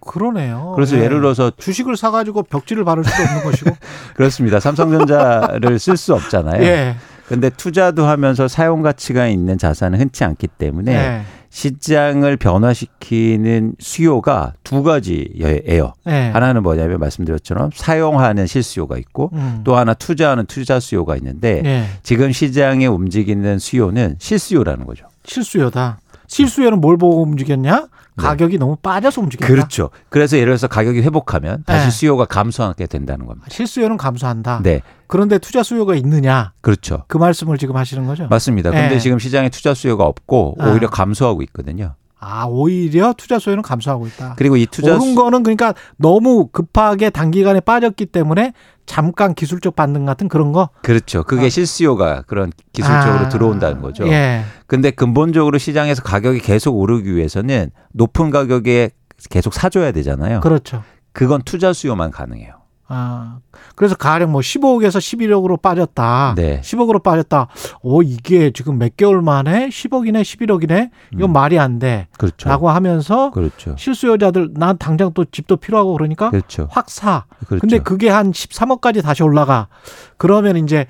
[0.00, 0.72] 그러네요.
[0.74, 1.04] 그래서 네.
[1.04, 3.70] 예를 들어서 주식을 사가지고 벽지를 바를 수도 없는 것이고.
[4.14, 4.58] 그렇습니다.
[4.58, 6.62] 삼성전자를 쓸 수 없잖아요.
[6.62, 6.96] 예.
[7.28, 11.22] 근데 투자도 하면서 사용 가치가 있는 자산은 흔치 않기 때문에 네.
[11.50, 15.92] 시장을 변화시키는 수요가 두 가지예요.
[16.04, 16.30] 네.
[16.30, 19.60] 하나는 뭐냐면 말씀드렸처럼 사용하는 실수요가 있고 음.
[19.64, 21.86] 또 하나 투자하는 투자 수요가 있는데 네.
[22.02, 25.06] 지금 시장에 움직이는 수요는 실수요라는 거죠.
[25.24, 25.98] 실수요다.
[26.28, 27.88] 실수요는 뭘 보고 움직였냐?
[28.16, 28.24] 네.
[28.24, 28.58] 가격이 네.
[28.58, 29.46] 너무 빠져서 움직인다.
[29.46, 29.90] 그렇죠.
[30.08, 31.90] 그래서 예를 들어서 가격이 회복하면 다시 네.
[31.90, 33.46] 수요가 감소하게 된다는 겁니다.
[33.50, 34.60] 실수요는 감소한다.
[34.62, 34.82] 네.
[35.06, 36.52] 그런데 투자 수요가 있느냐?
[36.60, 37.04] 그렇죠.
[37.08, 38.28] 그 말씀을 지금 하시는 거죠?
[38.28, 38.70] 맞습니다.
[38.70, 38.98] 근데 네.
[38.98, 40.70] 지금 시장에 투자 수요가 없고 아.
[40.70, 41.94] 오히려 감소하고 있거든요.
[42.20, 44.34] 아, 오히려 투자 수요는 감소하고 있다.
[44.36, 48.52] 그리고 이 투자 오른 거는 그러니까 너무 급하게 단기간에 빠졌기 때문에
[48.84, 50.68] 잠깐 기술적 반등 같은 그런 거?
[50.82, 51.22] 그렇죠.
[51.22, 51.48] 그게 아.
[51.48, 53.28] 실수요가 그런 기술적으로 아.
[53.28, 54.06] 들어온다는 거죠.
[54.08, 54.42] 예.
[54.66, 58.90] 근데 근본적으로 시장에서 가격이 계속 오르기 위해서는 높은 가격에
[59.30, 60.40] 계속 사줘야 되잖아요.
[60.40, 60.82] 그렇죠.
[61.12, 62.59] 그건 투자 수요만 가능해요.
[62.92, 63.38] 아,
[63.76, 66.34] 그래서 가령 뭐 15억에서 11억으로 빠졌다.
[66.36, 66.60] 네.
[66.60, 67.46] 10억으로 빠졌다.
[67.82, 70.90] 오, 이게 지금 몇 개월 만에 10억이네, 11억이네?
[71.12, 71.32] 이건 음.
[71.32, 72.08] 말이 안 돼.
[72.18, 72.48] 그렇죠.
[72.48, 73.76] 라고 하면서 그렇죠.
[73.78, 76.66] 실수요자들 난 당장 또 집도 필요하고 그러니까 그렇죠.
[76.68, 77.26] 확 사.
[77.46, 77.60] 그렇죠.
[77.60, 79.68] 근데 그게 한 13억까지 다시 올라가.
[80.16, 80.86] 그러면 이제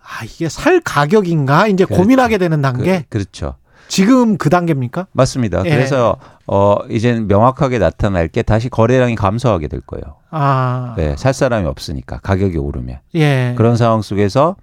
[0.00, 1.66] 아, 이게 살 가격인가?
[1.66, 2.02] 이제 그렇죠.
[2.02, 3.00] 고민하게 되는 단계.
[3.02, 3.56] 그, 그렇죠.
[3.88, 5.06] 지금 그 단계입니까?
[5.12, 5.62] 맞습니다.
[5.64, 5.70] 예.
[5.70, 6.16] 그래서
[6.46, 10.16] 어 이제 명확하게 나타날 게 다시 거래량이 감소하게 될 거예요.
[10.30, 10.94] 아.
[10.96, 12.98] 네, 살 사람이 없으니까 가격이 오르면.
[13.14, 13.54] 예.
[13.56, 14.56] 그런 상황 속에서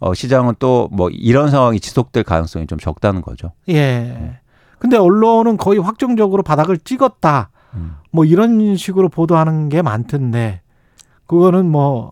[0.00, 3.52] 어 시장은 또 뭐 이런 상황이 지속될 가능성이 좀 적다는 거죠.
[3.68, 3.74] 예.
[3.74, 4.38] 네.
[4.78, 7.50] 근데 언론은 거의 확정적으로 바닥을 찍었다.
[7.74, 7.96] 음.
[8.10, 10.60] 뭐 이런 식으로 보도하는 게 많던데
[11.26, 12.10] 그거는 뭐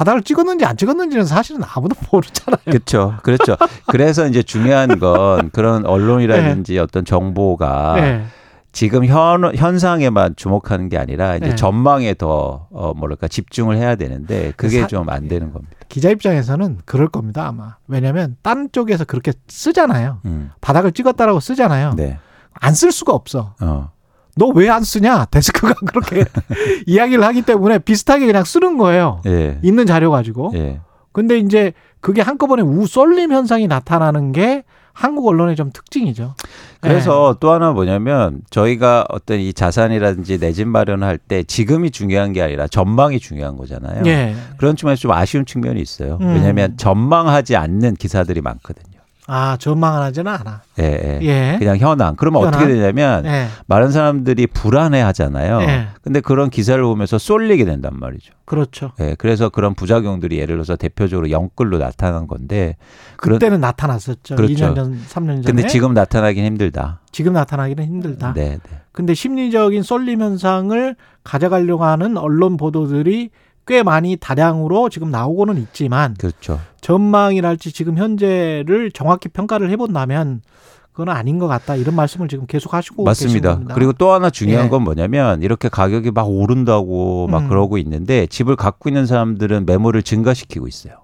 [0.00, 2.62] 바닥을 찍었는지 안 찍었는지는 사실은 아무도 모르잖아요.
[2.64, 3.16] 그렇죠.
[3.22, 3.56] 그렇죠.
[3.86, 6.78] 그래서 이제 중요한 건 그런 언론이라든지 네.
[6.78, 8.24] 어떤 정보가 네.
[8.72, 11.54] 지금 현, 현상에만 주목하는 게 아니라 이제 네.
[11.54, 15.74] 전망에 더, 어, 뭐랄까, 집중을 해야 되는데 그게 좀 안 되는 겁니다.
[15.90, 17.76] 기자 입장에서는 그럴 겁니다, 아마.
[17.86, 20.20] 왜냐면 딴 쪽에서 그렇게 쓰잖아요.
[20.24, 20.50] 음.
[20.62, 21.92] 바닥을 찍었다라고 쓰잖아요.
[21.96, 22.18] 네.
[22.54, 23.54] 안쓸 수가 없어.
[23.60, 23.90] 어.
[24.36, 25.26] 너 왜 안 쓰냐?
[25.26, 26.24] 데스크가 그렇게
[26.86, 29.20] 이야기를 하기 때문에 비슷하게 그냥 쓰는 거예요.
[29.26, 29.58] 예.
[29.62, 30.52] 있는 자료 가지고.
[30.54, 30.80] 예.
[31.12, 36.34] 근데 이제 그게 한꺼번에 우 쏠림 현상이 나타나는 게 한국 언론의 좀 특징이죠.
[36.80, 37.38] 그래서 네.
[37.40, 42.66] 또 하나 뭐냐면 저희가 어떤 이 자산이라든지 내 집 마련할 때 지금이 중요한 게 아니라
[42.66, 44.02] 전망이 중요한 거잖아요.
[44.02, 44.34] 네.
[44.56, 46.18] 그런 측면에서 좀 아쉬운 측면이 있어요.
[46.20, 46.34] 음.
[46.34, 48.89] 왜냐하면 전망하지 않는 기사들이 많거든요.
[49.32, 50.62] 아, 전망을 하지는 않아.
[50.80, 51.52] 예, 예.
[51.52, 51.56] 예.
[51.60, 52.16] 그냥 현황.
[52.16, 52.60] 그러면 현황?
[52.60, 53.46] 어떻게 되냐면 예.
[53.66, 55.60] 많은 사람들이 불안해 하잖아요.
[55.62, 55.86] 예.
[56.02, 58.32] 근데 그런 기사를 보면서 쏠리게 된단 말이죠.
[58.44, 58.90] 그렇죠.
[58.98, 59.14] 예.
[59.16, 62.76] 그래서 그런 부작용들이 예를 들어서 대표적으로 영끌로 나타난 건데
[63.18, 64.34] 그때는 그런, 나타났었죠.
[64.34, 64.52] 그렇죠.
[64.52, 65.42] 2년 전, 3년 전에.
[65.42, 66.98] 근데 지금 나타나긴 힘들다.
[67.12, 68.34] 지금 나타나기는 힘들다.
[68.34, 68.78] 네, 네.
[68.90, 73.30] 근데 심리적인 쏠림 현상을 가져가려고 하는 언론 보도들이
[73.70, 76.58] 꽤 많이 다량으로 지금 나오고는 있지만 그렇죠.
[76.80, 80.42] 전망이랄지 지금 현재를 정확히 평가를 해본다면
[80.90, 83.60] 그건 아닌 것 같다 이런 말씀을 지금 계속 하시고 맞습니다.
[83.72, 84.68] 그리고 또 하나 중요한 예.
[84.68, 87.48] 건 뭐냐면 이렇게 가격이 막 오른다고 막 음.
[87.48, 90.94] 그러고 있는데 집을 갖고 있는 사람들은 매물을 증가시키고 있어요.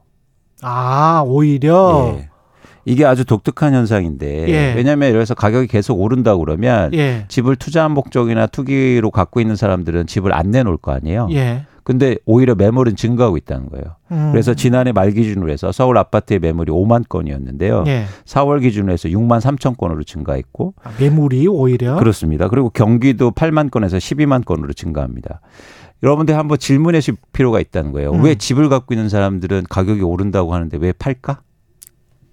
[0.61, 2.31] 아 오히려 예.
[2.85, 4.75] 이게 아주 독특한 현상인데 예.
[4.75, 7.27] 왜냐하면 이래서 가격이 계속 오른다 그러면 예.
[7.29, 11.29] 집을 투자 목적이나 투기로 갖고 있는 사람들은 집을 안 내놓을 거 아니에요.
[11.87, 11.93] 예.
[11.93, 13.97] 근데 오히려 매물은 증가하고 있다는 거예요.
[14.11, 14.31] 음.
[14.33, 17.85] 그래서 지난해 말 기준으로 해서 서울 아파트의 매물이 5만 건이었는데요.
[17.87, 18.07] 예.
[18.25, 22.49] 4월 기준으로 해서 6만 3천 건으로 증가했고 아, 매물이 오히려 그렇습니다.
[22.49, 25.41] 그리고 경기도 8만 건에서 12만 건으로 증가합니다.
[26.03, 28.13] 여러분들 한번 질문해 실 필요가 있다는 거예요.
[28.13, 28.25] 음.
[28.25, 31.41] 왜 집을 갖고 있는 사람들은 가격이 오른다고 하는데 왜 팔까?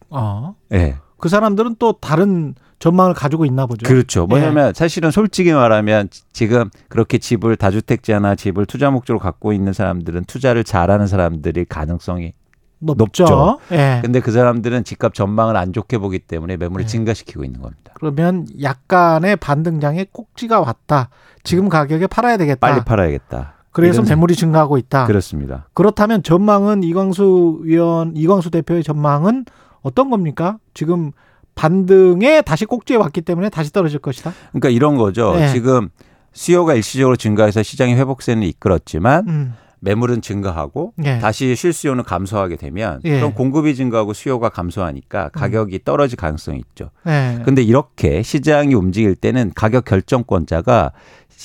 [0.09, 0.55] 어.
[0.71, 0.77] 예.
[0.77, 0.95] 네.
[1.17, 3.87] 그 사람들은 또 다른 전망을 가지고 있나 보죠.
[3.87, 4.27] 그렇죠.
[4.27, 4.73] 뭐냐면 예.
[4.75, 11.07] 사실은 솔직히 말하면 지금 그렇게 집을 다주택자나 집을 투자 목적으로 갖고 있는 사람들은 투자를 잘하는
[11.07, 12.33] 사람들이 가능성이
[12.79, 13.23] 높죠.
[13.23, 13.59] 높죠.
[13.71, 14.01] 예.
[14.03, 16.85] 근데 그 사람들은 집값 전망을 안 좋게 보기 때문에 매물을 예.
[16.85, 17.93] 증가시키고 있는 겁니다.
[17.93, 21.09] 그러면 약간의 반등장에 꼭지가 왔다.
[21.45, 22.59] 지금 가격에 팔아야 되겠다.
[22.59, 23.53] 빨리 팔아야겠다.
[23.71, 25.05] 그래서 매물이 증가하고 있다.
[25.05, 25.69] 그렇습니다.
[25.73, 29.45] 그렇다면 전망은 이광수 위원 이광수 대표의 전망은
[29.83, 30.57] 어떤 겁니까?
[30.73, 31.13] 지금
[31.55, 34.33] 반등에 다시 꼭지에 왔기 때문에 다시 떨어질 것이다.
[34.49, 35.35] 그러니까 이런 거죠.
[35.35, 35.51] 네.
[35.51, 35.89] 지금
[36.31, 39.53] 수요가 일시적으로 증가해서 시장의 회복세는 이끌었지만 음.
[39.83, 41.19] 매물은 증가하고 예.
[41.19, 43.17] 다시 실수요는 감소하게 되면 예.
[43.17, 45.29] 그럼 공급이 증가하고 수요가 감소하니까 음.
[45.33, 46.89] 가격이 떨어질 가능성이 있죠.
[47.03, 47.65] 그런데 예.
[47.65, 50.93] 이렇게 시장이 움직일 때는 가격 결정권자가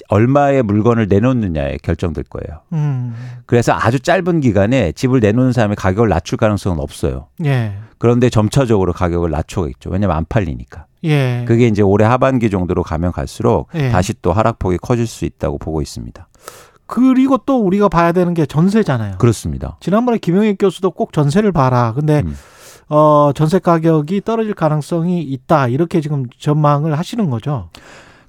[0.09, 2.60] 얼마의 물건을 내놓느냐에 결정될 거예요.
[2.73, 3.15] 음.
[3.47, 7.28] 그래서 아주 짧은 기간에 집을 내놓는 사람의 가격을 낮출 가능성은 없어요.
[7.44, 7.74] 예.
[7.98, 9.90] 그런데 점차적으로 가격을 낮추겠죠.
[9.90, 10.86] 왜냐하면 안 팔리니까.
[11.05, 11.44] 예.
[11.47, 13.90] 그게 이제 올해 하반기 정도로 가면 갈수록 예.
[13.90, 16.28] 다시 또 하락폭이 커질 수 있다고 보고 있습니다.
[16.86, 19.19] 그리고 또 우리가 봐야 되는 게 전세잖아요.
[19.19, 19.77] 그렇습니다.
[19.81, 21.93] 지난번에 김영익 교수도 꼭 전세를 봐라.
[21.94, 22.35] 근데 음.
[22.89, 25.69] 어, 전세 가격이 떨어질 가능성이 있다.
[25.69, 27.69] 이렇게 지금 전망을 하시는 거죠.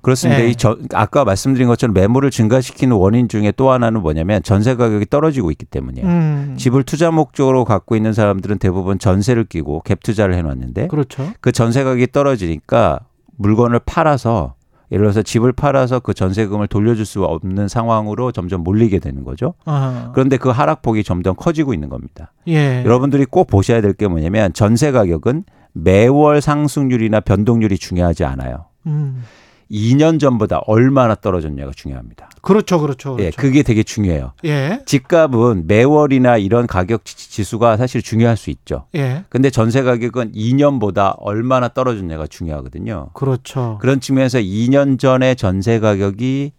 [0.02, 0.42] 그렇습니다.
[0.42, 0.50] 네.
[0.50, 5.52] 이 저, 아까 말씀드린 것처럼 매물을 증가시키는 원인 중에 또 하나는 뭐냐면 전세 가격이 떨어지고
[5.52, 6.08] 있기 때문이에요.
[6.08, 6.56] 음.
[6.58, 11.32] 집을 투자 목적으로 갖고 있는 사람들은 대부분 전세를 끼고 갭 투자를 해놨는데 그렇죠.
[11.42, 13.00] 그 전세 가격이 떨어지니까
[13.38, 14.56] 물건을 팔아서
[14.92, 19.54] 예를 들어서 집을 팔아서 그 전세금을 돌려줄 수 없는 상황으로 점점 몰리게 되는 거죠.
[19.66, 20.12] 아하.
[20.14, 22.32] 그런데 그 하락폭이 점점 커지고 있는 겁니다.
[22.48, 22.84] 예.
[22.84, 25.44] 여러분들이 꼭 보셔야 될 게 뭐냐면 전세 가격은
[25.74, 28.66] 매월 상승률이나 변동률이 중요하지 않아요.
[28.88, 29.24] 음.
[29.72, 32.30] 2년 전보다 얼마나 떨어졌냐가 중요합니다.
[32.42, 33.24] 그렇죠, 그렇죠, 그렇죠.
[33.24, 34.34] 예, 그게 되게 중요해요.
[34.46, 34.82] 예.
[34.86, 38.86] 집값은 매월이나 이런 가격 지수가 사실 중요할 수 있죠.
[38.96, 39.26] 예.
[39.30, 43.10] 근데 전세 가격은 2년보다 얼마나 떨어졌냐가 중요하거든요.
[43.14, 43.78] 그렇죠.
[43.82, 46.59] 그런 측면에서 2년 전에 전세 가격이 예,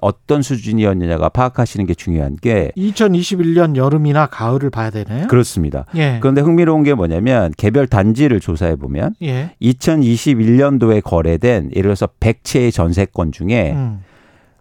[0.00, 5.26] 어떤 수준이었느냐가 파악하시는 게 중요한 게 2021년 여름이나 가을을 봐야 되나요?
[5.28, 5.86] 그렇습니다.
[5.94, 6.18] 예.
[6.20, 9.54] 그런데 흥미로운 게 뭐냐면 개별 단지를 조사해 보면 예.
[9.62, 14.02] 2021년도에 거래된 예를 들어서 100채의 전세권 중에 음.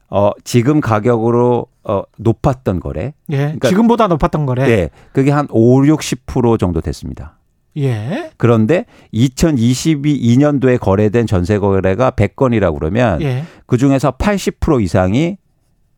[0.09, 3.13] 어, 지금 가격으로 어, 높았던 거래.
[3.29, 3.37] 예.
[3.37, 4.65] 그러니까, 지금보다 높았던 거래.
[4.65, 4.89] 네.
[5.11, 7.38] 그게 한 5, 60% 정도 됐습니다.
[7.77, 8.31] 예.
[8.37, 13.43] 그런데 2022년도에 거래된 전세 거래가 100건이라고 그러면 예.
[13.65, 15.37] 그 중에서 80% 이상이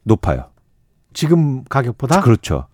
[0.03, 0.45] 높아요.
[1.13, 2.21] 지금 가격보다?
[2.21, 2.67] 그렇죠.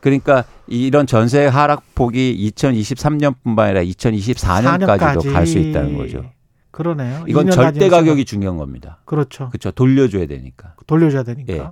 [0.00, 6.24] 그러니까 이런 전세 하락폭이 2023년뿐만 아니라 2024년까지도 갈 수 있다는 거죠.
[6.70, 7.24] 그러네요.
[7.26, 9.00] 이건 절대 가격이 중요한 겁니다.
[9.04, 9.48] 그렇죠.
[9.50, 9.70] 그렇죠.
[9.72, 10.74] 돌려줘야 되니까.
[10.86, 11.52] 돌려줘야 되니까.
[11.52, 11.62] 예.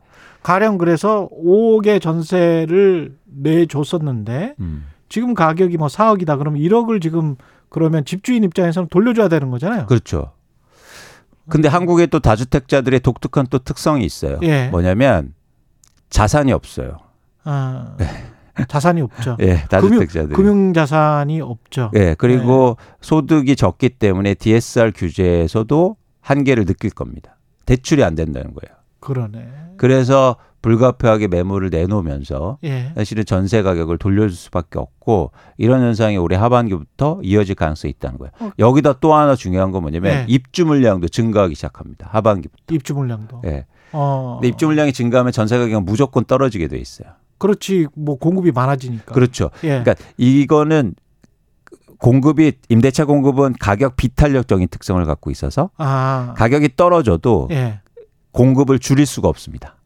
[0.42, 4.84] 가령 그래서 5억의 전세를 내줬었는데 음.
[5.08, 6.38] 지금 가격이 뭐 4억이다.
[6.38, 7.36] 그러면 1억을 지금
[7.68, 9.86] 그러면 집주인 입장에서는 돌려줘야 되는 거잖아요.
[9.86, 10.32] 그렇죠.
[11.48, 14.38] 근데 한국에 또 다주택자들의 독특한 또 특성이 있어요.
[14.42, 14.68] 예.
[14.68, 15.34] 뭐냐면
[16.10, 16.98] 자산이 없어요.
[17.44, 18.06] 아, 네.
[18.68, 19.36] 자산이 없죠.
[19.40, 20.34] 예, 다주택자들.
[20.34, 21.90] 금융, 자산이 없죠.
[21.94, 22.96] 예, 그리고 예.
[23.00, 27.36] 소득이 적기 때문에 DSR 규제에서도 한계를 느낄 겁니다.
[27.64, 28.76] 대출이 안 된다는 거예요.
[29.00, 29.48] 그러네.
[29.76, 30.36] 그래서
[30.68, 32.92] 불가피하게 매물을 내놓으면서 예.
[32.94, 38.32] 사실은 전세 가격을 돌려줄 수밖에 없고 이런 현상이 올해 하반기부터 이어질 가능성이 있다는 거예요.
[38.38, 38.50] 어.
[38.58, 40.24] 여기다 또 하나 중요한 건 뭐냐면 예.
[40.28, 42.08] 입주 물량도 증가하기 시작합니다.
[42.10, 42.74] 하반기부터.
[42.74, 43.42] 입주 물량도.
[43.46, 43.64] 예.
[43.92, 44.36] 어.
[44.40, 47.08] 근데 입주 물량이 증가하면 전세 가격은 무조건 떨어지게 돼 있어요.
[47.38, 47.86] 그렇지.
[47.94, 49.14] 뭐 공급이 많아지니까.
[49.14, 49.50] 그렇죠.
[49.64, 49.82] 예.
[49.82, 50.94] 그러니까 이거는
[51.98, 56.34] 공급이 임대차 공급은 가격 비탄력적인 특성을 갖고 있어서 아.
[56.36, 57.80] 가격이 떨어져도 예.
[58.32, 59.77] 공급을 줄일 수가 없습니다.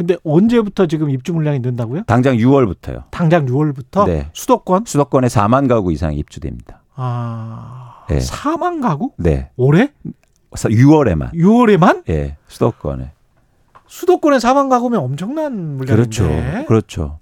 [0.00, 2.04] 근데 언제부터 지금 입주 물량이 는다고요?
[2.06, 3.10] 당장 6월부터요.
[3.10, 4.30] 당장 6월부터 네.
[4.32, 4.84] 수도권?
[4.86, 6.80] 수도권에 4만 가구 이상 입주됩니다.
[6.94, 8.16] 아, 네.
[8.18, 9.12] 4만 가구?
[9.18, 9.50] 네.
[9.58, 9.92] 올해?
[10.52, 11.34] 6월에만.
[11.34, 12.04] 6월에만?
[12.08, 13.12] 예, 네, 수도권에.
[13.88, 15.92] 수도권에 4만 가구면 엄청난 물량인데.
[15.94, 16.64] 그렇죠.
[16.66, 17.18] 그렇죠.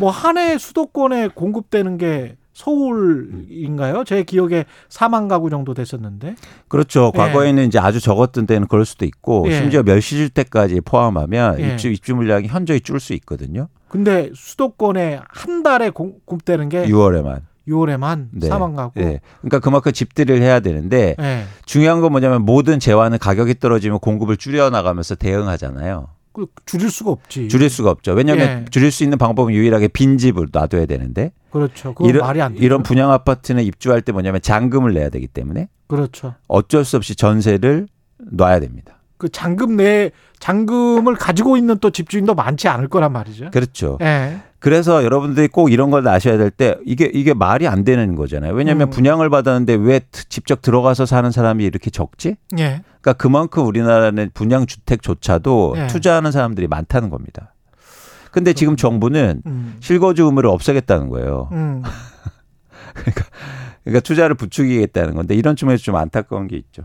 [0.00, 4.04] 뭐 한 해 수도권에 공급되는 게 서울인가요?
[4.04, 6.36] 제 기억에 4만 가구 정도 됐었는데.
[6.68, 7.10] 그렇죠.
[7.14, 7.18] 예.
[7.18, 7.66] 과거에는 예.
[7.66, 9.56] 이제 아주 적었던 때는 그럴 수도 있고 예.
[9.56, 11.72] 심지어 멸시주택까지 포함하면 예.
[11.72, 13.68] 입주 입주 물량이 현저히 줄 수 있거든요.
[13.88, 18.48] 근데 수도권에 한 달에 공급되는 게 6월에만 6월에만 네.
[18.50, 19.00] 4만 가구.
[19.00, 19.20] 네.
[19.40, 21.44] 그러니까 그만큼 집들이를 해야 되는데 네.
[21.64, 26.08] 중요한 건 뭐냐면 모든 재화는 가격이 떨어지면 공급을 줄여 나가면서 대응하잖아요.
[26.32, 27.48] 그 줄일 수가 없지.
[27.48, 28.12] 줄일 수가 없죠.
[28.12, 28.64] 왜냐하면 예.
[28.70, 31.32] 줄일 수 있는 방법은 유일하게 빈 집을 놔둬야 되는데.
[31.50, 31.94] 그렇죠.
[32.00, 35.68] 이런, 말이 안 이런 분양 아파트는 입주할 때 뭐냐면 잔금을 내야 되기 때문에.
[35.86, 36.34] 그렇죠.
[36.48, 38.98] 어쩔 수 없이 전세를 놔야 됩니다.
[39.16, 43.50] 그 잔금 내 잔금을 가지고 있는 또 집주인도 많지 않을 거란 말이죠.
[43.50, 43.98] 그렇죠.
[44.00, 44.40] 예.
[44.58, 48.52] 그래서 여러분들이 꼭 이런 걸 아셔야 될 때 이게 이게 말이 안 되는 거잖아요.
[48.54, 48.90] 왜냐하면 음.
[48.90, 52.36] 분양을 받았는데 왜 직접 들어가서 사는 사람이 이렇게 적지?
[52.58, 52.82] 예.
[53.00, 55.86] 그러니까 그만큼 우리나라는 분양 주택조차도 예.
[55.88, 57.54] 투자하는 사람들이 많다는 겁니다.
[58.30, 59.76] 근데 지금 정부는 음.
[59.80, 61.48] 실거주 의무를 없애겠다는 거예요.
[61.52, 61.82] 음.
[62.94, 63.24] 그러니까
[63.84, 66.82] 그러니까 투자를 부추기겠다는 건데 이런 측면에서 좀 안타까운 게 있죠.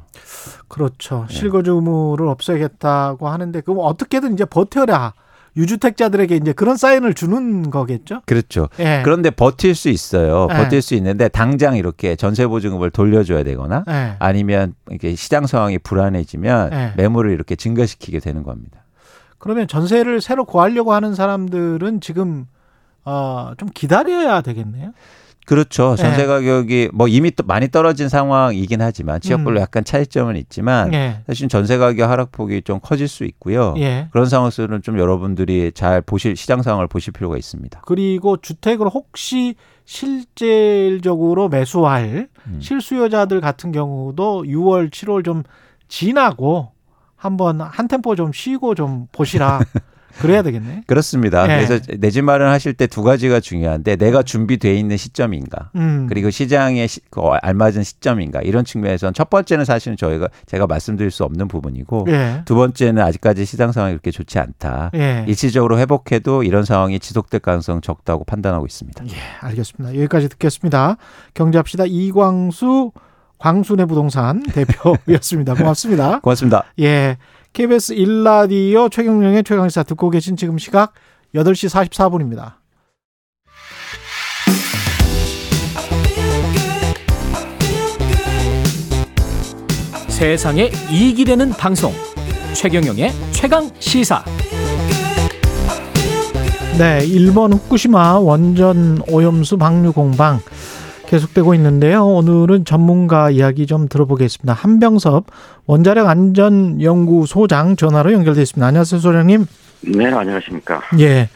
[0.68, 1.26] 그렇죠.
[1.30, 1.36] 네.
[1.36, 5.14] 실거주 의무를 없애겠다고 하는데 그럼 어떻게든 이제 버텨라.
[5.58, 8.22] 유주택자들에게 이제 그런 사인을 주는 거겠죠.
[8.26, 8.68] 그렇죠.
[8.80, 9.02] 예.
[9.06, 10.48] 그런데 버틸 수 있어요.
[10.52, 10.56] 예.
[10.56, 14.16] 버틸 수 있는데 당장 이렇게 전세 보증금을 돌려줘야 되거나 예.
[14.20, 16.94] 아니면 이렇게 시장 상황이 불안해지면 예.
[16.98, 18.85] 매물을 이렇게 증가시키게 되는 겁니다.
[19.38, 22.46] 그러면 전세를 새로 구하려고 하는 사람들은 지금
[23.04, 24.94] 어, 좀 기다려야 되겠네요.
[25.46, 25.96] 그렇죠.
[25.96, 26.26] 전세 네.
[26.26, 29.62] 가격이 뭐 이미 또 많이 떨어진 상황이긴 하지만 지역별로 음.
[29.62, 31.22] 약간 차이점은 있지만 네.
[31.28, 33.74] 사실 전세 가격 하락폭이 좀 커질 수 있고요.
[33.74, 34.08] 네.
[34.12, 37.82] 그런 상황에서는 좀 여러분들이 잘 보실 시장 상황을 보실 필요가 있습니다.
[37.86, 39.56] 그리고 주택을 혹시
[39.86, 42.60] 실질적으로 매수할 음.
[42.60, 45.44] 실수요자들 같은 경우도 6월, 7월 좀
[45.88, 46.72] 지나고
[47.26, 49.60] 한번 한 템포 좀 쉬고 좀 보시라.
[50.22, 50.84] 그래야 되겠네.
[50.88, 51.46] 그렇습니다.
[51.46, 51.66] 네.
[51.66, 56.06] 그래서 내 집 마련하실 때 두 가지가 중요한데 내가 준비돼 있는 시점인가, 음.
[56.08, 61.26] 그리고 시장에 시, 그 알맞은 시점인가 이런 측면에서는 첫 번째는 사실은 저희가 제가 말씀드릴 수
[61.26, 62.44] 없는 부분이고 예.
[62.46, 64.92] 두 번째는 아직까지 시장 상황이 그렇게 좋지 않다.
[64.94, 65.26] 예.
[65.28, 69.04] 일시적으로 회복해도 이런 상황이 지속될 가능성 적다고 판단하고 있습니다.
[69.08, 69.96] 예, 알겠습니다.
[69.98, 70.96] 여기까지 듣겠습니다.
[71.34, 72.92] 경제합시다 이광수
[73.46, 75.54] 광순의 부동산 대표였습니다.
[75.54, 76.20] 고맙습니다.
[76.26, 76.64] 고맙습니다.
[76.80, 77.18] 예.
[77.54, 80.94] KBS 일라디오 최경영의 최강시사 듣고 계신 지금 시각
[81.36, 82.56] 8시 44분입니다.
[90.08, 91.94] 세상에 이익이 되는 방송
[92.56, 94.26] 최경영의 최강 시사
[96.80, 100.40] 네, 일본 후쿠시마 원전 오염수 방류 공방
[101.08, 102.06] 계속되고 있는데요.
[102.06, 104.54] 오늘은 전문가 이야기 좀 들어보겠습니다.
[104.54, 105.26] 한병섭
[105.66, 108.66] 원자력 안전 연구소장 전화로 연결돼 있습니다.
[108.66, 109.46] 안녕하세요, 소장님.
[109.96, 110.82] 네, 안녕하십니까.
[111.00, 111.30] 예.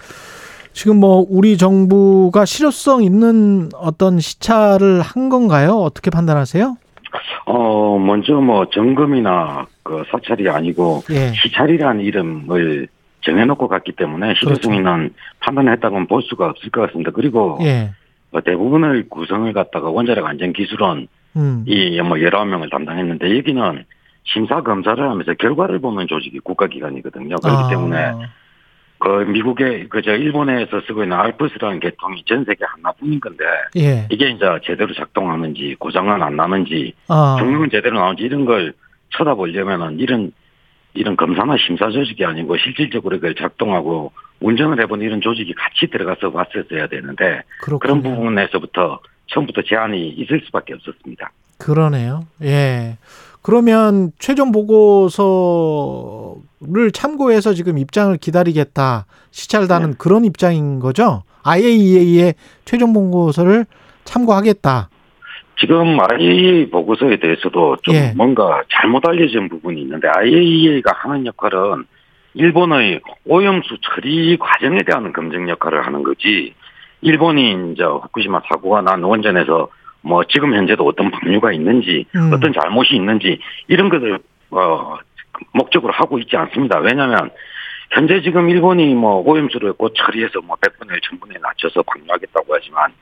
[0.74, 5.72] 지금 뭐 우리 정부가 실효성 있는 어떤 시차를 한 건가요?
[5.76, 6.78] 어떻게 판단하세요?
[7.46, 11.34] 어, 먼저 뭐 점검이나 그 사찰이 아니고 예.
[11.34, 12.88] 시찰이라는 이름을
[13.22, 14.74] 정해놓고 갔기 때문에 실효성 그렇죠.
[14.74, 17.12] 있는 판단을 했다고는 볼 수가 없을 것 같습니다.
[17.12, 17.92] 그리고 예.
[18.32, 21.64] 뭐 대부분의 구성을 갖다가 원자력 안전 기술원 음.
[21.68, 23.86] 이뭐 여러 명을 담당했는데 여기는
[24.24, 27.36] 심사 검사를 하면서 결과를 보는 조직이 국가기관이거든요.
[27.38, 27.70] 그렇기 아.
[27.70, 28.14] 때문에
[29.00, 33.46] 그 미국의 그저 일본에서 쓰고 있는 알프스라는 계통이 전 세계 하나뿐인 건데
[33.78, 34.08] 예.
[34.12, 37.38] 이게 이제 제대로 작동하는지 고장은 안 나는지 아.
[37.40, 38.74] 정력은 제대로 나오는지 이런 걸
[39.12, 40.32] 쳐다보려면은 이런
[40.94, 46.88] 이런 검사나 심사 조직이 아니고 실질적으로 이걸 작동하고 운전을 해본 이런 조직이 같이 들어가서 봤었어야
[46.88, 47.80] 되는데 그렇군요.
[47.80, 51.32] 그런 부분에서부터 처음부터 제한이 있을 수밖에 없었습니다.
[51.58, 52.26] 그러네요.
[52.42, 52.98] 예.
[53.42, 54.92] 그러면 최종 보고서를
[56.92, 59.06] 참고해서 지금 입장을 기다리겠다.
[59.32, 59.96] 시찰다는 네.
[59.98, 61.24] 그런 입장인 거죠?
[61.44, 62.36] IAEA의
[62.66, 63.66] 최종 보고서를
[64.04, 64.90] 참고하겠다.
[65.60, 68.14] 지금 IAEA 보고서에 대해서도 좀 예.
[68.16, 71.86] 뭔가 잘못 알려진 부분이 있는데 IAEA가 하는 역할은
[72.34, 76.54] 일본의 오염수 처리 과정에 대한 검증 역할을 하는 거지.
[77.02, 79.70] 일본이 이제 후쿠시마 사고가 난 원전에서
[80.02, 82.32] 뭐 지금 현재도 어떤 방류가 있는지 음.
[82.34, 84.20] 어떤 잘못이 있는지 이런 것을
[84.52, 84.98] 어
[85.54, 86.80] 목적으로 하고 있지 않습니다.
[86.80, 87.32] 왜냐하면
[87.92, 92.94] 현재 지금 일본이 뭐 오염수를 곧 처리해서 뭐 100분의 1, 1000분에 낮춰서 방류하겠다고 하지만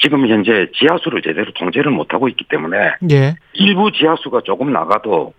[0.00, 3.36] 지금 현재 지하수를 제대로 통제를 못하고 있기 때문에 예.
[3.54, 5.34] 일부 지하수가 조금 나가도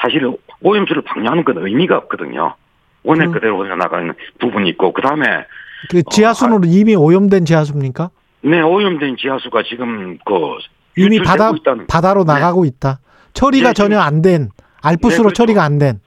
[0.00, 0.30] 사실
[0.62, 2.54] 오염수를 방류하는 건 의미가 없거든요.
[3.04, 3.32] 원액 음.
[3.32, 5.24] 그대로 흘러나가는 부분이 있고 그다음에
[5.90, 8.10] 그 지하수는 어, 이미 오염된 지하수입니까?
[8.42, 10.34] 네, 오염된 지하수가 지금 그
[10.96, 11.86] 이미 바다 있다는.
[11.86, 12.32] 바다로 네.
[12.34, 12.98] 나가고 있다.
[13.32, 14.50] 처리가 네, 전혀 안 된
[14.82, 15.34] 알프스로 네, 그렇죠.
[15.34, 16.00] 처리가 안 된.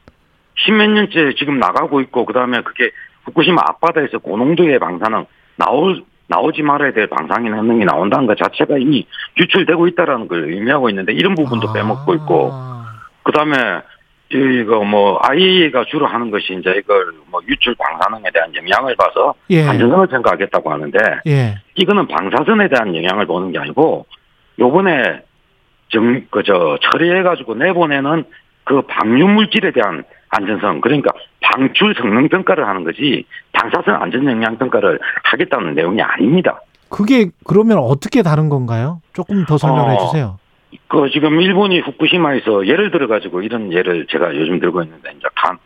[0.58, 2.92] 십몇 년째 지금 나가고 있고 그다음에 그게
[3.26, 5.26] 후쿠시마 앞바다에서 고농도의 방사능
[5.58, 9.06] 나올 나오지 말아야 될 방사능 현능이 나온다는 것 자체가 이미
[9.38, 11.74] 유출되고 있다라는 걸 의미하고 있는데 이런 부분도 아.
[11.74, 12.52] 빼먹고 있고
[13.24, 13.82] 그다음에
[14.30, 19.64] 이거 뭐 IAEA가 주로 하는 것이 이제 이걸 뭐 유출 방사능에 대한 영향을 봐서 예.
[19.64, 21.56] 안전성을 평가하겠다고 하는데 예.
[21.76, 24.08] 이거는 방사선에 대한 영향을 보는 게 아니고
[24.60, 25.22] 요번에
[25.90, 28.24] 정 그저 처리해 가지고 내보내는
[28.64, 30.04] 그 방류 물질에 대한
[30.36, 36.60] 안전성 그러니까 방출 성능 평가를 하는 거지 방사선 안전 영향 평가를 하겠다는 내용이 아닙니다.
[36.90, 39.02] 그게 그러면 어떻게 다른 건가요?
[39.14, 40.40] 조금 더 설명해 어, 주세요.
[40.88, 45.58] 그 지금 일본이 후쿠시마에서 예를 들어 가지고 이런 예를 제가 요즘 들고 있는데 이제 간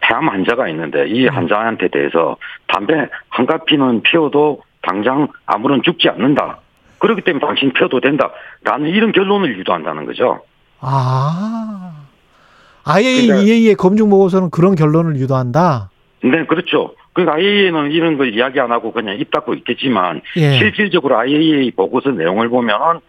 [0.00, 1.34] 폐암 환자가 있는데 이 음.
[1.34, 2.36] 환자한테 대해서
[2.66, 6.58] 담배 한 갑피는 피워도 당장 아무런 죽지 않는다.
[6.98, 8.30] 그렇기 때문에 당신 피워도 된다.
[8.64, 10.42] 라는 이런 결론을 유도한다는 거죠.
[10.80, 12.07] 아.
[12.88, 15.90] IAEA의 검증 보고서는 그런 결론을 유도한다?
[16.22, 16.94] 네, 그렇죠.
[17.12, 20.58] 그러니까 IAEA는 이런 걸 이야기 안 하고 그냥 입 닫고 있겠지만 예.
[20.58, 23.00] 실질적으로 IAEA 보고서 내용을 보면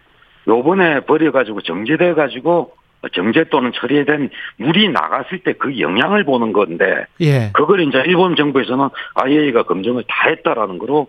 [0.48, 2.74] 요번에 버려가지고 정제돼가지고
[3.14, 7.52] 정제 또는 처리된 물이 나갔을 때 그 영향을 보는 건데 예.
[7.54, 11.08] 그걸 이제 일본 정부에서는 IAEA가 검증을 다 했다라는 거로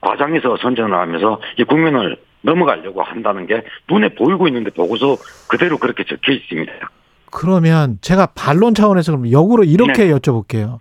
[0.00, 5.16] 과장해서 선전을 하면서 이 국민을 넘어가려고 한다는 게 눈에 보이고 있는데 보고서
[5.48, 6.72] 그대로 그렇게 적혀 있습니다.
[7.34, 10.12] 그러면 제가 반론 차원에서 그럼 역으로 이렇게 네.
[10.12, 10.78] 여쭤볼게요.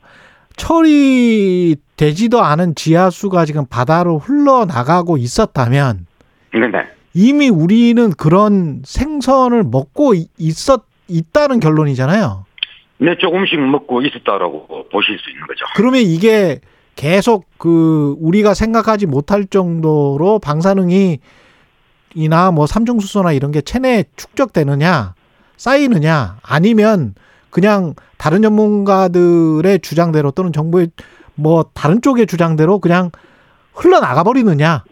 [0.55, 6.05] 처리되지도 않은 지하수가 지금 바다로 흘러나가고 있었다면
[6.53, 6.85] 네네.
[7.15, 12.45] 이미 우리는 그런 생선을 먹고 있었 있다는 결론이잖아요.
[12.99, 15.65] 네, 조금씩 먹고 있었다라고 보실 수 있는 거죠.
[15.75, 16.59] 그러면 이게
[16.95, 21.17] 계속 그 우리가 생각하지 못할 정도로 방사능이
[22.13, 25.15] 이나 뭐 삼중수소나 이런 게 체내에 축적되느냐
[25.57, 27.15] 쌓이느냐 아니면
[27.49, 30.89] 그냥 다른 전문가들의 주장대로 또는 정부의
[31.35, 33.11] 뭐 다른 쪽의 주장대로 그냥
[33.73, 34.84] 흘러나가 버리느냐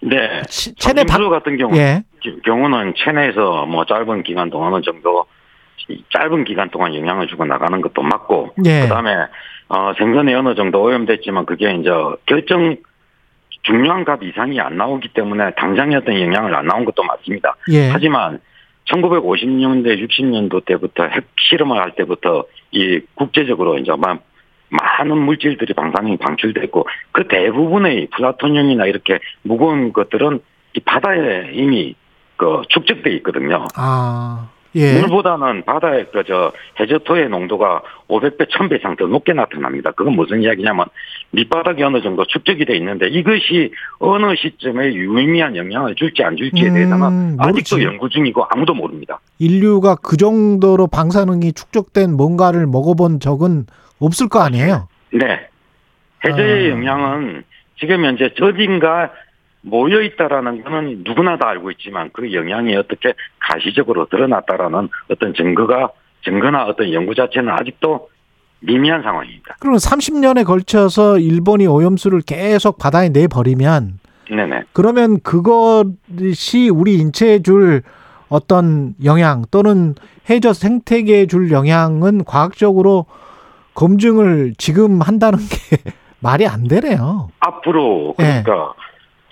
[0.00, 0.42] 네.
[0.48, 2.04] 체내 박 같은 경우 예.
[2.44, 5.26] 경우는 체내에서 뭐 짧은 기간 동안 어느 정도
[6.12, 8.82] 짧은 기간 동안 영향을 주고 나가는 것도 맞고 예.
[8.82, 9.14] 그다음에
[9.68, 11.90] 어 생선이 어느 정도 오염됐지만 그게 이제
[12.26, 12.76] 결정
[13.62, 17.56] 중요한 값 이상이 안 나오기 때문에 당장의 어떤 영향을 안 나온 것도 맞습니다.
[17.72, 17.88] 예.
[17.88, 18.40] 하지만
[18.86, 23.92] 1950년대, 60년도 때부터 핵 실험을 할 때부터 이 국제적으로 이제
[24.70, 30.40] 많은 물질들이 방사능이 방출됐고 그 대부분의 플라토늄이나 이렇게 무거운 것들은
[30.74, 31.94] 이 바다에 이미
[32.36, 33.66] 그 축적돼 있거든요.
[33.76, 34.50] 아.
[34.76, 35.00] 예.
[35.00, 39.92] 물보다는 바다의 그저 해저토의 농도가 500배, 1000배 이상 더 높게 나타납니다.
[39.92, 40.86] 그건 무슨 이야기냐면
[41.30, 46.74] 밑바닥이 어느 정도 축적이 돼 있는데 이것이 어느 시점에 유의미한 영향을 줄지 안 줄지에 음,
[46.74, 49.20] 대해서는 아직도 연구 중이고 아무도 모릅니다.
[49.38, 53.66] 인류가 그 정도로 방사능이 축적된 뭔가를 먹어본 적은
[54.00, 54.88] 없을 거 아니에요?
[55.12, 55.48] 네.
[56.24, 56.70] 해저의 아.
[56.70, 57.44] 영향은
[57.78, 59.10] 지금 현재 저딘가
[59.64, 65.90] 모여 있다라는 거는 누구나 다 알고 있지만 그 영향이 어떻게 가시적으로 드러났다라는 어떤 증거가
[66.22, 68.08] 증거나 어떤 연구 자체는 아직도
[68.60, 69.56] 미미한 상황입니다.
[69.60, 73.98] 그럼 30년에 걸쳐서 일본이 오염수를 계속 바다에 내버리면
[74.30, 74.64] 네네.
[74.72, 77.82] 그러면 그것이 우리 인체에 줄
[78.28, 79.94] 어떤 영향 또는
[80.28, 83.06] 해저 생태계에 줄 영향은 과학적으로
[83.74, 85.76] 검증을 지금 한다는 게
[86.20, 87.28] 말이 안 되네요.
[87.40, 88.83] 앞으로 그러니까 네.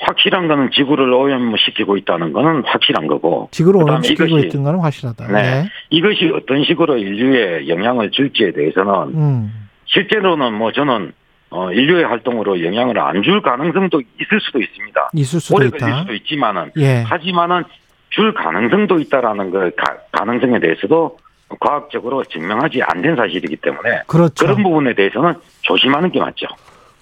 [0.06, 3.48] 확실한 거는 지구를 오염시키고 있다는 거는 확실한 거고.
[3.52, 5.28] 지구를 오염시키고 있는 거는 확실하다.
[5.28, 5.42] 네.
[5.42, 5.68] 네.
[5.90, 9.68] 이것이 어떤 식으로 인류에 영향을 줄지에 대해서는 음.
[9.86, 11.12] 실제로는 뭐 저는
[11.50, 15.10] 어, 인류의 활동으로 영향을 안 줄 가능성도 있을 수도 있습니다.
[15.14, 15.76] 있을 수도 오래 있다.
[15.78, 17.02] 걸릴 수도 있지만은 예.
[17.02, 17.62] 하지만은
[18.10, 21.18] 줄 가능성도 있다라는 그 가, 가능성에 대해서도
[21.60, 24.44] 과학적으로 증명하지 안된 사실이기 때문에 그렇죠.
[24.46, 26.46] 그런 부분에 대해서는 조심하는 게 맞죠.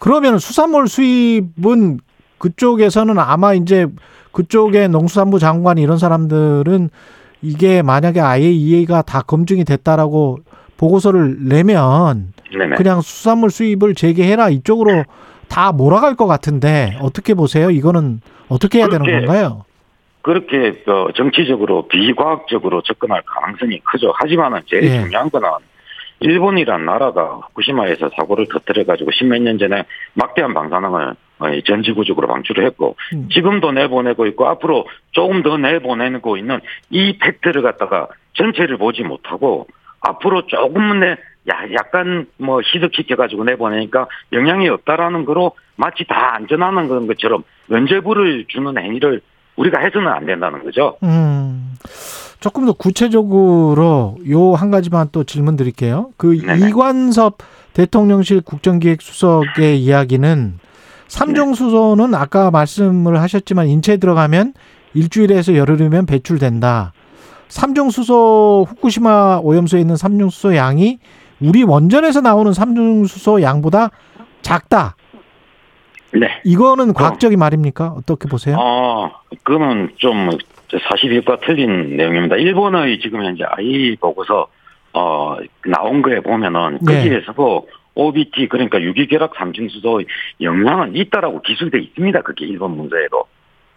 [0.00, 2.00] 그러면 수산물 수입은
[2.40, 3.86] 그쪽에서는 아마 이제
[4.32, 6.90] 그쪽의 농수산부 장관 이런 사람들은
[7.42, 10.38] 이게 만약에 IAEA가 다 검증이 됐다라고
[10.76, 12.76] 보고서를 내면 네네.
[12.76, 15.04] 그냥 수산물 수입을 재개해라 이쪽으로
[15.48, 17.70] 다 몰아갈 것 같은데 어떻게 보세요?
[17.70, 19.64] 이거는 어떻게 해야 되는 건가요?
[20.22, 20.82] 그렇게
[21.16, 24.12] 정치적으로 비과학적으로 접근할 가능성이 크죠.
[24.16, 25.02] 하지만은 제일 예.
[25.02, 25.48] 중요한 거는
[26.20, 29.84] 일본이란 나라가 후쿠시마에서 사고를 터뜨려 가지고 십몇 년 전에
[30.14, 31.14] 막대한 방사능을 어,
[31.66, 33.28] 전 지구적으로 방출을 했고 음.
[33.32, 36.60] 지금도 내보내고 있고 앞으로 조금 더 내보내고 있는
[36.90, 39.66] 이 팩트를 갖다가 전체를 보지 못하고
[40.00, 41.16] 앞으로 조금 내
[41.48, 48.76] 약간 뭐 희석시켜 가지고 내보내니까 영향이 없다라는 거로 마치 다 안전하는 그런 것처럼 면죄부를 주는
[48.78, 49.20] 행위를
[49.56, 50.96] 우리가 해서는 안 된다는 거죠.
[51.02, 51.74] 음.
[52.40, 56.10] 조금 더 구체적으로 요 한 가지만 또 질문 드릴게요.
[56.16, 56.68] 그 네네.
[56.68, 57.38] 이관섭
[57.74, 60.58] 대통령실 국정기획수석의 이야기는
[61.10, 64.54] 삼종 수소는 아까 말씀을 하셨지만 인체에 들어가면
[64.94, 66.92] 일주일에서 열흘이면 배출된다.
[67.48, 70.98] 삼종 수소 후쿠시마 오염수에 있는 삼종 수소 양이
[71.40, 73.90] 우리 원전에서 나오는 삼종 수소 양보다
[74.42, 74.94] 작다.
[76.12, 76.28] 네.
[76.44, 77.88] 이거는 과학적인 말입니까?
[77.88, 78.56] 어떻게 보세요?
[78.60, 79.10] 어,
[79.42, 80.30] 그거는 좀
[80.88, 82.36] 사실과 틀린 내용입니다.
[82.36, 84.46] 일본의 지금 현재 아이 보고서
[84.92, 86.94] 어 나온 거에 보면은 네.
[86.94, 87.66] 거기에서도
[88.00, 90.02] OBT 그러니까 유기결합 삼중수소
[90.40, 92.22] 영향은 있다라고 기술돼 있습니다.
[92.22, 93.24] 그게 일본 문제에도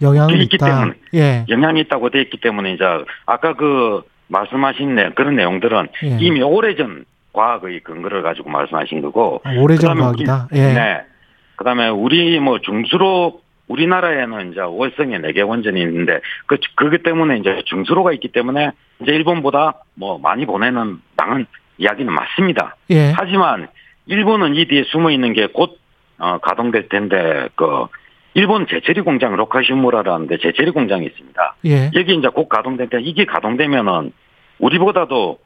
[0.01, 0.65] 영향이 있기 있다.
[0.65, 1.45] 때문에 예.
[1.49, 2.83] 영향이 있다고 돼 있기 때문에 이제
[3.25, 6.17] 아까 그 말씀하신 내, 그런 내용들은 예.
[6.21, 10.47] 이미 오래전 과학의 근거를 가지고 말씀하신 거고 아, 오래전 과학이다.
[10.51, 10.73] 우리, 예.
[10.73, 11.01] 네.
[11.57, 17.61] 그다음에 우리 뭐 중수로 우리나라에는 이제 월성에 네 개 원전이 있는데 그 그기 때문에 이제
[17.65, 18.71] 중수로가 있기 때문에
[19.01, 21.45] 이제 일본보다 뭐 많이 보내는 당은
[21.77, 22.75] 이야기는 맞습니다.
[22.91, 23.13] 예.
[23.15, 23.67] 하지만
[24.05, 25.77] 일본은 이 뒤에 숨어 있는 게곧
[26.17, 27.87] 어, 가동될 텐데 그
[28.33, 31.55] 일본 제체리 공장 로카시무라라는데 제체리 공장이 있습니다.
[31.65, 31.91] 예.
[31.93, 34.11] 여기 이제 곧 가동될 때 이게 가동되면은
[34.59, 35.39] 우리보다도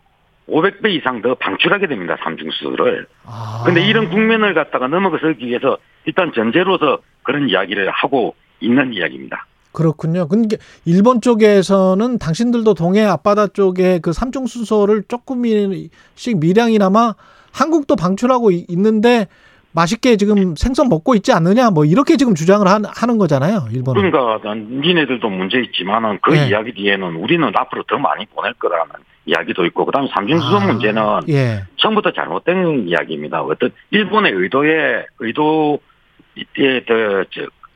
[0.49, 2.15] 500배 이상 더 방출하게 됩니다.
[2.23, 3.07] 삼중수를.
[3.25, 3.63] 아.
[3.65, 9.45] 근데 이런 국면을 갖다가 넘어서기 위해서 일단 전제로서 그런 이야기를 하고 있는 이야기입니다.
[9.73, 10.27] 그렇군요.
[10.27, 17.13] 근데 일본 쪽에서는 당신들도 동해 앞바다 쪽에 그 삼중 수소를 조금씩 미량이나마
[17.57, 19.27] 한국도 방출하고 있는데
[19.73, 24.11] 맛있게 지금 생선 먹고 있지 않느냐 뭐 이렇게 지금 주장을 하는 거잖아요 일본은.
[24.11, 26.47] 그러니까 니네들도 문제 있지만은 그 네.
[26.47, 28.93] 이야기 뒤에는 우리는 앞으로 더 많이 보낼 거라는
[29.25, 31.63] 이야기도 있고 그다음에 삼중수소 아, 문제는 예.
[31.75, 33.41] 처음부터 잘못된 이야기입니다.
[33.41, 36.81] 어떤 일본의 의도에 의도에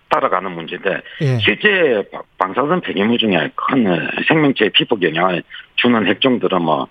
[0.09, 1.37] 따라가는 문제인데 예.
[1.39, 2.03] 실제
[2.37, 3.85] 방사선 폐기물 중에 큰
[4.27, 5.43] 생명체 피폭 영향을
[5.75, 6.87] 주는 핵종들은 뭐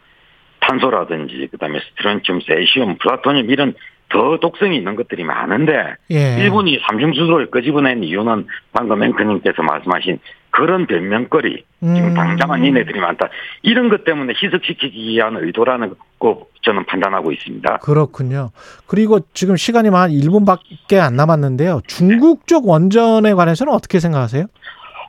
[0.61, 3.75] 탄소라든지 그다음에 스트론튬, 세시움, 플루토늄 이런
[4.11, 6.37] 더 독성이 있는 것들이 많은데 예.
[6.41, 10.19] 일본이 삼중수소를 끄집어낸 이유는 방금 앵커님께서 말씀하신
[10.51, 11.95] 그런 변명거리 음.
[11.95, 13.29] 지금 당장은 이네들이 많다
[13.63, 17.79] 이런 것 때문에 희석시키기 위한 의도라는 거 저는 판단하고 있습니다.
[17.79, 18.51] 그렇군요.
[18.87, 21.81] 그리고 지금 시간이 한 1분밖에 안 남았는데요.
[21.87, 24.47] 중국 쪽 원전에 관해서는 어떻게 생각하세요?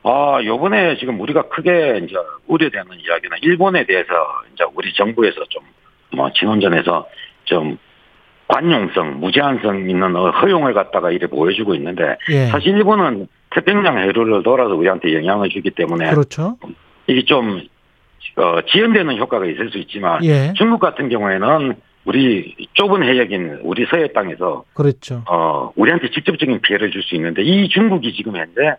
[0.04, 2.14] 아, 요번에 지금 우리가 크게 이제
[2.46, 4.12] 우려되는 이야기는 일본에 대해서
[4.52, 5.62] 이제 우리 정부에서 좀
[6.14, 7.08] 뭐 진원전에서
[7.44, 7.78] 좀
[8.48, 12.46] 관용성, 무제한성 있는 허용을 갖다가 이렇게 보여주고 있는데 예.
[12.46, 16.56] 사실 일본은 태평양 해류를 돌아서 우리한테 영향을 주기 때문에 그렇죠.
[17.06, 17.62] 이게 좀
[18.36, 20.52] 어, 지연되는 효과가 있을 수 있지만 예.
[20.54, 21.74] 중국 같은 경우에는
[22.04, 25.22] 우리 좁은 해역인 우리 서해 땅에서 그렇죠.
[25.28, 28.74] 어, 우리한테 직접적인 피해를 줄 수 있는데 이 중국이 지금 현재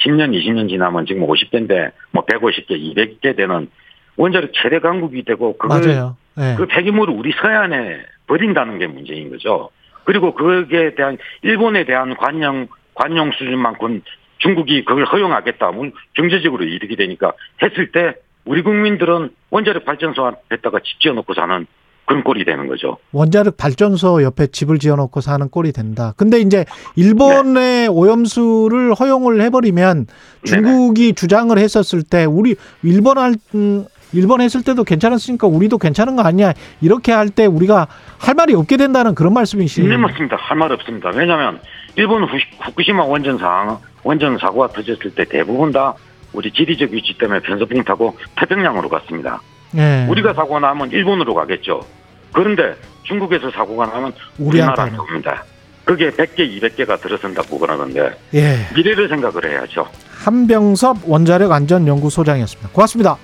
[0.00, 3.68] 10년, 20년 지나면 지금 50대인데 뭐 150개, 200개 되는
[4.16, 6.16] 원자력 최대 강국이 되고 그걸 맞아요.
[6.36, 6.54] 네.
[6.56, 9.70] 그 폐기물을 우리 서해안에 버린다는 게 문제인 거죠.
[10.04, 14.02] 그리고 거기에 대한 일본에 대한 관용 관용 수준만큼
[14.38, 15.72] 중국이 그걸 허용하겠다.
[15.72, 18.14] 면 경제적으로 이득이 되니까 했을 때
[18.44, 21.66] 우리 국민들은 원자력 발전소 앞에다가 집 지어놓고 사는
[22.06, 22.98] 그런 꼴이 되는 거죠.
[23.12, 26.12] 원자력 발전소 옆에 집을 지어놓고 사는 꼴이 된다.
[26.16, 26.64] 근데 이제
[26.96, 27.86] 일본의 네.
[27.86, 30.06] 오염수를 허용을 해버리면
[30.44, 31.12] 중국이 네네.
[31.14, 36.52] 주장을 했었을 때 우리 일본 할 음, 일본 했을 때도 괜찮았으니까 우리도 괜찮은 거 아니야.
[36.80, 39.88] 이렇게 할 때 우리가 할 말이 없게 된다는 그런 말씀이시죠?
[39.88, 40.36] 네, 맞습니다.
[40.36, 41.10] 할 말 없습니다.
[41.14, 41.58] 왜냐하면
[41.96, 42.22] 일본
[42.64, 45.94] 후쿠시마 원전 상 원전 사고가 터졌을 때 대부분 다
[46.32, 49.40] 우리 지리적 위치 때문에 편서풍 타고 태평양으로 갔습니다.
[49.74, 50.06] 네.
[50.08, 51.84] 우리가 사고가 나면 일본으로 가겠죠.
[52.32, 55.44] 그런데 중국에서 사고가 나면 우리나라로 옵니다.
[55.84, 58.66] 그게 100개, 200개가 들어선다고 그러는데 예.
[58.74, 59.86] 미래를 생각을 해야죠.
[60.24, 62.70] 한병섭 원자력 안전연구소장이었습니다.
[62.72, 63.16] 고맙습니다.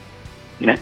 [0.59, 0.77] 네.